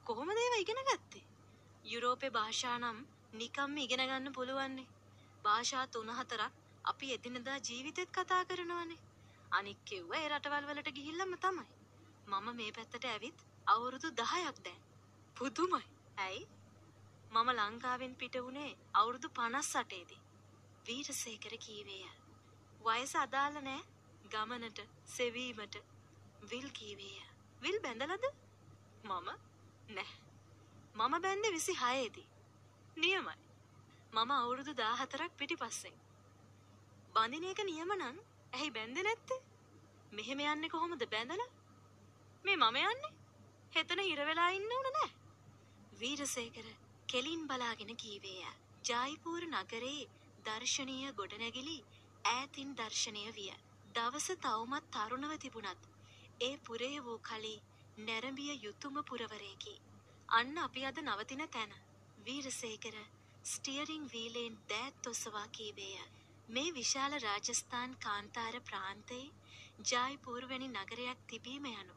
කොහොමද 0.06 0.38
ඒවා 0.38 0.60
ඉගෙන 0.60 0.88
ගත්තේ? 0.88 1.24
යුරෝපේ 1.84 2.30
භාෂා 2.30 2.76
නම් 2.78 2.98
නිකම්ම 3.32 3.76
ඉගෙන 3.78 4.02
ගන්න 4.02 4.32
පුළුවන්නේ. 4.32 4.92
භාෂා 5.44 5.86
තුන 5.86 6.10
හතරක් 6.10 6.52
අපි 6.84 7.12
එදිනදා 7.12 7.58
ජීවිතෙත් 7.58 8.10
කතා 8.10 8.42
කරනවානේ. 8.44 9.00
අනික් 9.50 9.80
කෙව්ව 9.84 10.10
ඒ 10.12 10.28
රටවල් 10.28 10.68
වලට 10.68 10.94
ගිහිල්ලම 10.98 11.34
තමයි. 11.38 11.66
මම 12.26 12.48
මේ 12.56 12.72
පැත්තට 12.72 13.04
ඇවිත් 13.04 13.44
අවුරුදු 13.66 14.08
10ක් 14.12 14.64
දැන්. 14.64 14.80
පුදුමයි. 15.36 15.84
ඇයි? 16.18 16.42
මම 17.32 17.48
ලංකාවෙන් 17.52 18.14
පිට 18.16 18.36
වුණේ 18.38 18.72
අවුරුදු 18.94 19.28
58 19.34 20.04
දී. 20.10 20.22
වීරසේකර 20.86 21.54
කීවේය. 21.58 22.04
වයස 22.80 23.14
අදාළ 23.16 23.56
නෑ 23.60 23.82
ගමනට 24.26 24.84
සෙවීමට 25.06 25.76
විල් 26.50 26.68
කීවේය. 26.72 27.24
විල් 27.62 27.78
බැඳලද? 27.80 28.24
මම 29.04 29.28
නෑ. 29.90 30.23
මම 30.94 31.14
බැන්දේ 31.22 31.50
26 31.52 32.10
දී. 32.14 32.26
නියමයි. 32.96 33.34
මම 34.12 34.30
අවුරුදු 34.32 34.72
14ක් 34.72 35.30
පිටිපස්සෙන්. 35.38 35.94
බඳින 37.14 37.44
එක 37.44 37.60
නියම 37.64 37.90
නම් 37.94 38.18
ඇයි 38.52 38.74
බැන්දේ 38.76 39.02
නැත්තේ? 39.02 39.40
මෙහෙම 40.12 40.40
යන්නේ 40.42 40.70
කොහොමද 40.70 41.04
බැඳලා? 41.14 41.48
මේ 42.44 42.56
මම 42.56 42.76
යන්නේ? 42.82 43.12
හෙතන 43.72 44.00
හිර 44.00 44.20
වෙලා 44.28 44.50
ඉන්න 44.50 44.74
උන 44.76 44.88
නෑ. 44.88 45.10
වීරසේකර 46.00 46.68
කෙලින් 47.08 47.42
බලාගෙන 47.48 47.90
කීවේය. 47.96 48.52
ජායිපූර් 48.84 49.44
නගරේ 49.52 50.08
දර්ශනීය 50.46 51.10
ගොඩනැගිලි 51.12 51.76
ඈතින් 52.24 52.70
දර්ශනය 52.76 53.24
විය. 53.32 53.50
දවස 53.96 54.28
තවමත් 54.44 54.94
තරුණව 54.94 55.34
තිබුණත් 55.38 55.90
ඒ 56.40 56.54
පුරේ 56.66 56.96
වූ 57.00 57.18
කලි 57.28 57.54
නැරඹිය 58.06 58.54
යුතුම 58.62 59.02
පුරවරයකි. 59.10 59.74
අන්න 60.28 60.58
අපි 60.58 60.84
අද 60.84 60.98
නවතින 61.00 61.42
තැන. 61.48 61.72
වීරසේකර 62.18 62.96
ස්ටියරිං 63.44 64.04
වීලෙන් 64.08 64.54
දෑත් 64.68 65.06
ඔසවා 65.06 65.48
කීවේය. 65.48 66.06
මේ 66.48 66.72
විශාල 66.72 67.14
රාජස්ථාන් 67.18 67.92
කාන්තාර 67.98 68.56
ප්‍රාන්තයේ 68.62 69.32
ජායිපූර්වැනි 69.82 70.68
නගරයක් 70.70 71.20
තිබීම 71.26 71.66
යනු. 71.72 71.96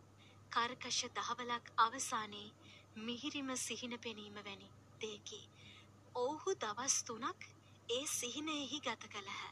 කර්කශ 0.52 1.04
දහවලක් 1.12 1.66
අවසානයේ 1.78 2.56
මිහිරිම 3.00 3.50
සිහින 3.58 4.00
පෙනීම 4.00 4.38
වැනි 4.40 4.70
දෙකි. 5.02 5.42
ඔවුහු 6.16 6.52
දවස් 6.56 6.98
තුනක් 7.04 7.42
ඒ 7.90 8.06
සිහිනයෙහි 8.10 8.80
ගත 8.82 9.04
කළහ. 9.08 9.44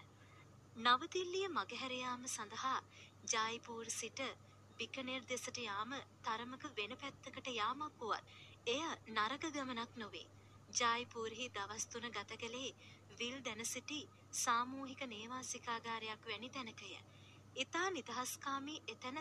නවදිල්ලිය 0.78 1.48
මගහැරයාම 1.50 2.28
සඳහා 2.30 2.80
ජායිපූර් 3.28 3.88
සිට 3.92 4.20
බිකනෙර් 4.80 5.22
දෙසට 5.26 5.58
යාම 5.60 5.92
තරමක 6.24 6.64
වෙන 6.78 6.98
පැත්තකට 6.98 7.48
යාමක් 7.54 7.94
වුවත් 8.00 8.26
එය 8.68 8.82
නරක 9.10 9.44
ගමනක් 9.52 9.92
නොවේ. 9.96 10.28
ජායිපූර්හි 10.74 11.50
දවස් 11.50 11.84
තුන 11.88 12.06
ගත 12.12 12.38
කළේ 12.38 12.76
විල් 13.20 13.36
දැන 13.44 13.66
සිටි 13.66 14.00
සාමූහික 14.34 15.02
නේවාසිකාගාරයක් 15.08 16.26
වැනි 16.26 16.50
තැනකය. 16.50 16.90
ඉතා 17.56 17.90
නිදහස්කාමී 17.90 18.80
එතැන 18.88 19.20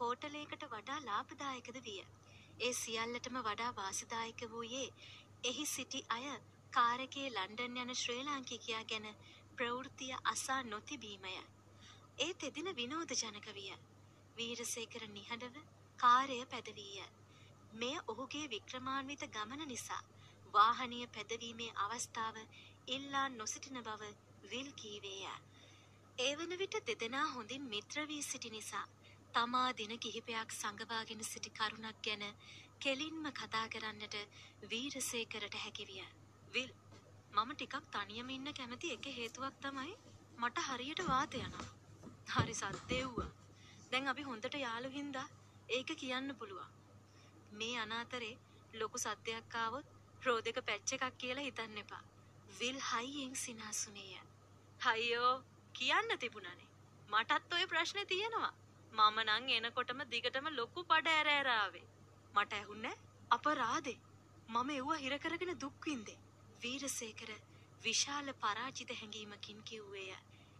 හෝටලයකට 0.00 0.66
වඩා 0.68 0.98
ලාභදායකද 1.04 1.78
විය. 1.82 2.00
ඒ 2.60 2.72
සියල්ලටම 2.74 3.38
වඩා 3.40 3.72
වාසිදායක 3.76 4.46
වූයේ 4.50 4.86
එහි 5.44 5.66
සිටි 5.66 6.04
අය 6.10 6.30
කාරකේ 6.72 7.26
ලන්ඩන් 7.30 7.82
යන 7.82 7.94
ශ්‍රී 7.94 8.22
ලාංකිකයා 8.24 8.84
ගැන 8.84 9.10
ප්‍රවෘත්තිය 9.56 10.14
අසා 10.26 10.62
නොතිබීමය. 10.64 11.34
ඒ 12.18 12.32
තෙදින 12.36 12.70
විනෝද 12.76 13.10
ජනක 13.16 13.46
විය. 13.54 13.74
වීරසේකර 14.36 15.10
නිහඬව 15.10 15.60
කාරය 15.98 16.40
පැදවීය. 16.46 17.04
මෙය 17.74 17.94
ඔහුගේ 18.08 18.46
වික්‍රමාන්විත 18.50 19.22
ගමන 19.28 19.62
නිසා 19.68 20.02
වාහනය 20.54 20.98
පැදවීමේ 21.08 21.70
අවස්ථාව 21.78 22.36
ඉල්ලා 22.88 23.28
නොසිටින 23.30 23.78
බව 23.82 24.10
විල් 24.50 24.68
කීවේය. 24.72 25.24
ඒ 26.18 26.32
වන 26.36 26.58
විට 26.58 26.76
දෙදෙනා 26.86 27.24
හොඳින් 27.28 27.64
මිත්‍ර 27.68 28.06
වී 28.08 28.22
සිටි 28.22 28.50
නිසා 28.50 28.84
තමා 29.34 29.68
දින 29.72 29.94
කිහිපයක් 29.98 30.50
සඟවාගෙන 30.52 31.24
සිටි 31.24 31.50
කරුණක් 31.50 31.98
ගැන 32.02 32.24
කෙලින්ම 32.80 33.26
කතා 33.32 33.66
කරන්නට 33.68 34.16
වීරසේකරට 34.70 35.56
හැකිවිය. 35.56 36.06
විල් 36.54 36.70
මම 37.32 37.50
ටිකක් 37.54 37.90
තනියම 37.92 38.30
ඉන්න 38.30 38.52
කැමති 38.52 38.92
එක 38.92 39.06
හේතුවක් 39.12 39.56
තමයි 39.60 39.96
මට 40.38 40.66
හරියට 40.68 41.02
වාත 41.08 41.34
යනවා. 41.36 41.68
හරි 42.32 42.54
සද්දෙව්වා. 42.54 43.30
දැන් 43.90 44.08
අපි 44.08 44.22
හොඳට 44.22 44.54
යාළු 44.60 44.90
හින්දා 44.90 45.28
ඒක 45.68 45.90
කියන්න 45.96 46.36
පුළුවන්. 46.38 46.83
මේ 47.54 47.76
අනාතරේ 47.78 48.34
ලොකු 48.74 48.98
සද්දයක් 48.98 49.56
ආවොත් 49.56 49.86
රෝදක 50.26 50.58
පැච් 50.68 50.92
එකක් 50.96 51.18
කියලා 51.18 51.46
හිතන්න 51.48 51.78
එපා. 51.78 52.04
විල් 52.58 52.78
හයියෙන් 52.82 53.34
සිනාසුනේය. 53.36 54.12
හයියෝ 54.80 55.32
කියන්න 55.74 56.18
තිබුණනේ. 56.18 56.70
මටත් 57.08 57.52
ඔය 57.52 57.66
ප්‍රශ්නේ 57.66 58.06
තියෙනවා. 58.06 58.52
මම 58.92 59.18
නං 59.24 59.48
එනකොටම 59.58 60.00
දිගටම 60.10 60.46
ලොකු 60.52 60.84
පඩ 60.84 61.14
ඇර 61.14 61.28
ඇරාවේ. 61.28 61.86
මට 62.34 62.52
ඇහුන්නේ 62.52 62.94
අපරාදේ. 63.30 63.98
මම 64.48 64.70
එව්ව 64.72 64.90
හිර 64.98 65.18
කරගෙන 65.18 65.60
දුක් 65.60 65.86
විඳේ. 65.86 66.20
වීරසේකර 66.62 67.30
විශාල 67.84 68.28
පරාජිත 68.42 68.90
හැඟීමකින් 68.92 69.64
කිව්වේය. 69.64 70.10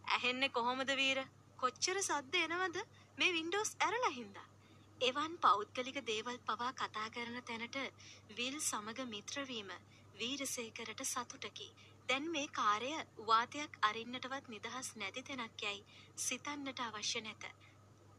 ඇහෙන්නේ 0.06 0.48
කොහොමද 0.50 0.90
වීර? 0.96 1.20
කොච්චර 1.58 1.98
සද්ද 2.00 2.34
එනවද 2.46 2.76
මේ 3.18 3.32
වින්ඩෝස් 3.32 3.70
ඇරලා 3.80 4.16
හින්දා? 4.18 4.48
එවන් 5.00 5.32
පෞද්ගලික 5.38 5.98
දේවල් 6.02 6.38
පවා 6.40 6.72
කතා 6.72 7.08
කරන 7.10 7.38
තැනට 7.42 7.76
විල් 8.30 8.54
සමග 8.58 9.04
මිත්‍රවීම 9.06 9.70
වීරසේකරට 10.14 11.02
සතුටකි. 11.04 11.68
දැන් 12.08 12.30
මේ 12.30 12.48
කාර්ය 12.48 12.92
වාතයක් 13.20 13.76
අරින්නටවත් 13.82 14.48
නිදහස් 14.48 14.88
නැති 14.96 15.22
තැනක් 15.22 15.62
යයි 15.62 15.84
සිතන්නට 16.16 16.80
අවශ්‍ය 16.80 17.20
නැත. 17.20 17.44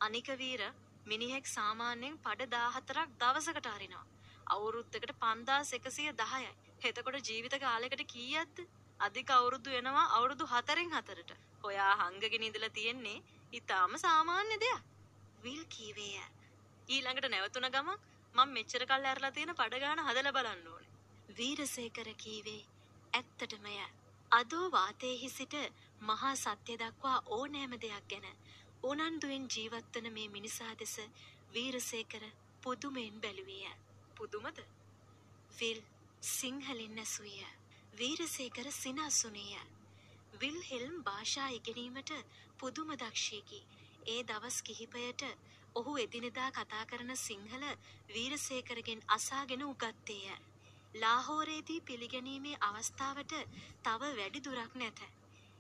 අනික 0.02 0.28
වීර 0.38 0.62
මිනිහෙක් 1.06 1.48
සාමාන්‍යයෙන් 1.48 2.20
පඩ 2.20 2.54
14ක් 2.70 3.08
දවසකට 3.18 3.68
අරිනවා. 3.68 4.06
අවුරුද්දකට 4.48 5.16
5110යි. 5.18 6.54
එතකොට 6.82 7.20
ජීවිත 7.24 7.60
කාලයකට 7.60 8.08
කීයක්ද? 8.08 8.66
අධික 9.00 9.30
අවුරුදු 9.32 9.70
වෙනවා 9.72 10.08
අවුරුදු 10.12 10.46
4න් 10.48 10.90
4ට. 10.92 11.32
ඔයා 11.64 11.94
හංගගෙන 11.98 12.44
ඉඳලා 12.44 12.70
තියෙන්නේ 12.72 13.20
ඊටාම 13.52 13.98
සාමාන්‍ය 13.98 14.58
දෙයක්. 14.60 14.82
විල් 15.44 15.64
කීවේය. 15.68 16.45
ඊළඟට 16.88 17.28
නැවතුණ 17.28 17.70
ගමන් 17.70 18.02
මම 18.36 18.50
මෙච්චර 18.50 18.84
කල් 18.86 19.06
ඇරලා 19.06 19.32
තියෙන 19.32 19.54
පඩ 19.54 19.80
ගාන 19.80 20.02
හදලා 20.02 20.34
බලන්න 20.34 20.68
ඕනේ. 20.68 20.92
වීරසේකර 21.30 22.10
කීවේ 22.16 22.62
ඇත්තටමය. 23.14 23.76
අදෝ 24.32 24.66
වාතයේහි 24.72 25.30
සිට 25.30 25.56
මහා 26.02 26.36
සත්‍ය 26.38 26.76
දක්වා 26.78 27.18
ඕනෑම 27.30 27.74
දෙයක් 27.78 28.06
ගැන 28.10 28.28
උනන්දුවෙන් 28.84 29.46
ජීවත්වන 29.50 30.08
මේ 30.12 30.28
මිනිසා 30.30 30.74
දෙස 30.76 30.96
වීරසේකර 31.54 32.24
පුදුමයෙන් 32.64 33.22
බැලුවේය. 33.22 33.74
පුදුමද? 34.18 34.60
විල් 35.58 35.80
සිංහලෙන් 36.30 37.00
ඇසුවිය. 37.00 37.48
වීරසේකර 37.94 38.68
සිනාසුනේය. 38.74 39.66
විල්හෙල්ම් 40.40 40.96
භාෂා 41.04 41.50
ඉගෙනීමට 41.50 42.12
පුදුම 42.60 42.90
දක්ෂයකි. 42.96 43.62
ඒ 44.06 44.22
දවස් 44.24 44.58
කිහිපයට 44.62 45.22
ඔහු 45.76 45.94
එදිනෙදා 45.98 46.50
කතා 46.52 46.84
කරන 46.86 47.12
සිංහල 47.18 47.64
වීරසේකරගෙන් 48.10 49.02
අසාගෙන 49.10 49.64
උගත්තේය. 49.64 50.36
ලාහෝරේදී 50.96 51.82
පිළිගැනීමේ 51.82 52.58
අවස්ථාවට 52.62 53.34
තව 53.84 54.12
වැඩි 54.14 54.44
දුරක් 54.44 54.76
නැත. 54.76 55.00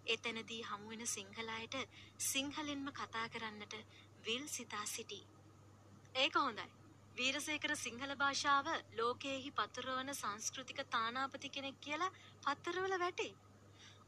එතැනදී 0.08 0.62
හමුවෙන 0.62 1.08
සිංහලයට 1.08 1.76
සිංහලෙන්ම 2.24 2.88
කතා 2.92 3.26
කරන්නට 3.30 3.76
විල් 4.26 4.46
සිතා 4.50 4.86
සිටි. 4.88 5.20
ඒක 6.16 6.36
හොඳයි. 6.36 6.68
වීරසේකර 7.18 7.76
සිංහල 7.78 8.16
භාෂාව 8.16 8.68
ලෝකයෙහි 8.98 9.52
පතුරවන 9.52 10.14
සංස්කෘතික 10.14 10.80
තානාපති 10.90 11.50
කෙනෙක් 11.50 11.82
කියලා 11.82 12.16
පත්තරවල 12.44 12.96
වැටේ. 13.00 13.34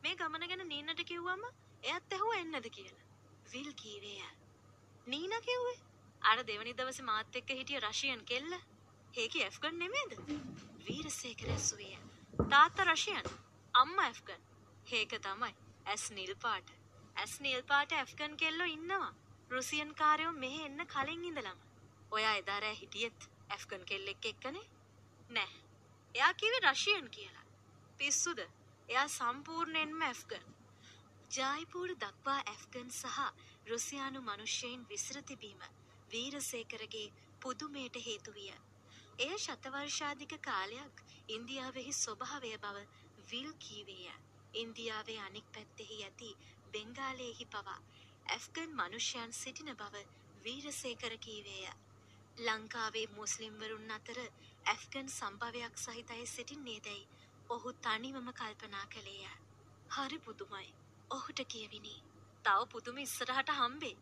මේ 0.01 0.15
ගමන 0.15 0.47
ගැන 0.47 0.63
නීනට 0.67 1.03
කිව්වම 1.05 1.43
එයත් 1.83 2.13
ඇහුව 2.13 2.33
එන්නද 2.35 2.71
කියලා. 2.71 3.05
විල් 3.47 3.69
කීවේය. 3.75 4.31
නීන 5.07 5.37
කිව්වේ 5.41 5.86
අර 6.21 6.43
දෙවනි 6.43 6.73
දවසේ 6.73 7.05
මාත් 7.05 7.35
එක්ක 7.35 7.49
හිටිය 7.51 7.79
රෂියන් 7.79 8.25
කෙල්ල. 8.25 8.57
හේකි 9.13 9.43
ඇෆ්ගන් 9.43 9.79
නෙමේද? 9.79 10.11
වීරසේකර 10.87 11.49
ඇසුවේ. 11.49 11.99
තාත්තා 12.49 12.85
රෂියන්, 12.85 13.29
අම්මා 13.73 14.05
ඇෆ්ගන්. 14.05 14.41
හේක 14.87 15.15
තමයි. 15.21 15.53
ඇස් 15.85 16.09
නිල් 16.11 16.35
පාට. 16.37 16.67
ඇස් 17.15 17.39
නිල් 17.39 17.63
පාට 17.63 17.91
ඇෆ්ගන් 17.93 18.37
කෙල්ලෝ 18.37 18.67
ඉන්නවා. 18.67 19.13
රුසියන් 19.49 19.95
කාරයෝ 19.95 20.33
මෙහෙ 20.33 20.65
එන්න 20.65 20.85
කලින් 20.87 21.25
ඉඳලම. 21.25 21.59
ඔයා 22.11 22.35
එදා 22.35 22.59
රෑ 22.59 22.75
හිටියෙත් 22.75 23.29
ඇෆ්ගන් 23.49 23.85
කෙල්ලෙක් 23.85 24.25
එක්කනේ? 24.25 24.67
නෑ. 25.29 25.49
එයා 26.15 26.33
කිව්වේ 26.33 26.61
රෂියන් 26.61 27.09
කියලා. 27.09 27.47
පිස්සුද? 27.97 28.39
එයා 28.89 29.07
සම්පූර්ණයෙන්ම 29.09 30.01
ඇෆ්ගන්. 30.01 30.45
ජායිපූර් 31.31 31.91
දක්වා 31.95 32.39
ඇෆ්ගන් 32.45 32.89
සහ 32.91 33.17
රුසියානු 33.67 34.21
මනුෂ්‍යයින් 34.21 34.87
විසිර 34.89 35.23
තිබීම 35.23 35.61
වීරසේකරගේ 36.11 37.07
පුදුමයට 37.41 37.99
හේතු 38.01 38.33
විය. 38.33 38.51
එය 39.19 39.33
ශතවර්ෂාධික 39.37 40.33
කාලයක් 40.41 41.03
ඉන්දියාවෙහි 41.29 41.93
ස්වභාවය 41.95 42.53
බව 42.59 42.85
විල් 43.29 43.51
කීවේය. 43.59 44.15
ඉන්දියාවේ 44.55 45.19
අනෙක් 45.21 45.47
පැත්තෙහි 45.53 45.97
ඇති 46.03 46.31
බෙංගාලයෙහි 46.73 47.45
පවා 47.47 47.79
ඇෆ්ගන් 48.27 48.71
මනුෂ්‍යයන් 48.75 49.33
සිටින 49.33 49.73
බව 49.75 50.05
වීරසේකර 50.43 51.17
කීවේය. 51.19 51.67
ලංකාවේ 52.37 53.07
මුස්ලිම්වරුන් 53.13 53.91
අතර 53.91 54.19
ඇෆ්ගන් 54.65 55.07
සම්භවයක් 55.11 55.79
සහිත 55.79 56.11
අය 56.11 56.25
සිටින්නේ 56.27 56.79
දැයි 56.81 57.07
ඔහු 57.49 57.73
තනිවම 57.81 58.29
කල්පනා 58.33 58.85
කළේය. 58.87 59.33
හරි 59.91 60.19
පුදුමයි. 60.19 60.69
ඔහුට 61.11 61.41
කියවිනි. 61.47 61.95
තව 62.45 62.59
පුදුම 62.67 62.97
ඉස්සරහට 62.99 63.51
හම්බේ. 63.53 63.95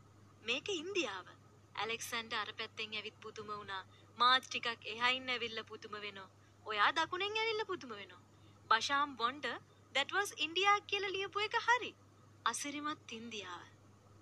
මේක 0.44 0.68
ඉන්දියාව. 0.74 1.28
ඇලෙක්සන්ඩර් 1.76 2.42
අර 2.42 2.52
පැත්තෙන් 2.60 2.96
ඇවිත් 2.96 3.18
පුදුම 3.22 3.48
වුණා. 3.50 3.84
මාත් 4.18 4.44
ටිකක් 4.46 4.90
එහයින් 4.94 5.30
ඇවිල්ලා 5.30 5.70
පුදුම 5.72 5.96
වෙනවා. 6.02 6.30
ඔයා 6.66 6.92
දකුණෙන් 6.94 7.38
ඇවිල්ලා 7.38 7.72
පුදුම 7.72 7.92
වෙනවා. 7.92 8.24
Basham 8.70 9.18
Wonder 9.18 9.46
that 9.96 10.10
was 10.12 10.34
India 10.38 10.72
කියලා 10.88 11.12
ලියපු 11.12 11.40
එක 11.40 11.56
හරි. 11.68 11.92
අසිරිමත් 12.46 13.12
ඉන්දියාව. 13.12 13.64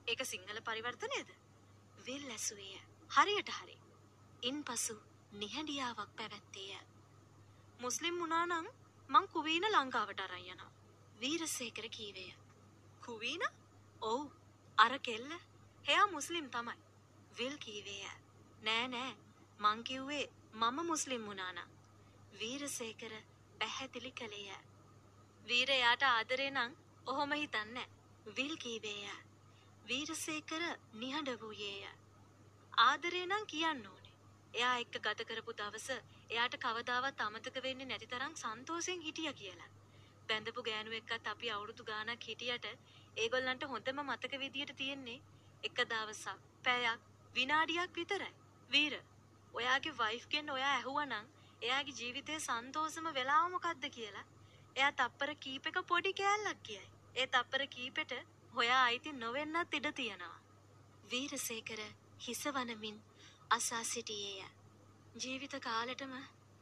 ඒක 0.08 0.22
සිංහල 0.26 0.60
පරිවර්තනයද? 0.62 1.30
විල් 2.06 2.30
ඇසුවේය. 2.30 2.82
හරියට 3.10 3.50
හරි. 3.52 3.78
ඉන්පසු 4.44 4.96
නිහඬියාවක් 5.34 6.12
පැවැත්තේය. 6.18 6.80
මුස්ලිම් 7.80 8.20
වුණා 8.20 8.46
නම් 8.46 8.68
මං 9.10 9.28
කුවීන 9.28 9.66
ලංකාවට 9.70 10.20
අරන් 10.20 10.46
යනවා. 10.46 10.72
වීරසේකර 11.22 11.88
කීවේය. 11.90 12.34
කුවීන? 13.06 13.44
ඔව්. 14.02 14.28
අර 14.78 15.00
කෙල්ල. 15.00 15.32
එයා 15.86 16.08
මුස්ලිම් 16.08 16.50
තමයි. 16.50 16.78
විල් 17.38 17.56
කීවේය. 17.58 18.06
නෑ 18.62 18.88
නෑ. 18.88 19.14
මං 19.60 19.84
කිව්වේ 19.84 20.26
මම 20.54 20.78
මුස්ලිම් 20.86 21.26
වුණා 21.26 21.52
නම්. 21.52 21.70
වීරසේකර 22.34 23.14
පැහැදිලි 23.60 24.12
කළේය. 24.14 24.62
වීර 25.44 25.70
එයාට 25.72 26.04
ආදරේ 26.06 26.52
නම් 26.52 26.72
ඔහොම 27.08 27.32
හිතන්නේ 27.34 27.88
විල් 28.32 28.56
කීවේය. 28.58 29.12
වීරසේකර 29.86 30.64
නිහඬ 30.96 31.40
වූයේය. 31.40 31.94
ආදරේ 32.82 33.26
නම් 33.26 33.46
කියන්න 33.48 33.86
ඕනේ. 33.86 34.14
එයා 34.54 34.76
එක්ක 34.80 35.00
ගත 35.02 35.26
කරපු 35.26 35.56
දවස 35.56 35.88
එයාට 36.30 36.56
කවදාවත් 36.60 37.22
අමතක 37.22 37.64
වෙන්නේ 37.64 37.88
නැති 37.88 38.08
තරම් 38.08 38.36
සන්තෝෂෙන් 38.38 39.02
හිටියා 39.02 39.34
කියලා. 39.36 39.72
බැඳපු 40.30 40.62
ගෑනු 40.64 40.92
එක්කත් 40.94 41.28
අපි 41.28 41.52
අවුරුදු 41.52 41.84
ගාණක් 41.86 42.24
හිටියට 42.24 42.66
ඒගොල්ලන්ට 43.18 43.64
හොඳම 43.68 44.04
මතක 44.04 44.40
විදියට 44.40 44.78
තියෙන්නේ 44.78 45.20
එක 45.64 45.78
දවසක් 45.86 46.38
පැයක් 46.64 47.13
විනාඩියක් 47.36 47.96
විතරයි. 47.96 48.34
වීර, 48.70 48.94
ඔයාගේ 49.54 49.98
වයිෆ් 49.98 50.28
ගෙන් 50.28 50.50
ඔයා 50.50 50.76
ඇහුවනම් 50.76 51.26
එයාගේ 51.62 51.98
ජීවිතේ 52.00 52.40
සන්තෝෂම 52.40 53.08
වෙලාව 53.14 53.50
මොකද්ද 53.52 53.86
කියලා 53.90 54.26
එයා 54.76 54.92
තප්පර 54.94 55.32
කීපයක 55.38 55.78
පොඩි 55.88 56.14
කෑල්ලක් 56.14 56.64
කියයි. 56.64 56.88
ඒ 57.16 57.28
තප්පර 57.28 57.64
කීපෙට 57.68 58.14
හොයා 58.56 58.84
අයිති 58.84 59.12
නොවෙන්නත් 59.14 59.74
ඉඩ 59.74 59.88
තියෙනවා. 59.92 60.38
වීරසේකර 61.12 61.82
හිස 62.20 62.44
වනමින් 62.48 62.98
අසා 63.50 63.84
සිටියේය. 63.84 64.50
ජීවිත 65.16 65.56
කාලෙටම 65.62 66.16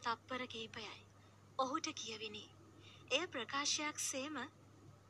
තප්පර 0.03 0.47
කීපයයි. 0.47 0.97
ඔහුට 1.59 1.87
කියවිනි. 1.95 2.43
එය 3.11 3.23
ප්‍රකාශයක් 3.27 3.99
සේම 4.01 4.37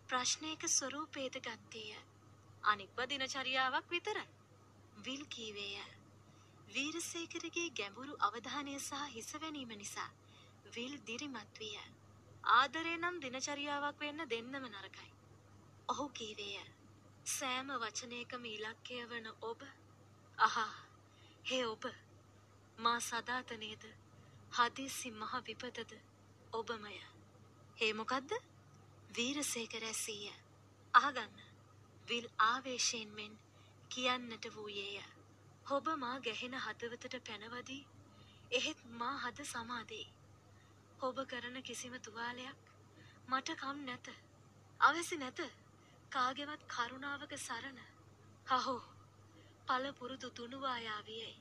ප්‍රශ්නයක 0.08 0.68
ස්වරූපේද 0.70 1.36
ගත්තේය. 1.40 1.98
අනික්ව 2.64 3.02
දිනචරියාවක් 3.10 3.90
විතරයි. 3.90 4.30
විල් 5.06 5.24
කීවේය. 5.28 5.86
වීරසේකරගේ 6.68 7.70
ගැඹුරු 7.72 8.14
අවධානය 8.20 8.76
සහ 8.80 9.02
හිසවැනීම 9.10 9.72
නිසා 9.76 10.10
විල් 10.76 10.94
දිරිමත් 11.08 11.60
විය. 11.60 11.78
ආදරේ 12.52 12.98
නම් 12.98 13.18
දිනචරියාවක් 13.20 14.00
වෙන්න 14.00 14.28
දෙන්නම 14.30 14.68
නරකයි. 14.68 15.10
ඔහු 15.90 16.06
කීවේය. 16.12 16.68
සෑම 17.28 17.70
වචනයකම 17.78 18.46
ඉලක්කය 18.48 19.02
වන 19.06 19.28
ඔබ 19.42 19.68
අහා 20.38 20.72
හේ 21.46 21.66
ඔබ 21.66 21.84
මා 22.78 23.00
සදාතනේද 23.02 23.84
හදිසි 24.52 25.12
මහ 25.12 25.34
විපතද 25.44 25.92
ඔබමය. 26.54 26.98
හේ 27.78 27.94
මොකක්ද? 27.94 28.32
වීරසේකර 29.16 29.84
ඇසීය. 29.84 30.34
අහගන්න. 30.94 31.40
විල් 32.08 32.28
ආවේශයෙන් 32.42 33.10
මෙන් 33.12 33.34
කියන්නට 33.92 34.46
වූයේය. 34.52 34.98
ඔබ 35.68 35.86
මා 35.98 36.18
ගැහෙන 36.22 36.56
හදවතට 36.58 37.16
පැනවදී 37.24 37.82
එහෙත් 38.52 38.80
මා 38.96 39.16
හද 39.18 39.46
සමාදෙයි. 39.46 40.08
ඔබ 41.02 41.18
කරන 41.28 41.58
කිසිම 41.64 41.96
තුවාලයක් 42.00 42.60
මට 43.28 43.58
කම් 43.58 43.84
නැත. 43.86 44.08
අවැසි 44.80 45.18
නැත. 45.18 45.40
කාගෙවත් 46.12 46.64
කරුණාවක 46.68 47.38
සරණ. 47.40 47.80
හහෝ 48.50 48.82
පළපුරුදු 49.68 50.30
තුනුවායාවියයි. 50.32 51.36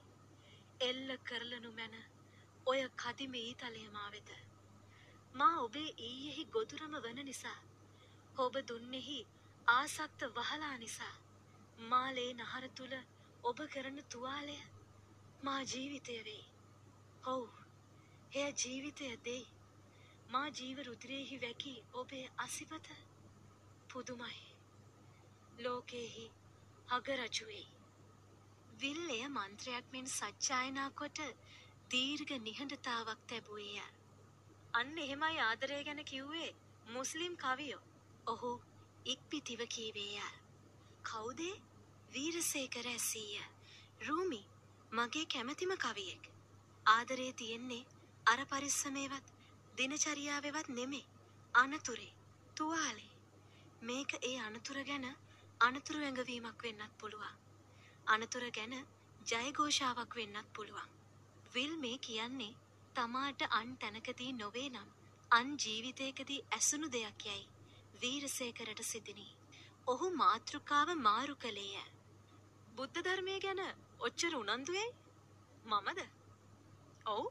එල්ල 0.81 1.17
කරලනු 1.25 1.73
මැන 1.73 1.97
ඔය 2.67 2.81
කදිම 2.97 3.35
ඊතලය 3.37 3.89
මා 3.91 4.11
වෙත. 4.11 4.31
මා 5.35 5.55
ඔබේ 5.61 5.89
ඊයෙහි 6.01 6.45
ගොදුරම 6.51 6.95
වන 7.01 7.25
නිසා 7.25 7.59
ඔබ 8.37 8.55
දුන්නෙහි 8.69 9.19
ආසක්ත 9.69 10.21
වහලා 10.35 10.77
නිසා 10.79 11.17
මාලේ 11.89 12.33
නහර 12.35 12.69
තුළ 12.77 12.95
ඔබ 13.45 13.59
කරන 13.67 13.99
තුවාලය 14.11 14.57
මා 15.43 15.61
ජීවිතය 15.63 16.17
වෙයි. 16.25 16.45
ඔව් 17.25 17.49
එය 18.33 18.53
ජීවිතය 18.53 19.17
දෙයි. 19.25 19.47
මා 20.29 20.49
ජීව 20.51 20.79
රුදිරයෙහි 20.87 21.39
වැකි 21.39 21.75
ඔබේ 21.93 22.27
අසිපත 22.37 22.91
පුදුමයි. 23.91 24.43
ලෝකයෙහි 25.59 26.27
අගරජුවෙයි. 26.89 27.67
විල් 28.81 29.11
එය 29.11 29.25
මන්ත්‍රයක් 29.29 29.85
මෙන් 29.93 30.07
සච්චායනා 30.07 30.91
කොට 30.91 31.19
දීර්ඝ 31.91 32.35
නිහඬතාවක් 32.39 33.25
තැබුවේය. 33.27 33.81
අන්න 34.75 34.99
එහෙමයි 34.99 35.41
ආදරය 35.41 35.81
ගැන 35.85 36.05
කිව්වේ 36.05 36.51
මුස්ලිම් 36.87 37.37
කවියෝ. 37.37 37.83
ඔහු 38.27 38.53
ඉක්පිතිව 39.07 39.61
කීවේය. 39.67 40.31
කවුදේ 41.05 41.57
වීරසේකර 42.13 42.87
ඇසීය. 42.87 43.43
රූමි 44.01 44.41
මගේ 44.93 45.27
කැමැතිම 45.27 45.73
කවියෙක්. 45.77 46.23
ආදරේ 46.87 47.33
තියෙන්නේ 47.35 47.89
අර 48.27 48.41
පරිස්සමේවත් 48.47 49.27
දිනචරියාවෙවත් 49.79 50.69
නෙමේ. 50.71 51.05
අනතුරේ 51.55 52.13
තුවාලේ. 52.57 53.13
මේක 53.83 54.11
ඒ 54.23 54.39
අනතුර 54.39 54.79
ගැන 54.85 55.07
අනතුරු 55.61 56.01
ඇඟවීමක් 56.01 56.63
වෙන්නත් 56.63 56.97
පුළුවන්. 56.99 57.37
අනතුර 58.07 58.45
ගැන 58.51 58.75
ජයഘോഷාවක් 59.27 60.17
වෙන්නත් 60.17 60.53
පුළුවන්. 60.53 60.91
විල් 61.55 61.77
මේ 61.77 61.99
කියන්නේ 61.99 62.59
තමාට 62.97 63.43
අන් 63.51 63.77
තැනකදී 63.77 64.33
නොවේ 64.33 64.69
නම් 64.69 64.91
අන් 65.31 65.57
ජීවිතයකදී 65.59 66.45
ඇසුණු 66.51 66.93
දෙයක් 66.93 67.27
යැයි 67.27 67.49
වීරසේකරට 68.03 68.83
සිතිනි. 68.83 69.29
ඔහු 69.87 70.07
මාතෘකාව 70.17 70.89
මාරු 70.99 71.35
කළේය. 71.37 72.00
බුද්ධ 72.81 73.01
ධර්මය 73.07 73.33
ගැන 73.45 73.59
ඔච්චර 74.01 74.35
උනන්දුවේ 74.37 74.85
මමද? 75.65 75.99
ඔව් 77.07 77.25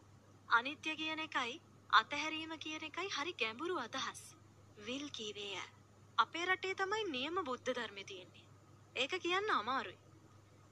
අනිත්‍ය 0.49 0.91
කියන 0.99 1.21
එකයි 1.23 1.55
අතහැරීම 1.91 2.53
කියන 2.65 2.83
එකයි 2.89 3.09
හරි 3.15 3.33
ගැඹුරු 3.33 3.77
අදහස්. 3.77 4.21
විල් 4.79 5.05
කීවේය. 5.09 5.63
අපේ 6.17 6.45
රටේ 6.45 6.75
තමයි 6.75 7.07
නියම 7.07 7.39
බුද්ධ 7.47 7.71
ධර්මය 7.71 8.03
තියෙන්නේ. 8.03 8.45
ඒක 8.95 9.15
කියන්න 9.25 9.49
අමාරුයි. 9.51 9.97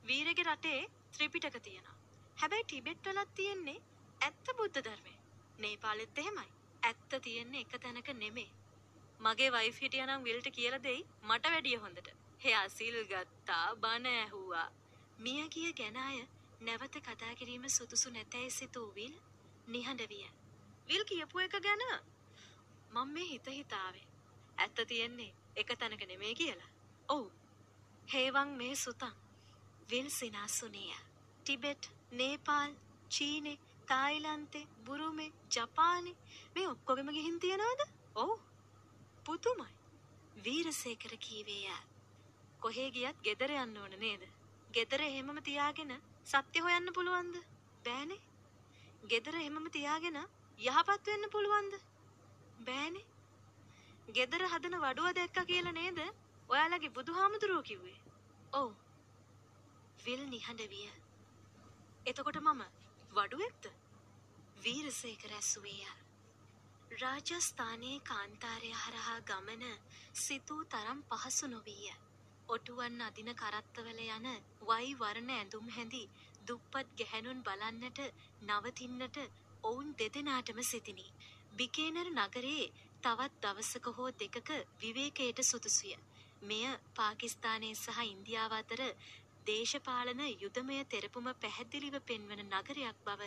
වීරගේ 0.03 0.45
රටේ 0.45 0.83
ත්‍රිපිටක 1.13 1.57
තියෙනවා. 1.59 1.97
හැබැයි 2.37 2.67
ටිබෙට් 2.67 3.09
වලත් 3.09 3.35
තියෙන්නේ 3.35 3.83
ඇත්ත 4.21 4.53
බුද්ධ 4.57 4.79
ධර්මය. 4.81 5.15
නේපාලෙත් 5.59 6.17
එහෙමයි. 6.17 6.49
ඇත්ත 6.83 7.19
තියෙන්නේ 7.21 7.61
එක 7.61 7.75
තැනක 7.79 8.13
නෙමේ. 8.15 8.49
මගේ 9.19 9.51
වයිෆ් 9.51 9.81
හිටියනම් 9.81 10.23
විල්ට 10.23 10.53
කියලා 10.53 10.83
දෙයි 10.83 11.03
මට 11.23 11.45
වැඩිය 11.47 11.77
හොඳට. 11.77 12.26
එයා 12.41 12.69
සිල් 12.69 12.97
ගත්තා, 13.05 13.75
බණ 13.75 14.05
ඇහුවා. 14.07 14.69
මිය 15.19 15.47
ගිය 15.49 15.73
ගැන 15.73 15.97
අය 15.97 16.19
නැවත 16.59 16.95
කතා 16.99 17.35
කිරීම 17.35 17.65
සුදුසු 17.69 18.09
නැතැයි 18.09 18.51
සිතූ 18.51 18.89
විල් 18.95 19.15
නිහඬ 19.67 20.09
විය. 20.09 20.27
විල් 20.87 21.03
කියපු 21.03 21.39
එක 21.39 21.55
ගැන 21.61 21.83
මම 22.91 23.07
මේ 23.07 23.23
හිත 23.23 23.47
හිතාවේ. 23.49 24.07
ඇත්ත 24.57 24.77
තියෙන්නේ 24.87 25.33
එක 25.55 25.69
තැනක 25.79 26.03
නෙමේ 26.07 26.33
කියලා. 26.35 26.69
ඔව්. 27.09 27.25
හේවන් 28.07 28.49
මේ 28.49 28.75
සුතන්. 28.75 29.15
විල් 29.89 30.09
සිනාසුනේය. 30.09 30.93
ටිබෙට්, 31.39 31.83
නේපාල්, 32.11 32.71
චීනේ, 33.11 33.59
තායිලන්තේ, 33.87 34.67
බුරුමේ, 34.85 35.31
ජපානේ 35.49 36.15
මේ 36.55 36.67
ඔක්කොගෙම 36.67 37.09
ගිහින් 37.09 37.39
තියනවද? 37.39 37.81
ඔව්. 38.15 38.39
පුදුමයි. 39.25 39.71
වීරසේකර 40.43 41.13
කීවේය. 41.17 41.96
කොහේ 42.61 42.89
ගියත් 42.91 43.17
ගෙදර 43.21 43.51
යන්න 43.53 43.77
ඕන 43.77 43.93
නේද? 43.97 44.23
ගෙදර 44.71 45.01
එහෙමම 45.01 45.41
තියාගෙන 45.41 45.93
සත්‍ය 46.25 46.61
හොයන්න 46.61 46.93
පුළුවන්ද? 46.93 47.35
බෑනේ. 47.85 48.21
ගෙදර 49.05 49.35
එහෙමම 49.35 49.69
තියාගෙන 49.71 50.17
යහපත් 50.59 51.05
වෙන්න 51.07 51.29
පුළුවන්ද? 51.29 51.77
බෑනේ. 52.61 53.05
ගෙදර 54.09 54.43
හදන 54.45 54.79
වඩුව 54.79 55.13
දැක්කා 55.13 55.45
කියලා 55.45 55.73
නේද? 55.73 55.99
ඔයාලගේ 56.49 56.89
බුදුහාමුදුරුවෝ 56.91 57.63
කිව්වේ. 57.63 57.97
ඔව්. 58.53 58.73
විල් 59.99 60.23
නිහඬ 60.27 60.69
විය. 60.69 60.89
එතකොට 62.05 62.41
මම 62.41 62.65
වඩුවෙක්ද? 63.11 63.71
වීරසේකර 64.59 65.31
ඇසුවේය. 65.33 65.87
රාජස්ථානයේ 66.95 67.99
කාන්තාරය 68.01 68.71
හරහා 68.75 69.19
ගමන 69.21 69.63
සිතූ 70.15 70.61
තරම් 70.65 71.01
පහසු 71.09 71.47
නොවීය. 71.47 71.95
ඔටුවන් 72.49 73.01
අදින 73.01 73.29
කරත්තවල 73.35 73.99
යන 74.07 74.27
වයි 74.61 74.91
වරණ 74.95 75.31
ඇඳුම් 75.31 75.67
හැඳි 75.71 76.03
දුප්පත් 76.47 76.91
ගැහැණුන් 76.97 77.39
බලන්නට 77.43 77.99
නවතින්නට 78.43 79.17
ඔවුන් 79.63 79.89
දෙදෙනාටම 79.95 80.61
සිතිනි. 80.63 81.07
බිකේනර් 81.53 82.09
නගරයේ 82.11 82.71
තවත් 83.03 83.41
දවසක 83.43 83.85
හෝ 83.93 84.09
දෙකක 84.13 84.51
විවේකයට 84.77 85.41
සුදුසුය. 85.43 85.95
මෙය 86.41 86.63
පාකිස්තානය 86.95 87.69
සහ 87.75 87.99
ඉන්දියාව 88.05 88.53
අතර 88.53 88.81
දේශපාලන 89.47 90.21
යුදමය 90.35 90.79
තෙරපුම 90.87 91.27
පැහැදිලිව 91.37 91.99
පෙන්වන 92.03 92.41
නගරයක් 92.45 93.03
බව 93.05 93.21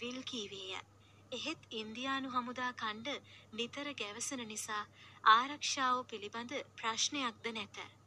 විල් 0.00 0.18
කීවේය. 0.24 0.82
එහෙත් 1.32 1.60
ඉන්දියානු 1.72 2.28
හමුදා 2.30 2.72
කණ්ඩ 2.74 3.22
නිතර 3.52 3.94
ගැවසෙන 3.94 4.44
නිසා 4.48 4.82
ආරක්ෂාව 5.30 6.04
පිළිබඳ 6.06 6.52
ප්‍රශ්නයක්ද 6.76 7.50
නැත. 7.52 7.99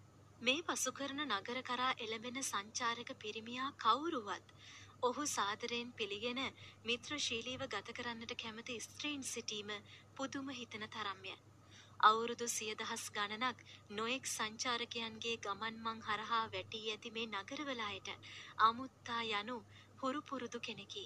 මේ 0.44 0.62
පසු 0.62 0.92
කරන 0.92 1.22
නගර 1.26 1.60
කරා 1.62 1.92
එළඹෙන 1.98 2.38
සංචාරක 2.42 3.10
පිරිමියා 3.18 3.68
කවුරුවත් 3.78 4.50
ඔහු 5.02 5.24
සාදරයෙන් 5.28 5.94
පිළිගෙන 5.94 6.42
මිත්‍රශීලීව 6.84 7.64
ගත 7.68 7.94
කරන්නට 7.94 8.34
කැමති 8.38 8.76
ස්ත්‍රීන් 8.80 9.24
සිටීම 9.24 9.72
පුදුම 10.16 10.50
හිතන 10.52 10.84
තරම්ය. 10.88 11.36
අවුරුදු 12.00 12.48
සියදහස් 12.48 13.06
ගණනක් 13.12 13.64
නොයෙක් 13.92 14.28
සංචාරකයන්ගේ 14.28 15.38
ගමන් 15.38 15.80
මං 15.86 16.02
හරහා 16.02 16.44
වැටී 16.50 16.84
ඇති 16.90 17.12
මේ 17.12 17.32
නගරවල 17.34 17.86
අයට 17.86 18.12
අමුත්තා 18.62 19.22
යනු 19.34 19.58
හුරු 20.02 20.22
පුරුදු 20.24 20.60
කෙනෙකි. 20.60 21.06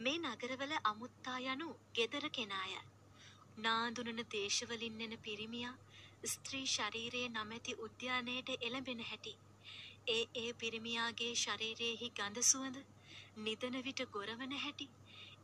මේ 0.00 0.18
නගරවල 0.26 0.76
අමුත්තා 0.84 1.38
යනු 1.46 1.70
ගෙදර 1.94 2.28
කෙනාය. 2.30 2.76
නාඳුනන 3.58 4.22
දේශවලින් 4.30 5.02
එන 5.02 5.18
පිරිමියා 5.20 5.76
ස්ත්‍රී 6.22 6.66
ශරීරයේ 6.66 7.28
නමැති 7.30 7.74
උද්‍යානයට 7.80 8.50
එළඹෙන 8.58 9.02
හැටි. 9.02 9.34
ඒ 10.08 10.22
ඒ 10.34 10.52
පිරිමියාගේ 10.54 11.32
ශරීරයෙහි 11.36 12.08
ගඳ 12.12 12.44
සුවඳ 12.44 12.78
නිදන 13.38 13.76
විට 13.82 14.02
ගොරවන 14.10 14.56
හැටි. 14.58 14.88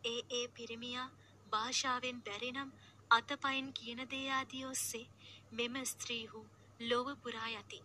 ඒ 0.04 0.20
ඒ 0.30 0.44
පිරිමියා 0.50 1.08
භාෂාවෙන් 1.52 2.22
බැරිනම් 2.22 2.74
අතපයින් 3.10 3.72
කියන 3.72 4.04
දේ 4.10 4.26
ආදී 4.30 4.64
ඔස්සේ 4.64 5.06
මෙම 5.52 5.74
ස්ත්‍රීහු 5.86 6.44
ලොව 6.80 7.08
පුරා 7.18 7.50
යති. 7.52 7.80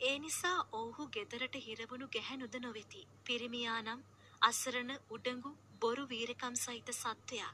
ඒ 0.00 0.16
නිසා 0.18 0.58
ඔවුහු 0.72 1.08
ගෙදරට 1.08 1.56
හිරවුණු 1.60 2.08
ගැහැණුද 2.08 2.60
නොවෙති. 2.60 3.06
පිරිමියා 3.24 3.80
නම් 3.82 4.04
අසරණ 4.42 4.92
උඩඟු 5.10 5.50
බොරු 5.80 6.04
වීරකම් 6.08 6.54
සහිත 6.56 6.94
සත්වයා 6.94 7.52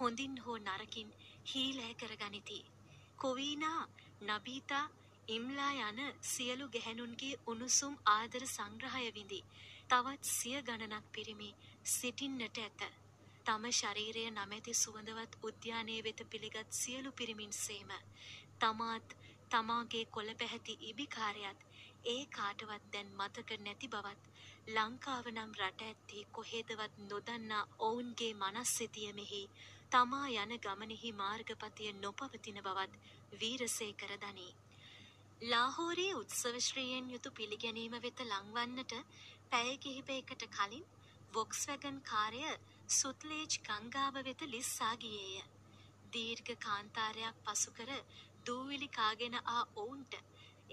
හොඳින් 0.00 0.38
හෝ 0.38 0.58
නරකින් 0.60 1.12
හීලෑ 1.50 1.94
කරගනිති. 1.94 2.58
කොවීනා 3.18 3.82
නබීතා 4.24 4.84
ඉම්ලා 5.28 5.72
යන 5.82 6.00
සියලු 6.24 6.66
ගැහැණුන්ගේ 6.70 7.38
උණුසුම් 7.46 7.94
ආදර 8.08 8.44
සංග්‍රහය 8.48 9.06
විඳි. 9.12 9.40
තවත් 9.88 10.30
සිය 10.30 10.58
ගණනක් 10.62 11.06
පිරිමි 11.12 11.50
සිටින්නට 11.90 12.58
ඇත. 12.58 12.80
තම 13.46 13.64
ශරීරය 13.72 14.24
නමැති 14.30 14.72
සුවඳවත් 14.76 15.32
උද්‍යානයේ 15.42 16.00
වෙත 16.02 16.20
පිළිගත් 16.30 16.70
සියලු 16.72 17.10
පිරිමින් 17.12 17.52
සේම 17.54 17.90
තමාත් 18.58 19.16
තමාගේ 19.50 20.04
කොළ 20.08 20.30
පැහැති 20.34 20.74
ඉබිකාරයත් 20.82 21.60
ඒ 22.06 22.22
කාටවත් 22.28 22.84
දැන් 22.92 23.10
මතක 23.14 23.50
නැති 23.58 23.88
බවත් 23.88 24.22
ලංකාව 24.68 25.26
නම් 25.30 25.52
රට 25.54 25.80
ඇත්තේ 25.82 26.24
කොහේදවත් 26.32 26.94
නොදන්නා 27.02 27.62
ඔවුන්ගේ 27.80 28.32
මනස් 28.34 28.70
සිතියමෙහි 28.76 29.42
තමා 29.94 30.28
යන 30.36 30.52
ගමනෙහි 30.60 31.10
මාර්ගපතිය 31.14 31.90
නොපවතින 31.96 32.56
බවත් 32.60 32.94
වීරසේකර 33.40 34.14
දනී. 34.20 34.54
ලාහෝරයේ 35.42 36.16
උත්සව 36.16 36.56
ශ්‍රීයෙන් 36.60 37.10
යුතු 37.10 37.30
පිළිගැනීම 37.32 37.94
වෙත 38.00 38.22
ලංවන්නට 38.24 38.94
පැය 39.50 39.70
කිහිපයකට 39.78 40.42
කලින් 40.50 40.88
වොක්ස්වැගන් 41.34 42.00
කාරය 42.04 42.42
සුත්ලේජ් 42.90 43.58
ගංගාව 43.60 44.20
වෙත 44.22 44.44
ලිස්සා 44.48 44.90
ගියේය. 44.96 45.46
දීර්ඝ 46.12 46.52
කාන්තාරයක් 46.58 47.40
පසුකර 47.44 47.94
දූවිලි 48.46 48.88
කාගෙන 48.90 49.40
ආ 49.46 49.62
ඔවුන්ට 49.76 50.20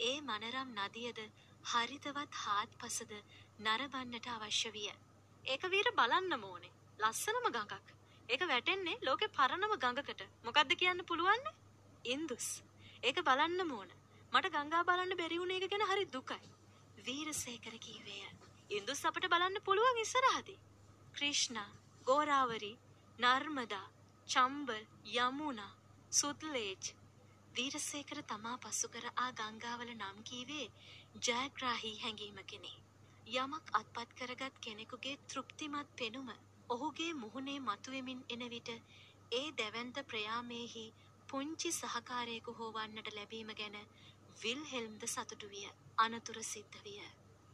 ඒ 0.01 0.17
මනරම් 0.23 0.75
නදියද 0.79 1.25
හරිතවත් 1.65 2.37
හාත්පසද 2.39 3.17
නරබන්නට 3.61 4.27
අවශ්‍ය 4.29 4.69
විය. 4.71 4.91
ඒක 5.45 5.63
වීර 5.69 5.95
බලන්නම 5.95 6.43
ඕනේ. 6.45 6.77
ලස්සනම 6.99 7.51
ගඟක්. 7.51 8.00
ඒක 8.29 8.43
වැටෙන්නේ 8.45 8.99
ලෝකේ 9.01 9.29
පරණම 9.29 9.73
ගඟකට. 9.75 10.21
මොකද්ද 10.43 10.71
කියන්න 10.75 11.05
පුළුවන්නේ? 11.05 11.57
ඉන්දුස්. 12.05 12.47
ඒක 13.03 13.23
බලන්න 13.23 13.71
ඕන. 13.71 13.89
මට 14.33 14.51
ගංගා 14.51 14.83
බලන්න 14.83 15.17
බැරි 15.17 15.39
වුණ 15.39 15.51
එක 15.51 15.69
ගැන 15.69 15.87
හරි 15.87 16.05
දුකයි. 16.07 16.51
වීරසේකර 16.99 17.75
කීවේය. 17.79 18.29
ඉන්දුස් 18.71 19.05
අපට 19.05 19.27
බලන්න 19.27 19.61
පුළුවන් 19.65 20.01
ඉස්සරහදී. 20.01 20.59
ක්‍රිෂ්ණා, 21.13 21.69
ගෝරාවරි, 22.07 22.73
නර්මදා, 23.19 23.87
චම්බල්, 24.27 24.85
යමුනා, 25.17 25.73
සුද්ලේජ් 26.11 26.93
වීරසේකර 27.55 28.21
තමා 28.25 28.57
පසු 28.59 28.87
කර 28.89 29.07
ආ 29.15 29.31
ගංගාවල 29.33 29.91
නම් 29.91 30.23
කීවේ 30.23 30.67
ජයග්‍රාහී 31.19 31.97
හැඟීමකිනි. 31.99 32.73
යමක් 33.33 33.67
අත්පත් 33.73 34.15
කරගත් 34.15 34.55
කෙනෙකුගේ 34.61 35.17
තෘප්තිමත් 35.27 35.91
පෙනුම 35.95 36.31
ඔහුගේ 36.71 37.13
මුහුණේ 37.15 37.59
මතුවෙමින් 37.61 38.21
එන 38.29 38.43
විට 38.49 38.69
ඒ 39.31 39.47
දැවන්ත 39.53 39.97
ප්‍රයාමේහි 40.05 40.85
පුංචි 41.29 41.71
සහකාරයෙකු 41.73 42.51
හෝ 42.53 42.69
වන්නට 42.73 43.09
ලැබීම 43.13 43.51
ගැන 43.55 43.77
විල්හෙල්ම්ද 44.41 45.03
සතුටු 45.07 45.47
විය. 45.49 45.67
අනතුර 45.97 46.37
සිද්ධ 46.43 46.77
විය. 46.83 47.01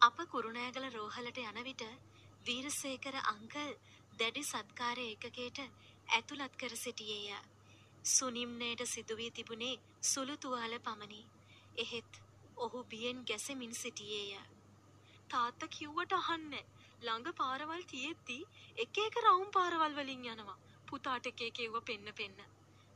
අප 0.01 0.18
කුරුණෑගල 0.28 0.88
රෝහලට 0.91 1.41
යන 1.41 1.59
විට 1.63 1.84
වීරසේකර 2.45 3.15
අංකල් 3.26 3.72
දැඩි 4.20 4.43
සත්කාර 4.43 4.99
ඒකකයට 4.99 5.59
ඇතුළත් 6.09 6.53
කර 6.55 6.74
සිටියේය. 6.76 7.41
සුනිම්නයට 8.07 8.82
සිදුවී 8.86 9.32
තිබුණේ 9.32 9.76
සුළු 10.03 10.38
තුවාල 10.38 10.80
පමණි. 10.82 11.22
එහෙත් 11.78 12.22
ඔහු 12.57 12.84
බියෙන් 12.86 13.20
ගැසෙමින් 13.26 13.76
සිටියේය. 13.76 14.41
තාත්ත 15.30 15.61
කිව්වට 15.70 16.13
අහන්න 16.13 16.53
ළඟ 16.99 17.33
පාරවල් 17.33 17.83
තියෙද්දි 17.85 18.37
එක 18.77 18.97
එක 18.99 19.15
රවුම් 19.19 19.49
පාරවල් 19.51 19.93
වලින් 19.93 20.23
යනවා. 20.25 20.57
පුතාට 20.87 21.27
එක 21.27 21.41
එක 21.41 21.59
ඒව 21.59 21.75
පෙන්න 21.81 22.07
පෙන්න. 22.13 22.39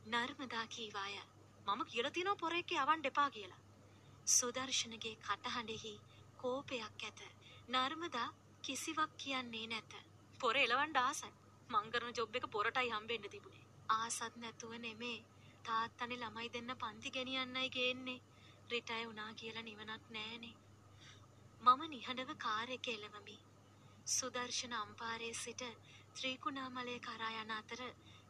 නර්මදා 0.06 0.64
කීවාය. 0.68 1.14
මම 1.66 1.82
කියලා 1.86 2.10
තියෙනවා 2.10 2.40
පොර 2.40 2.54
එකේ 2.54 2.78
යවන්න 2.78 3.08
එපා 3.10 3.28
කියලා. 3.30 3.60
සුදර්ශනගේ 4.28 5.14
කටහඬෙහි 5.18 5.94
කෝපයක් 6.36 6.82
ඇත. 7.02 7.20
නර්මදා 7.68 8.28
කිසිවක් 8.64 9.12
කියන්නේ 9.18 9.66
නැත. 9.66 9.92
පොර 10.40 10.56
එලවන්න 10.56 10.98
ආසයි. 10.98 11.32
මං 11.70 11.86
කරන 11.92 12.16
ජොබ් 12.18 12.36
එක 12.36 12.46
පොරටයි 12.50 12.90
හම්බෙන්න 12.90 13.30
තිබුණේ. 13.30 13.68
ආසත් 13.90 14.34
නැතුව 14.36 14.74
නෙමේ. 14.78 15.18
තාත්තනේ 15.64 16.18
ළමයි 16.18 16.52
දෙන්න 16.54 16.74
පන්ති 16.76 17.14
ගෙනියන්නයි 17.16 17.70
ගේන්නේ. 17.70 18.20
රිටයර් 18.70 19.06
වුණා 19.06 19.30
කියලා 19.34 19.62
නිවනක් 19.62 20.04
නෑනේ. 20.10 20.54
මම 21.60 21.80
නිහඬව 21.88 22.30
කාර් 22.38 22.68
එක 22.70 22.88
එලවමි. 22.88 23.38
සුදර්ශන 24.06 24.72
අම්පාරයේ 24.74 25.34
සිට 25.34 25.62
ත්‍රිකුණාමලය 26.16 26.96
කරා 27.00 27.42
යන 27.42 27.50
අතර 27.52 27.80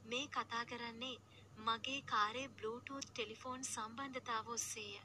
මේ 0.05 0.27
කතා 0.29 0.65
කරන්නේ 0.65 1.17
මගේ 1.59 2.03
කාරේ 2.05 2.49
බ්ලූටූත් 2.51 3.07
ටෙලිෆෝන් 3.07 3.65
සම්බන්ධතාව 3.65 4.49
ඔස්සේය. 4.49 5.01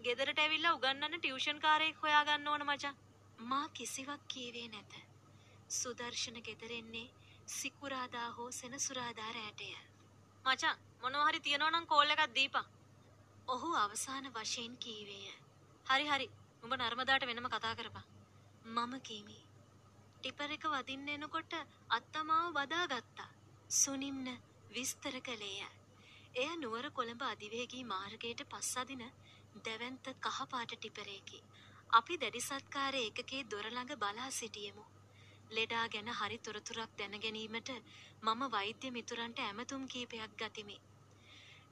ගෙදරට 0.00 0.38
ඇවිල්ලා 0.38 0.74
උගන්නන්න 0.74 1.18
ටියුෂන් 1.18 1.60
කාරයෙක් 1.60 2.02
හොයාගන්න 2.02 2.48
ඕන 2.48 2.66
මචං. 2.66 2.98
මා 3.40 3.68
කිසිවක් 3.70 4.26
කීවේ 4.28 4.68
නැත. 4.68 4.92
සුදර්ශන 5.70 6.42
ගෙදරෙන්නේ 6.42 7.08
සිකුරාදා 7.48 8.28
හෝ 8.32 8.50
සෙනසුරාදා 8.52 9.32
රෑටය. 9.32 9.70
මචං 10.44 10.78
මොනවා 11.02 11.28
හරි 11.28 11.40
තියනවා 11.40 11.70
නම් 11.70 11.86
කෝල් 11.86 12.10
එකක් 12.10 12.24
දීපන්. 12.34 12.70
ඔහු 13.48 13.74
අවසාන 13.76 14.32
වශයෙන් 14.34 14.78
කීවේය. 14.78 15.34
හරි 15.86 16.06
හරි. 16.06 16.30
උඹ 16.62 16.74
නර්මදාට 16.76 17.26
වෙනම 17.26 17.48
කතා 17.48 17.74
කරපන්. 17.74 18.08
මම 18.66 19.00
කීමි. 19.02 19.47
ටිපර් 20.20 20.52
එක 20.54 20.64
වදින්න 20.66 21.08
එනකොට 21.08 21.52
අත්තමාව 21.90 22.46
බදාගත්තා. 22.56 23.28
සුනිම්න 23.70 24.28
විස්තර 24.70 25.16
කළේය. 25.20 25.60
එය 26.34 26.48
නුවර 26.56 26.86
කොළඹ 26.90 27.22
අධිවේගී 27.24 27.84
මාර්ගයට 27.84 28.42
පස්සදින 28.46 29.04
දැවන්ත 29.64 30.08
කහපාට 30.24 30.72
ටිපරේකි. 30.74 31.38
අපි 31.90 32.18
දැඩි 32.22 32.40
සත්කාර 32.40 32.94
ඒකකේ 32.96 33.42
දොර 33.44 33.66
ළඟ 33.66 33.94
බලා 33.96 34.30
සිටියෙමු. 34.30 34.84
ලෙඩා 35.50 35.84
ගැන 35.88 36.10
හරි 36.12 36.38
තොරතුරක් 36.40 36.98
දැනගැනීමට 36.98 37.70
මම 38.22 38.42
වෛද්‍ය 38.50 38.90
මිතුරන්ට 38.90 39.38
ඇමතුම් 39.40 39.86
කීපයක් 39.86 40.36
ගතිමි. 40.36 40.78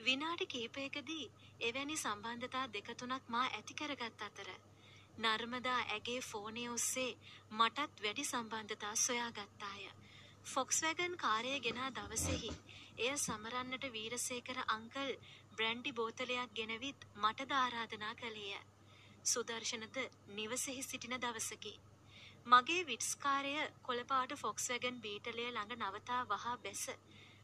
විනාඩි 0.01 0.47
කීපයකදී 0.47 1.33
එවැනි 1.61 1.97
සම්බන්ධතා 1.97 2.67
දෙක 2.69 2.89
තුනක් 2.97 3.29
මා 3.29 3.47
ඇති 3.51 3.75
කරගත් 3.75 4.23
අතර 4.23 4.49
නර්මදා 5.19 5.79
ඇගේ 5.87 6.21
ෆෝනය 6.23 6.65
ඔස්සේ 6.69 7.11
මටත් 7.53 8.03
වැඩි 8.03 8.25
සම්බන්ධතා 8.25 8.95
සොයාගත්තාය. 8.99 9.85
ෆොක්ස්වැගන් 10.47 11.17
කාරය 11.19 11.53
ගෙනා 11.61 11.91
දවසෙහි 11.93 12.51
එය 12.99 13.13
සමරන්නට 13.17 13.87
වීරසේකර 13.93 14.61
අංකල් 14.69 15.13
බ්‍රැන්ඩි 15.53 15.93
බෝතලයක් 15.95 16.55
ගෙනවිත් 16.55 17.07
මටද 17.17 17.53
ආරාධනා 17.55 18.15
කළේය. 18.17 18.61
සුදර්ශනද 19.25 19.97
නිවසෙහි 20.31 20.83
සිටින 20.83 21.17
දවසකි. 21.19 21.75
මගේ 22.47 22.83
විට්ස්කාරය 22.85 23.55
කොළපාට 23.83 24.37
ෆොක්ස්වැගන් 24.37 25.01
බීටලය 25.01 25.47
ළඟ 25.47 25.75
නවතා 25.81 26.23
වහා 26.27 26.57
බැස 26.59 26.85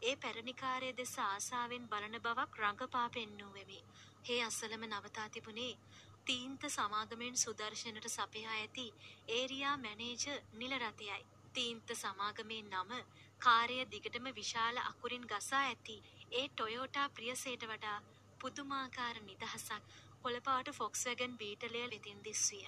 ඒ 0.02 0.14
පැරණිකාරය 0.18 0.94
දෙස 0.94 1.18
ආසාාවෙන් 1.22 1.88
බලන 1.88 2.16
බවක් 2.20 2.60
රඟපා 2.60 3.08
පෙන්නූවෙමි. 3.10 3.80
හේ 4.24 4.40
අසලම 4.44 4.84
නවතා 4.86 5.28
තිබුණේ 5.30 5.74
තීන්ත 6.26 6.64
සමාගමෙන් 6.68 7.36
සුදර්ශනට 7.36 8.06
සපයා 8.08 8.52
ඇති 8.52 8.86
ඒරයා 9.30 9.76
මැනේජ 9.78 10.24
නිලරතයයි. 10.54 11.22
තීන්ත 11.54 11.88
සමාගමේ 11.94 12.62
නම 12.64 12.92
කාරය 13.40 13.78
දිගටම 13.86 14.26
විශාල 14.32 14.76
අකුරින් 14.82 15.24
ගසා 15.26 15.62
ඇති 15.62 15.96
ඒ 16.32 16.46
ටොයෝටා 16.50 17.08
ප්‍රියසේට 17.10 17.64
වඩා 17.66 17.98
පුදුමාකාර 18.40 19.16
නිදහසක් 19.22 19.82
කොළපාට 20.22 20.68
ෆොක්ස්වැගන් 20.72 21.34
බීටලය 21.36 21.82
වෙතින් 21.86 22.20
දිස්විය. 22.22 22.66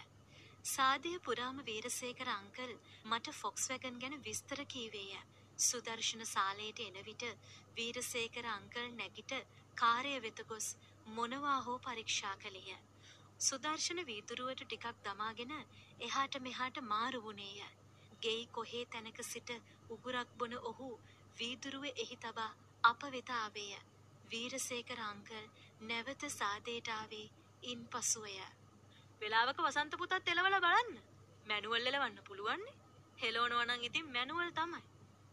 සාදය 0.67 1.13
පුරාම 1.21 1.59
වීරසේකර 1.63 2.29
අංකල් 2.31 2.73
මට 3.05 3.35
ෆොක්ස් 3.35 3.69
වැගන් 3.71 4.01
ගැන 4.01 4.17
විස්තර 4.23 4.65
කීවේය. 4.67 5.21
සුදර්ශන 5.59 6.25
සාලයට 6.27 6.81
එන 6.81 6.99
විට 7.05 7.25
වීරසේකර 7.77 8.47
අංකල් 8.49 8.91
නැගිට 8.95 9.37
කාරය 9.77 10.17
වෙත 10.21 10.45
ගොස් 10.49 10.69
මොනවා 11.11 11.59
හෝ 11.61 11.79
පරීක්ෂා 11.81 12.35
කළේය. 12.39 12.77
සුදර්ශන 13.45 14.01
වීදුරුවට 14.05 14.61
ටිකක් 14.63 15.01
දමාගෙන 15.05 15.53
එහාට 16.01 16.37
මෙහාට 16.41 16.79
මාරු 16.85 17.19
වුණේය. 17.21 17.59
ගෙයි 18.23 18.45
කොහේ 18.49 18.85
තැනක 18.87 19.19
සිට 19.25 19.51
උගුරක් 19.91 20.31
බොන 20.39 20.55
ඔහු 20.63 20.89
වීදුරුව 21.39 21.85
එහි 21.95 22.17
තබා 22.19 22.51
අප 22.85 23.03
වෙත 23.11 23.31
ආවේය. 23.33 23.83
වීරසේකර 24.31 25.01
අංකල් 25.03 25.45
නැවත 25.83 26.23
සාදයට 26.31 26.89
ආවේ 26.91 27.27
ඉන් 27.65 27.85
පසුවය. 27.89 28.37
වෙලාවක 29.21 29.59
වසන්ත 29.61 29.93
පුතත් 29.97 30.29
එලවලා 30.29 30.61
බලන්න. 30.61 30.91
මැනුවල් 31.47 31.87
එලවන්න 31.87 32.19
පුළුවන්නේ. 32.25 32.75
හෙලවනවා 33.19 33.67
නම් 33.67 33.83
ඉතින් 33.83 34.11
මැනුවල් 34.11 34.51
තමයි. 34.53 34.83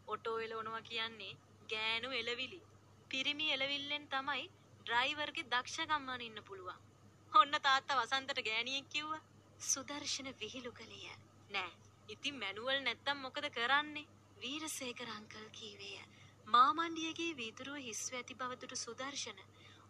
ඔටෝ 0.08 0.38
එලවනවා 0.40 0.82
කියන්නේ 0.82 1.34
ගෑනු 1.68 2.08
එලවිලි. 2.12 2.62
පිරිමි 3.10 3.52
එලවිල්ලෙන් 3.52 4.08
තමයි 4.08 4.48
ඩ්‍රයිවර්ගේ 4.80 5.50
දක්ෂකම් 5.50 6.10
අනින්න 6.10 6.44
පුළුවන්. 6.44 6.91
ඔන්න 7.34 7.54
තාත්තා 7.60 7.96
වසන්තට 7.98 8.40
ගෑණියෙක් 8.42 8.88
කිව්වා. 8.88 9.20
සුදර්ශන 9.62 10.28
විහිළු 10.40 10.72
කළේය. 10.72 11.14
නෑ. 11.50 11.70
ඉතින් 12.08 12.34
මැනුවල් 12.36 12.80
නැත්තම් 12.80 13.18
මොකද 13.18 13.46
කරන්නේ? 13.50 14.08
වීරසේකර 14.36 15.10
අංකල් 15.10 15.46
කීවේය. 15.52 16.02
මාමණ්ඩියගේ 16.46 17.36
වීදුරුව 17.36 17.78
හිස්ව 17.80 18.16
ඇති 18.18 18.34
බව 18.34 18.58
දුටු 18.60 18.76
සුදර්ශන 18.76 19.40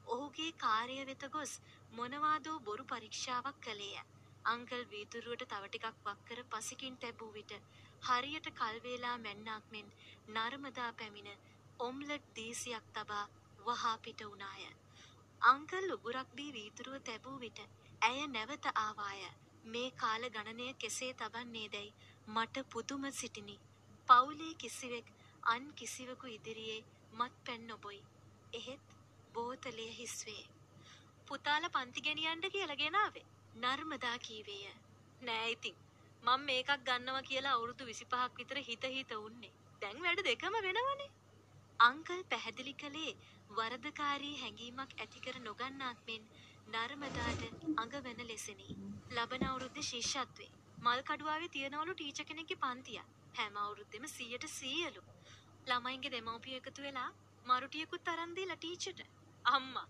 ඔහුගේ 0.06 0.52
කාර්ය 0.56 0.98
වෙත 1.04 1.24
ගොස් 1.30 1.54
මොනවාදෝ 1.92 2.56
බොරු 2.60 2.84
පරීක්ෂාවක් 2.84 3.58
කළේය. 3.60 4.04
අංකල් 4.44 4.84
වීදුරුවට 4.86 5.48
තව 5.48 5.64
ටිකක් 5.68 5.98
වක්කර 6.04 6.44
පසකින් 6.46 6.96
තැබූ 6.98 7.32
විට 7.32 7.56
හරියට 8.02 8.48
කල්වේලා 8.52 9.16
මැන්නක් 9.18 9.66
මෙන් 9.70 9.90
නර්මදා 10.28 10.92
පැමිණ 10.94 11.42
ඔම්ලට් 11.80 12.30
දීසියක් 12.36 12.86
තබා 12.94 13.26
වහා 13.66 13.96
පිට 13.98 14.24
වුණාය. 14.24 14.70
අංකල් 15.42 15.86
උගුරක් 15.94 16.28
බී 16.34 16.52
වීදුරුව 16.52 16.96
තැබූ 17.02 17.36
විට 17.38 17.60
ඇය 18.02 18.18
නැවත 18.26 18.66
ආවාය. 18.74 19.22
මේ 19.64 19.88
කාල 19.92 20.24
ගණනය 20.28 20.66
කෙසේ 20.74 21.12
තබන්නේ 21.14 21.68
දැයි 21.68 21.94
මට 22.28 22.64
පුදුම 22.70 23.04
සිටිනි. 23.10 23.56
පවුලේ 24.08 24.54
කිසිවෙක් 24.54 25.06
අන් 25.44 25.64
කිසිවකු 25.72 26.26
ඉදිරියේ 26.26 26.80
මත් 27.12 27.34
පැන් 27.46 27.66
නොබොයි. 27.66 28.00
එහෙත් 28.52 28.94
බෝතලය 29.34 29.86
හිස්වේ. 29.90 30.44
පුතාල 31.28 31.66
පන්ති 31.68 32.00
ගෙනියන්ට 32.00 32.46
කියලා 32.48 32.76
ගෙනාවේ. 32.76 33.26
නර්මදා 33.54 34.16
කීවේය. 34.18 34.76
නෑ 35.22 35.50
ඉතින්. 35.50 35.76
මම 36.22 36.40
මේකක් 36.42 36.70
ගන්නවා 36.86 37.22
කියලා 37.22 37.52
අවුරුදු 37.52 37.84
25ක් 37.84 38.30
විතර 38.38 38.58
හිත 38.60 38.84
හිත 38.96 39.18
උන්නේ. 39.18 39.52
දැන් 39.82 40.02
වැඩ 40.02 40.24
දෙකම 40.24 40.56
වෙනවනේ. 40.60 41.10
අංකල් 41.80 42.20
පැහැදිලි 42.30 42.74
කළේ 42.74 43.12
වරදකාරී 43.54 44.34
හැඟීමක් 44.38 44.92
ඇති 44.96 45.22
කර 45.24 45.38
නොගන්නාක් 45.40 45.98
මෙන් 46.08 46.28
නර්මදාට 46.68 47.42
අඟවන 47.76 48.22
ලෙසනි. 48.26 48.68
ලබන 49.10 49.46
අවුරුද්දේ 49.46 49.88
ශිෂ්‍යත්වේ 49.88 50.50
මල් 50.78 51.02
කඩුවාවේ 51.08 51.50
තියනවලු 51.50 51.94
ටීචර් 51.94 52.24
කෙනෙක්ගේ 52.24 52.58
පන්තියක්. 52.58 53.10
හැම 53.34 53.58
අවුරුද්දෙම 53.58 54.06
100ට 54.08 54.52
100ලු. 54.52 55.02
ළමයින්ගේ 55.66 56.14
දෙමව්පියෝ 56.14 56.62
එකතු 56.62 56.86
වෙලා 56.86 57.10
මරුටියකුත් 57.46 58.08
අරන් 58.08 58.36
දීලා 58.36 58.58
ටීචර්ට. 58.58 59.00
අම්මා 59.46 59.88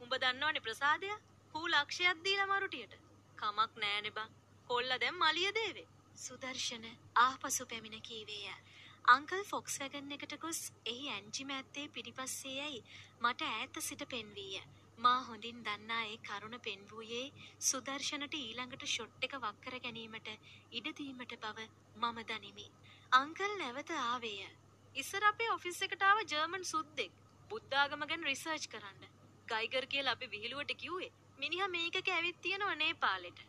උඹ 0.00 0.14
දන්නවනේ 0.16 0.62
ප්‍රසාදය 0.62 1.10
හූ 1.54 1.66
ලක්ෂයක් 1.68 2.24
දීලා 2.24 2.48
මරුටියට 2.48 2.94
කමක් 3.38 3.72
නෑනේ 3.78 4.12
බං 4.12 4.34
කොල්ලා 4.70 4.98
දැන් 4.98 5.16
මලිය 5.16 5.50
දේවේ 5.54 5.90
සුදර්ශන 6.18 6.84
ආපසු 7.20 7.66
පැමිණ 7.66 8.02
කීවේය 8.02 8.56
අංකල් 9.04 9.42
ෆොක්ස් 9.44 9.74
වැගන් 9.80 10.12
එකට 10.14 10.34
ගොස් 10.40 10.58
එහි 10.86 11.08
ඇන්ජි 11.10 11.44
මැත්තේ 11.44 11.82
පිටිපස්සේ 11.88 12.52
යයි 12.60 12.78
මට 13.20 13.48
ඈත 13.48 13.80
සිට 13.80 14.04
පෙන්වීය 14.08 14.62
මා 14.98 15.18
හොඳින් 15.22 15.58
දන්නා 15.66 16.04
ඒ 16.04 16.16
කරුණ 16.18 16.56
පෙන්වූයේ 16.60 17.26
සුදර්ශනට 17.60 18.36
ඊළඟට 18.38 18.86
ෂොට් 18.86 19.26
එක 19.28 19.34
වක්කර 19.38 19.76
ගැනීමට 19.78 20.30
ඉඩදීමට 20.72 21.34
බව 21.36 21.66
මම 21.96 22.20
දනිමි. 22.22 22.66
අංකල් 23.12 23.52
නැවත 23.58 23.92
ආවේය. 23.96 24.48
ඉස්සර 24.96 25.24
අපේ 25.24 25.50
ඔෆිස් 25.50 25.82
එකට 25.82 26.02
ආව 26.02 26.22
ජර්මන් 26.24 26.64
සුද්දෙක් 26.64 27.20
බුද්ධාගම 27.50 28.06
ගැන 28.06 28.24
රිසර්ච් 28.24 28.68
කරන්න. 28.68 29.04
ගයිගර් 29.48 29.86
කියලා 29.86 30.16
අපි 30.16 30.30
විහිළුවට 30.30 30.74
කිව්වේ 30.76 31.12
මිනිහා 31.38 31.68
මේකක 31.68 32.08
ඇවිත් 32.08 32.40
තියෙනව 32.40 32.72
නේපාලෙට. 32.76 33.44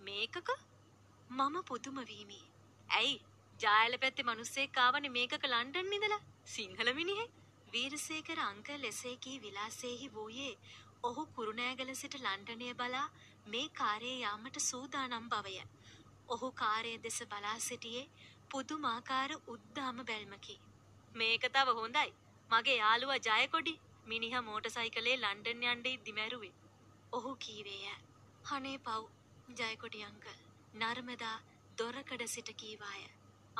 මේකක? 0.00 0.54
මම 1.30 1.60
පුදුම 1.64 2.00
වීමි. 2.04 2.40
ඇයි? 2.90 3.18
ජායල 3.60 3.94
පැත්තේ 4.02 4.28
මිනිස්සෙක් 4.28 4.78
ආවනේ 4.78 5.14
මේකක 5.16 5.46
ලන්ඩන් 5.46 5.96
ඉඳලා. 5.96 6.20
සිංහල 6.46 6.90
මිනිහෙක්. 6.94 7.32
වීරසේකර 7.72 8.38
අංකල් 8.42 8.84
එසේ 8.84 9.16
කී 9.24 9.42
විලාසෙහි 9.42 10.08
වූයේ 10.14 10.54
ඔහු 11.02 11.26
කුරුණෑගල 11.36 11.92
සිට 11.94 12.16
ලන්ඩනය 12.18 12.70
බලා 12.74 13.04
මේ 13.46 13.68
කාර්යය 13.80 14.16
යාමට 14.20 14.58
සූදානම් 14.60 15.28
බවය. 15.28 15.54
ඔහු 16.28 16.50
කාර්යය 16.62 16.96
දෙස 17.04 17.20
බලා 17.32 17.58
සිටියේ 17.60 18.08
පුදුමාකාර 18.50 19.30
උද්දාම 19.48 20.02
බැල්මකි. 20.10 20.56
මේක 21.14 21.46
තව 21.48 21.76
හොඳයි. 21.80 22.10
මගේ 22.50 22.76
යාළුවා 22.76 23.20
ජයකොඩි 23.28 23.78
මිනිහා 24.06 24.42
මෝටරසයිකලේ 24.42 25.16
ලන්ඩන් 25.18 25.64
යන්න 25.72 25.86
ඉද්දි 25.94 26.12
මැරුවේ. 26.12 26.54
ඔහු 27.12 27.36
කීවේය. 27.36 27.94
අනේ 28.50 28.76
පව් 28.78 29.02
ජයකොඩි 29.58 30.04
අංකල්. 30.04 30.36
නර්මදා 30.74 31.38
දොරකඩ 31.78 32.22
සිට 32.26 32.50
කීවාය. 32.56 33.02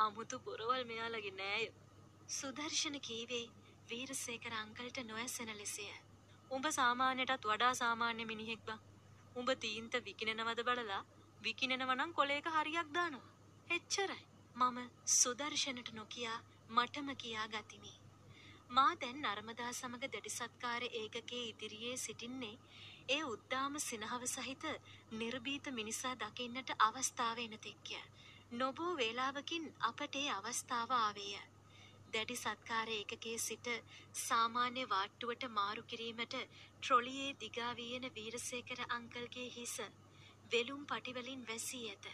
අමුතු 0.03 0.39
බොරවල් 0.39 0.83
මෙයාලගේ 0.85 1.33
නෑය. 1.33 1.65
සුදර්ශන 2.29 2.97
කීවේ 3.01 3.45
වීරසේකර 3.89 4.53
අංකල්ට 4.55 4.97
නොඇසෙන 5.03 5.51
ලෙසය. 5.57 5.87
උඹ 6.51 6.65
සාමාන්‍යයටත් 6.71 7.45
වඩා 7.45 7.73
සාමාන්‍ය 7.75 8.25
මිනිහෙක් 8.25 8.61
බං. 8.67 8.79
උඹ 9.35 9.49
තීන්ත 9.59 9.93
විකිනෙනවද 10.05 10.61
බලලා 10.63 11.01
විකිනෙනව 11.41 11.91
නම් 11.91 12.13
කොලේක 12.13 12.47
හරියක් 12.49 12.93
දානවා. 12.93 13.33
එච්චරයි. 13.69 14.21
මම 14.55 14.77
සුදර්ශනට 15.13 15.89
නොකියා 15.93 16.39
මටම 16.69 17.09
කියා 17.15 17.47
ගතිමි. 17.47 17.93
මා 18.69 18.91
දැන් 18.95 19.21
නර්මදා 19.21 19.71
සමග 19.71 20.03
දැඩි 20.07 20.31
සත්කාර 20.31 20.83
ඒකකයේ 20.91 21.43
ඉදිරියේ 21.45 21.97
සිටින්නේ 21.97 22.55
ඒ 23.09 23.23
උද්දාම 23.25 23.73
සිනහව 23.79 24.23
සහිත 24.27 24.63
නිර්භීත 25.13 25.65
මිනිසා 25.71 26.13
දකින්නට 26.15 26.69
අවස්ථාව 26.79 27.37
එන 27.39 27.55
තෙක්ය. 27.59 27.99
නොබෝ 28.51 28.97
වේලාවකින් 28.97 29.65
අපට 29.79 30.15
ඒ 30.15 30.29
අවස්ථාව 30.29 30.89
ආවේය. 30.93 31.35
දැඩි 32.13 32.35
සත්කාර 32.35 32.89
ඒකකයේ 32.89 33.37
සිට 33.39 33.67
සාමාන්‍ය 34.19 34.83
වාට්ටුවට 34.85 35.45
මාරු 35.49 35.83
කිරීමට 35.83 36.35
ට්‍රොලියේ 36.39 37.29
දිගා 37.39 37.69
වියන 37.75 38.07
වීරසේකර 38.09 38.81
අංකල්ගේ 38.89 39.47
හිස 39.49 39.75
වෙලුම් 40.51 40.83
පටිවලින් 40.85 41.47
වැසී 41.47 41.83
ඇත. 41.87 42.05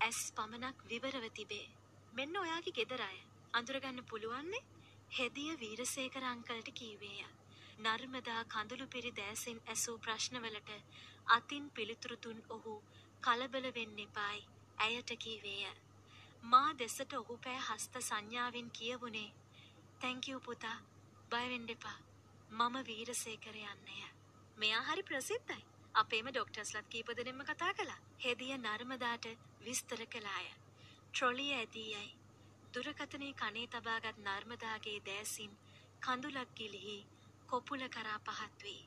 ඇස් 0.00 0.20
පමණක් 0.32 0.86
විවරව 0.86 1.26
තිබේ. 1.32 1.66
මෙන්න 2.12 2.36
ඔයාගේ 2.36 2.76
ගෙදර 2.78 3.02
අය. 3.02 3.18
අඳුරගන්න 3.54 4.06
පුළුවන්නේ 4.06 4.64
හෙදිය 5.10 5.58
වීරසේකර 5.58 6.24
අංකල්ට 6.26 6.72
කීවේය. 6.74 7.28
නර්මදා 7.80 8.40
කඳුළු 8.46 8.86
පිරි 8.88 9.10
දෑසෙන් 9.14 9.66
ඇසූ 9.66 9.98
ප්‍රශ්නවලට 9.98 10.72
අතින් 11.32 11.70
පිළිතුරු 11.70 12.24
දුන් 12.24 12.48
ඔහු 12.50 12.80
කලබල 13.22 13.74
වෙන්න 13.74 14.02
එපායි 14.02 14.50
ඇයට 14.82 15.10
කීවේය. 15.18 15.74
මා 16.44 16.70
දෙසට 16.74 17.12
ඔහු 17.14 17.34
පෑ 17.38 17.58
හස්ත 17.60 18.00
සංඥාවෙන් 18.00 18.70
කියවුණේ 18.70 19.28
තැංක් 20.00 20.28
යූ 20.28 20.40
පුතා 20.40 20.78
බය 21.30 21.44
වෙන්න 21.50 21.68
එපා. 21.70 21.98
මම 22.50 22.76
වීරසේකර 22.84 23.56
යන්නය. 23.64 23.98
මෙයා 24.56 24.82
හරි 24.84 25.02
ප්‍රසිද්ධයි. 25.02 25.62
අපේම 25.94 26.26
ඩොක්ටර්ස්ලත් 26.28 26.88
කීප 26.88 27.08
දෙනෙක්ම 27.12 27.40
කතා 27.44 27.72
කළා. 27.74 28.00
හෙදිය 28.24 28.56
නර්මදාට 28.58 29.26
විස්තර 29.60 30.02
කළාය. 30.08 30.46
ට්‍රොලිය 31.06 31.52
ඇදී 31.54 31.88
යයි. 31.92 32.10
දුරකථනයේ 32.74 33.34
කනේ 33.34 33.66
තබාගත් 33.68 34.20
නර්මදාගේ 34.20 34.98
දෑසින් 35.06 35.52
කඳුලක් 36.02 36.54
ගිලිහි 36.56 36.98
කොපුල 37.46 37.82
කරා 37.90 38.18
පහත් 38.20 38.62
වේ. 38.62 38.84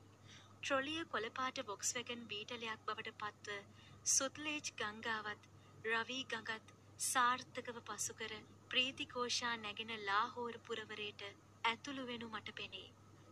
ට්‍රොලිය 0.57 1.01
කොළපාට 1.07 1.65
වොක්ස්වැගන් 1.67 2.23
බීටලයක් 2.27 2.85
බවට 2.85 3.17
පත්ව 3.17 3.59
සුත්ලේජ් 4.07 4.71
ගංගාවත් 4.75 5.51
රවී 5.86 6.23
ගඟත් 6.25 6.71
සාර්ථකව 7.03 7.75
පසුකර 7.88 8.31
ප්‍රීතිකෝෂා 8.69 9.55
නැගෙන 9.57 9.91
ලාහෝර 10.01 10.55
පුරවරයට 10.59 11.21
ඇතුළු 11.63 12.03
වෙනු 12.07 12.27
මට 12.29 12.55
පෙනේ. 12.55 12.88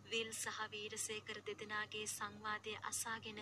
විල් 0.06 0.30
සහ 0.34 0.60
වීරසේකර 0.72 1.40
දෙදෙනාගේ 1.42 2.06
සංවාදය 2.08 2.74
අසාගෙන 2.84 3.40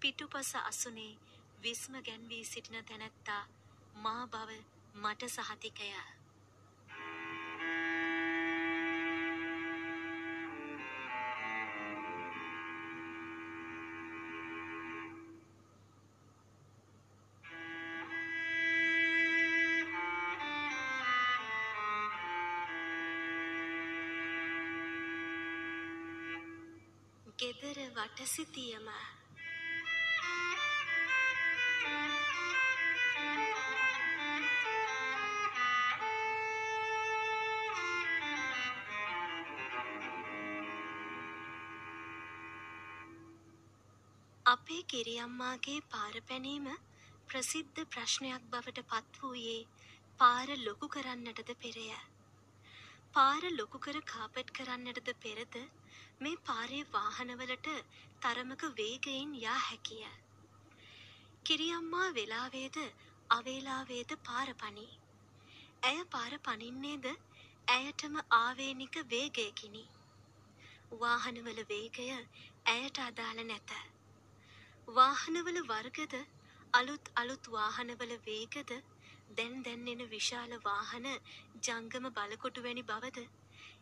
පිටුපස 0.00 0.52
අසුනේ 0.62 1.18
විස්ම 1.62 1.94
ගැන්වී 2.00 2.44
සිටින 2.44 2.84
තැනැත්තා 2.84 3.42
මා 3.96 4.22
බව 4.28 4.50
මට 4.94 5.28
සහතිකය. 5.28 5.90
ගෙදර 27.44 27.78
වටසිතියම 27.94 28.86
අපේ 44.46 44.82
කිරියම්මාගේ 44.84 45.80
පාර 45.90 46.16
පැනීම 46.22 46.66
ප්‍රසිද්ධ 47.28 47.84
ප්‍රශ්නයක් 47.86 48.42
බවට 48.48 48.88
පත් 48.88 49.22
වූයේ 49.22 49.62
පාර 50.18 50.48
ලොකු 50.58 50.88
කරන්නටද 50.88 51.56
පෙරය. 51.60 51.88
පාර 53.12 53.42
ලොකු 53.52 53.78
කර 53.78 53.98
කාපට් 54.06 54.48
කරන්නටද 54.50 55.16
පෙරද 55.22 55.64
මේ 56.20 56.36
පාරේ 56.42 56.84
වාහනවලට 56.90 57.68
තරමක 58.20 58.62
වේගයෙන් 58.76 59.32
යා 59.36 59.58
හැකිය. 59.60 60.04
කිරියම්මා 61.44 62.08
වෙලාවේද 62.14 62.76
අවේලාවේද 63.30 64.14
පාර 64.24 64.48
පනී. 64.56 64.92
ඇය 65.82 65.98
පාර 66.06 66.38
පනින්නේද 66.40 67.06
ඇයටම 67.68 68.16
ආවේනික 68.32 68.96
වේගයකිනි. 69.10 69.84
වාහනවල 70.98 71.60
වේගය 71.68 72.08
ඇයට 72.66 72.98
අදාළ 73.00 73.44
නැත. 73.44 73.70
වාහනවල 74.90 75.62
වර්ගද 75.64 76.14
අලුත් 76.72 77.14
අලුත් 77.14 77.44
වාහනවල 77.50 78.12
වේගද 78.24 78.70
දැන් 79.30 79.62
දැන් 79.62 79.88
එන 79.88 80.10
විශාල 80.10 80.52
වාහන 80.62 81.06
ජංගම 81.62 82.06
බලකොටු 82.12 82.62
වැනි 82.62 82.82
බවද 82.84 83.26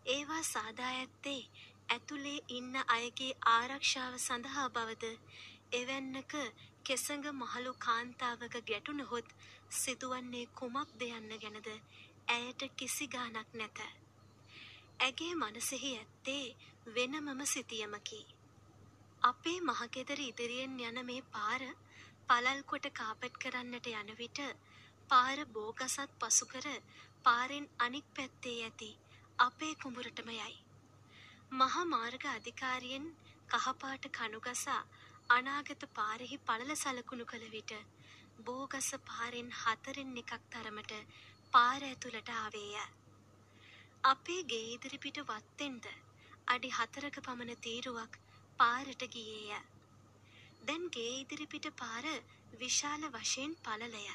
ඒවා 0.06 0.42
සාදා 0.44 0.92
ඇත්තේ 0.92 1.40
ඇතුලේ 1.88 2.38
ඉන්න 2.50 2.74
අයගේ 2.88 3.32
ආරක්ෂාව 3.48 4.14
සඳහා 4.18 4.68
බවද 4.70 5.10
එවැන්නක 5.72 6.32
කෙසඟ 6.84 7.26
මහලු 7.34 7.72
කාන්තාවක 7.78 8.54
ගැටුණහොත් 8.62 9.28
සිදුවන්නේ 9.74 10.46
කුමක්ද 10.54 11.02
යන්න 11.08 11.34
ගැනද 11.38 11.68
ඇයට 12.28 12.62
කිසි 12.76 13.06
ගානක් 13.08 13.48
නැත. 13.54 13.78
ඇගේ 15.00 15.34
මනසෙහි 15.36 15.92
ඇත්තේ 15.94 16.56
වෙනමම 16.88 17.40
සිතියමකි. 17.46 18.20
අපේ 19.22 19.58
මහගෙදර 19.62 20.20
ඉදිරියෙන් 20.22 20.80
යන 20.82 20.98
මේ 21.04 21.22
පාර 21.30 21.62
පළල් 22.28 22.60
කොට 22.64 22.86
කාපට් 22.92 23.34
කරන්නට 23.38 23.86
යන 23.92 24.12
විට 24.16 24.40
පාර 25.10 25.38
බෝගසත් 25.50 26.18
පසු 26.20 26.44
කර 26.46 26.66
පාරෙන් 27.24 27.66
අනික් 27.78 28.06
පැත්තේ 28.16 28.58
ඇති 28.62 28.90
අපේ 29.38 29.74
කුඹුරටම 29.76 30.28
යයි. 30.32 30.54
මහා 31.52 31.84
මාර්ග 31.84 32.22
අධිකාරියෙන් 32.26 33.06
කහපාට 33.48 34.06
කණුගසා 34.10 34.76
අනාගත 35.30 35.82
පාරෙහි 35.94 36.36
පළල 36.46 36.70
සලකුණු 36.74 37.24
කළ 37.24 37.44
විට 37.50 37.72
බෝගස 38.40 38.88
පාරෙන් 39.06 39.50
හතරෙන් 39.52 40.14
එකක් 40.16 40.32
තරමට 40.50 40.94
පාර 41.52 41.82
ඇතුළට 41.82 42.30
ආවේය. 42.34 42.86
අපේ 44.04 44.40
ගේ 44.44 44.70
ඉදිරිපිට 44.72 45.20
වත්තෙන්ද 45.22 45.88
අඩි 46.46 46.70
හතරක 46.70 47.20
පමණ 47.20 47.60
තීරුවක් 47.60 48.16
පාරට 48.58 49.04
ගියේය. 49.08 49.60
දැන් 50.62 50.88
ගේ 50.88 51.14
ඉදිරිපිට 51.20 51.68
පාර 51.76 52.06
විශාල 52.60 53.04
වශයෙන් 53.10 53.52
පළලය. 53.64 54.06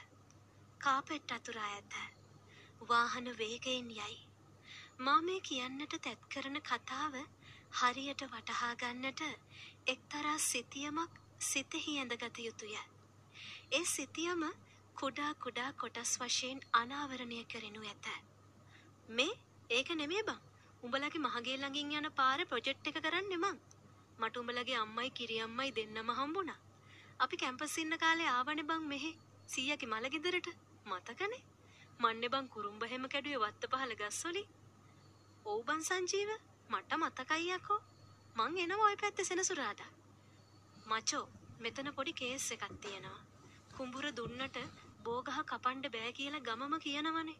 කාපෙට් 0.77 1.31
අතුරා 1.31 1.69
ඇත. 1.71 1.93
වාහන 2.89 3.37
වේගයෙන් 3.37 3.91
යයි. 3.91 4.26
මා 4.99 5.21
මේ 5.21 5.41
කියන්නට 5.41 5.93
තැත් 6.03 6.21
කරන 6.33 6.57
කතාව 6.61 7.15
හරියට 7.79 8.21
වටහා 8.31 8.69
ගන්නට 8.75 9.21
එක්තරා 9.87 10.37
සිතියමක් 10.41 11.19
සිතෙහි 11.41 11.93
ඇඳගත 11.99 12.39
යුතුය. 12.39 12.73
ඒ 13.71 13.83
සිතියම 13.85 14.41
කුඩා 14.95 15.31
කුඩා 15.43 15.69
කොටස් 15.73 16.13
වශයෙන් 16.19 16.63
අනාවරණය 16.73 17.39
කරනු 17.45 17.81
ඇත. 17.83 18.07
මේ 19.09 19.39
ඒක 19.69 19.89
නෙමේ 19.95 20.23
බං. 20.23 20.41
උඹලගේ 20.83 21.23
මහගේ 21.27 21.57
ළඟින් 21.57 21.95
යන 21.99 22.11
පාර 22.11 22.39
ප්‍රොජෙක්ට් 22.45 22.89
එක 22.89 23.01
කරන්නේ 23.01 23.37
මං. 23.37 23.57
මට 24.19 24.35
උඹලගේ 24.37 24.81
අම්මයි 24.83 25.09
කිරියම්මයි 25.11 25.71
දෙන්නම 25.71 26.13
හම්බුණා. 26.19 26.59
අපි 27.19 27.35
කැම්පස් 27.37 27.77
ඉන්න 27.77 27.97
කාලේ 27.97 28.29
ආවනේ 28.29 28.69
බං 28.71 28.89
මෙහෙ. 28.91 29.11
සීයාගේ 29.47 29.93
මල 29.93 30.09
ගෙදරට. 30.09 30.47
මතකනේ? 30.85 31.43
මන්නේ 31.99 32.29
බං 32.29 32.47
කුරුම්බ 32.49 32.81
හැම 32.91 33.11
කැඩුවේ 33.13 33.43
වත්ත 33.43 33.69
පහල 33.71 33.99
ගස්වලින්. 34.01 34.56
ඔව් 35.47 35.59
බං 35.63 35.81
සංජීව 35.83 36.29
මට 36.69 36.91
මතකයි 36.93 37.51
යකෝ. 37.55 37.79
මං 38.35 38.57
එනවා 38.57 38.87
ওই 38.87 38.97
පැත්තේ 39.01 39.25
සෙනසුරාදා. 39.25 39.91
මචෝ 40.87 41.25
මෙතන 41.59 41.89
පොඩි 41.95 42.13
කේස් 42.13 42.47
එකක් 42.51 42.65
තියෙනවා. 42.83 43.19
කුඹුර 43.75 44.05
දුන්නට 44.11 44.57
බෝගහ 45.03 45.39
කපන්න 45.45 45.93
බෑ 45.93 46.11
කියලා 46.11 46.45
ගමම 46.47 46.73
කියනවනේ. 46.79 47.37